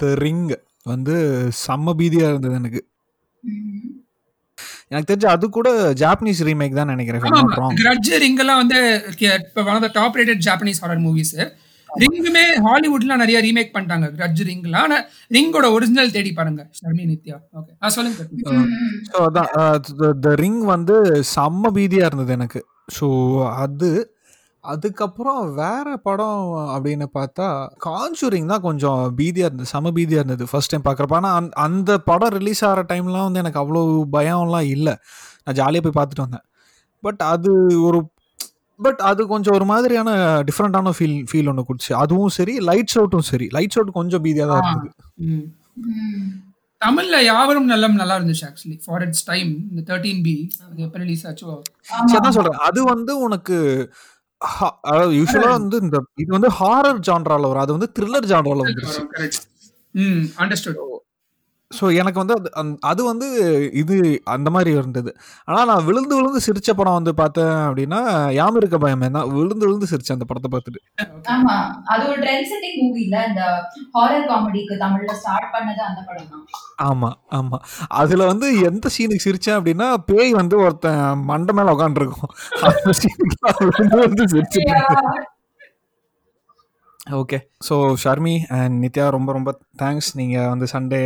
த 0.00 0.12
ரிங் 0.24 0.44
வந்து 0.86 1.14
செம்ம 1.64 1.94
பீதியாக 2.00 2.32
இருந்தது 2.32 2.58
எனக்கு. 2.60 2.80
எனக்கு 4.90 5.08
தெரிஞ்சு 5.10 5.28
அது 5.34 5.44
கூட 5.56 5.68
ஜாப்பனீஸ் 6.02 6.40
ரீமேக் 6.48 6.78
தான் 6.78 6.92
நினைக்கிறேன். 6.94 7.24
கிரட்ஜ் 7.82 8.10
ரிங் 8.24 8.40
எல்லாம் 8.44 8.60
வந்து 8.62 8.78
இப்போ 9.48 9.62
one 9.68 9.76
of 9.78 9.86
the 9.86 9.90
top 9.98 10.18
rated 10.20 10.42
Japanese 10.48 10.82
horror 10.84 11.02
movies 11.08 11.34
ரிங்குமே 12.02 12.44
ஹாலிவுட்லாம் 12.66 13.22
நிறைய 13.22 13.38
ரீமேக் 13.46 13.74
பண்ணிட்டாங்க. 13.74 14.06
கிரட்ஜ் 14.18 14.42
ரிங்லாம் 14.48 14.86
ஆனா 14.86 14.98
ரிங்கோட 15.36 15.66
ஒரிஜினல் 15.76 16.14
தேடி 16.16 16.30
பாருங்க. 16.38 16.62
ஷர்மி 16.78 17.04
நித்யா. 17.10 17.36
ஓகே 17.58 17.72
நான் 17.82 17.94
சொல்லுங்க. 17.96 18.24
ஸோ 19.10 19.18
அதான் 19.28 19.50
த 20.26 20.34
ரிங் 20.42 20.62
வந்து 20.74 20.96
செம்ம 21.34 21.72
பீதியா 21.78 22.06
இருந்தது 22.10 22.34
எனக்கு. 22.38 22.62
ஸோ 22.98 23.08
அது 23.64 23.90
அதுக்கப்புறம் 24.64 25.42
வேற 25.60 25.88
படம் 26.06 26.40
அப்படின்னு 26.74 27.06
பார்த்தா 27.18 27.46
காஞ்சூரிங் 27.86 28.50
தான் 28.52 28.64
கொஞ்சம் 28.66 29.02
பீதியாக 29.20 29.48
இருந்தது. 29.48 29.70
செம 29.74 29.92
பீதியாக 29.98 30.22
இருந்தது 30.22 30.48
ஃபர்ஸ்ட் 30.50 30.72
டைம் 30.72 30.86
பார்க்குறப்ப. 30.88 31.18
ஆனால் 31.20 31.36
அந்த 31.38 31.54
அந்த 31.66 31.92
படம் 32.10 32.34
ரிலீஸ் 32.38 32.62
ஆகிற 32.68 32.82
டைம்லாம் 32.90 33.26
வந்து 33.28 33.42
எனக்கு 33.42 33.60
அவ்வளோ 33.62 33.82
பயம்லாம் 34.16 34.68
இல்லை. 34.76 34.94
நான் 35.44 35.58
ஜாலியாக 35.60 35.84
போய் 35.86 35.98
பார்த்துட்டு 35.98 36.26
வந்தேன். 36.26 36.44
பட் 37.02 37.22
அது 37.32 37.50
ஒரு 37.88 38.00
பட் 38.80 39.00
அது 39.10 39.22
கொஞ்சம் 39.32 39.54
ஒரு 39.58 39.66
மாதிரியான 39.70 40.10
டிஃப்ரெண்ட்டான 40.48 40.92
ஃபீல் 40.96 41.16
ஃபீல் 41.30 41.48
ஒன்று 41.52 41.66
கொடுச்சு 41.68 41.92
அதுவும் 42.02 42.32
சரி 42.38 42.54
லைட்ஸ் 42.68 42.96
அவுட்டும் 43.00 43.26
சரி. 43.30 43.46
லைட்ஸ் 43.56 43.78
அவுட் 43.78 43.96
கொஞ்சம் 43.98 44.22
பீதியாக 44.26 44.48
தான் 44.52 44.68
இருந்தது. 44.68 44.94
தமிழ்ல 46.80 47.16
யாவரும் 47.30 47.68
நல்லம் 47.72 47.96
நல்லா 48.00 48.14
இருந்துச்சு 48.18 48.44
ஆக்சுவலி 48.48 48.76
ஃபார் 48.84 49.02
இட்ஸ் 49.06 49.26
டைம் 49.30 49.50
இந்த 49.70 49.82
தேர்ட்டீன் 49.90 50.22
பி 50.26 50.34
எப்போ 50.86 50.98
ரிலீஸ் 51.04 51.24
ஆச்சோ? 51.30 51.50
சரி 52.12 52.32
சொல்றேன். 52.38 52.60
அது 52.68 52.80
வந்து 52.92 53.14
உனக்கு 53.26 53.56
அதாவது 54.84 55.12
யூஸ்வலா 55.18 55.50
வந்து 55.58 55.78
இந்த 55.84 55.96
இது 56.22 56.30
வந்து 56.36 56.50
ஹாரர் 56.60 57.00
ஜான்ரால 57.08 57.48
வரும். 57.50 57.64
அது 57.64 57.76
வந்து 57.76 57.90
த்ரில்லர் 57.96 58.30
ஜான்ரால 58.32 58.64
வந்துருச்சு. 58.66 59.02
ம் 59.94 60.24
அண்டர்ஸ்டுட் 60.42 60.80
ஸோ 61.70 61.84
எனக்கு 62.00 62.18
வந்து 62.20 62.34
அது 62.36 62.48
அந்த- 62.60 62.78
அது 62.82 63.02
வந்து 63.04 63.26
இது 63.80 63.96
அந்த 64.32 64.48
மாதிரி 64.50 64.70
இருந்தது. 64.74 65.10
ஆனால் 65.48 65.68
நான் 65.68 65.84
விழுந்து 65.84 66.14
விழுந்து 66.16 66.40
சிரிச்ச 66.46 66.70
படம் 66.72 66.96
வந்து 66.96 67.12
பார்த்தேன் 67.20 67.52
அப்படின்னா 67.66 68.00
யாம் 68.36 68.56
இருக்க 68.56 68.76
பயமே 68.78 69.08
தான் 69.16 69.28
விழுந்து 69.34 69.64
விழுந்து 69.64 69.90
சிரிச்சேன் 69.90 70.16
அந்த 70.16 70.26
படத்தை 70.30 70.50
பார்த்துட்டு. 70.50 70.80
ஆமா. 71.34 71.54
அது 71.92 72.02
ஒரு 72.08 72.18
ட்ரெண்ட் 72.22 72.48
செட்டிங் 72.50 72.78
மூவி 72.80 73.00
இல்ல? 73.02 73.18
இந்த 73.28 73.42
ஹாரர் 73.94 74.28
காமெடிக்கு 74.30 74.80
தமிழ்ல 74.82 75.14
ஸ்டார்ட் 75.20 75.50
பண்ணது 75.54 75.82
அந்த 75.86 76.02
படம் 76.08 76.28
தான். 76.32 76.44
ஆமா 76.86 77.10
ஆமா. 77.38 77.60
அதுல 78.00 78.26
வந்து 78.26 78.46
எந்த 78.66 78.88
சீனுக்கு 78.94 79.26
சிரிச்சேன் 79.26 79.58
அப்படின்னா 79.58 79.88
பேய் 80.08 80.32
வந்து 80.34 80.58
ஒருத்தன் 80.64 81.00
மண்டை 81.24 81.54
மேல 81.54 81.74
உட்காந்துருக்கும் 81.76 82.32
அந்த 82.70 82.94
சீனுக்கு 83.00 83.36
விழுந்து 83.62 83.96
விழுந்து 83.96 84.26
சிரிச்சிட்டேன் 84.32 84.88
okay 87.18 87.38
so 87.68 87.74
Sharmi 88.02 88.34
and 88.48 88.74
Nithya 88.84 89.08
ரொம்ப 89.08 89.30
ரொம்ப 89.32 89.50
தேங்க்ஸ் 89.78 90.10
நீங்கள் 90.14 90.48
வந்து 90.48 90.66
சண்டே 90.72 91.00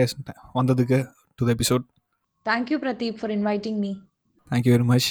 வந்ததுக்கு 0.55 0.98
to 1.38 1.44
the 1.46 1.50
episode 1.50 1.84
Thank 2.46 2.70
you, 2.70 2.78
Pradeep, 2.78 3.14
for 3.18 3.28
inviting 3.30 3.76
me. 3.80 3.90
Thank you 4.50 4.72
very 4.74 4.84
much 4.84 5.07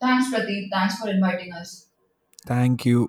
thanks 0.00 0.30
Pradeep 0.34 0.64
thanks 0.72 0.96
for 0.98 1.10
inviting 1.14 1.52
us 1.60 1.72
thank you 2.50 3.00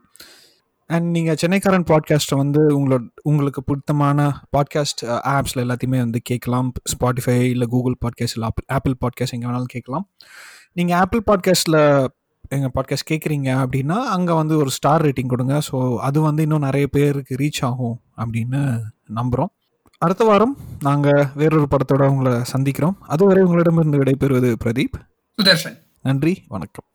and 0.90 1.08
நீங்கள் 1.12 1.38
சென்னைக்காரன் 1.42 1.86
பாட்காஸ்ட்டை 1.92 2.38
வந்து 2.38 2.62
உங்களோட 2.78 3.04
உங்களுக்கு 3.24 3.62
பிடித்தமான 3.64 4.28
பாட்காஸ்ட் 4.58 5.02
ஆப்ஸில் 5.36 5.64
எல்லாத்தையுமே 5.64 5.98
வந்து 5.98 6.22
கேட்கலாம். 6.22 6.70
ஸ்பாட்டிஃபை 6.94 7.38
இல்லை 7.54 7.68
கூகுள் 7.68 7.96
பாட்காஸ்ட் 8.06 8.38
இல்லை 8.38 8.50
ஆப்பிள் 8.50 8.68
ஆப்பிள் 8.68 8.96
பாட்காஸ்ட் 9.04 9.36
எங்கே 9.38 9.48
வேணாலும் 9.48 9.74
கேட்கலாம். 9.76 10.06
நீங்கள் 10.74 10.98
ஆப்பிள் 10.98 11.24
பாட்காஸ்ட்டில் 11.32 11.80
எங்கள் 12.50 12.72
பாட்காஸ்ட் 12.76 13.12
கேட்குறீங்க 13.12 13.66
அப்படின்னா 13.66 14.00
அங்கே 14.16 14.34
வந்து 14.34 14.58
ஒரு 14.58 14.70
ஸ்டார் 14.70 15.06
ரேட்டிங் 15.06 15.28
கொடுங்க. 15.28 15.62
ஸோ 15.72 15.98
அது 15.98 16.22
வந்து 16.22 16.42
இன்னும் 16.42 16.62
நிறைய 16.62 16.88
பேருக்கு 16.88 17.36
ரீச் 17.36 17.62
ஆகும் 17.62 18.02
அப்படின்னு 18.18 18.80
நம்புகிறோம் 19.16 19.52
அடுத்த 19.98 20.26
வாரம் 20.26 20.58
நாங்கள் 20.80 21.28
வேறொரு 21.36 21.68
படத்தோட 21.72 22.08
உங்களை 22.08 22.42
சந்திக்கிறோம். 22.58 22.96
அதுவரை 23.00 23.44
உங்களிடமிருந்து 23.44 24.04
விடைபெறுவது 24.04 24.56
பிரதீப். 24.66 24.98
சுதர்ஷன் 25.42 25.78
நன்றி 26.02 26.44
வணக்கம். 26.48 26.86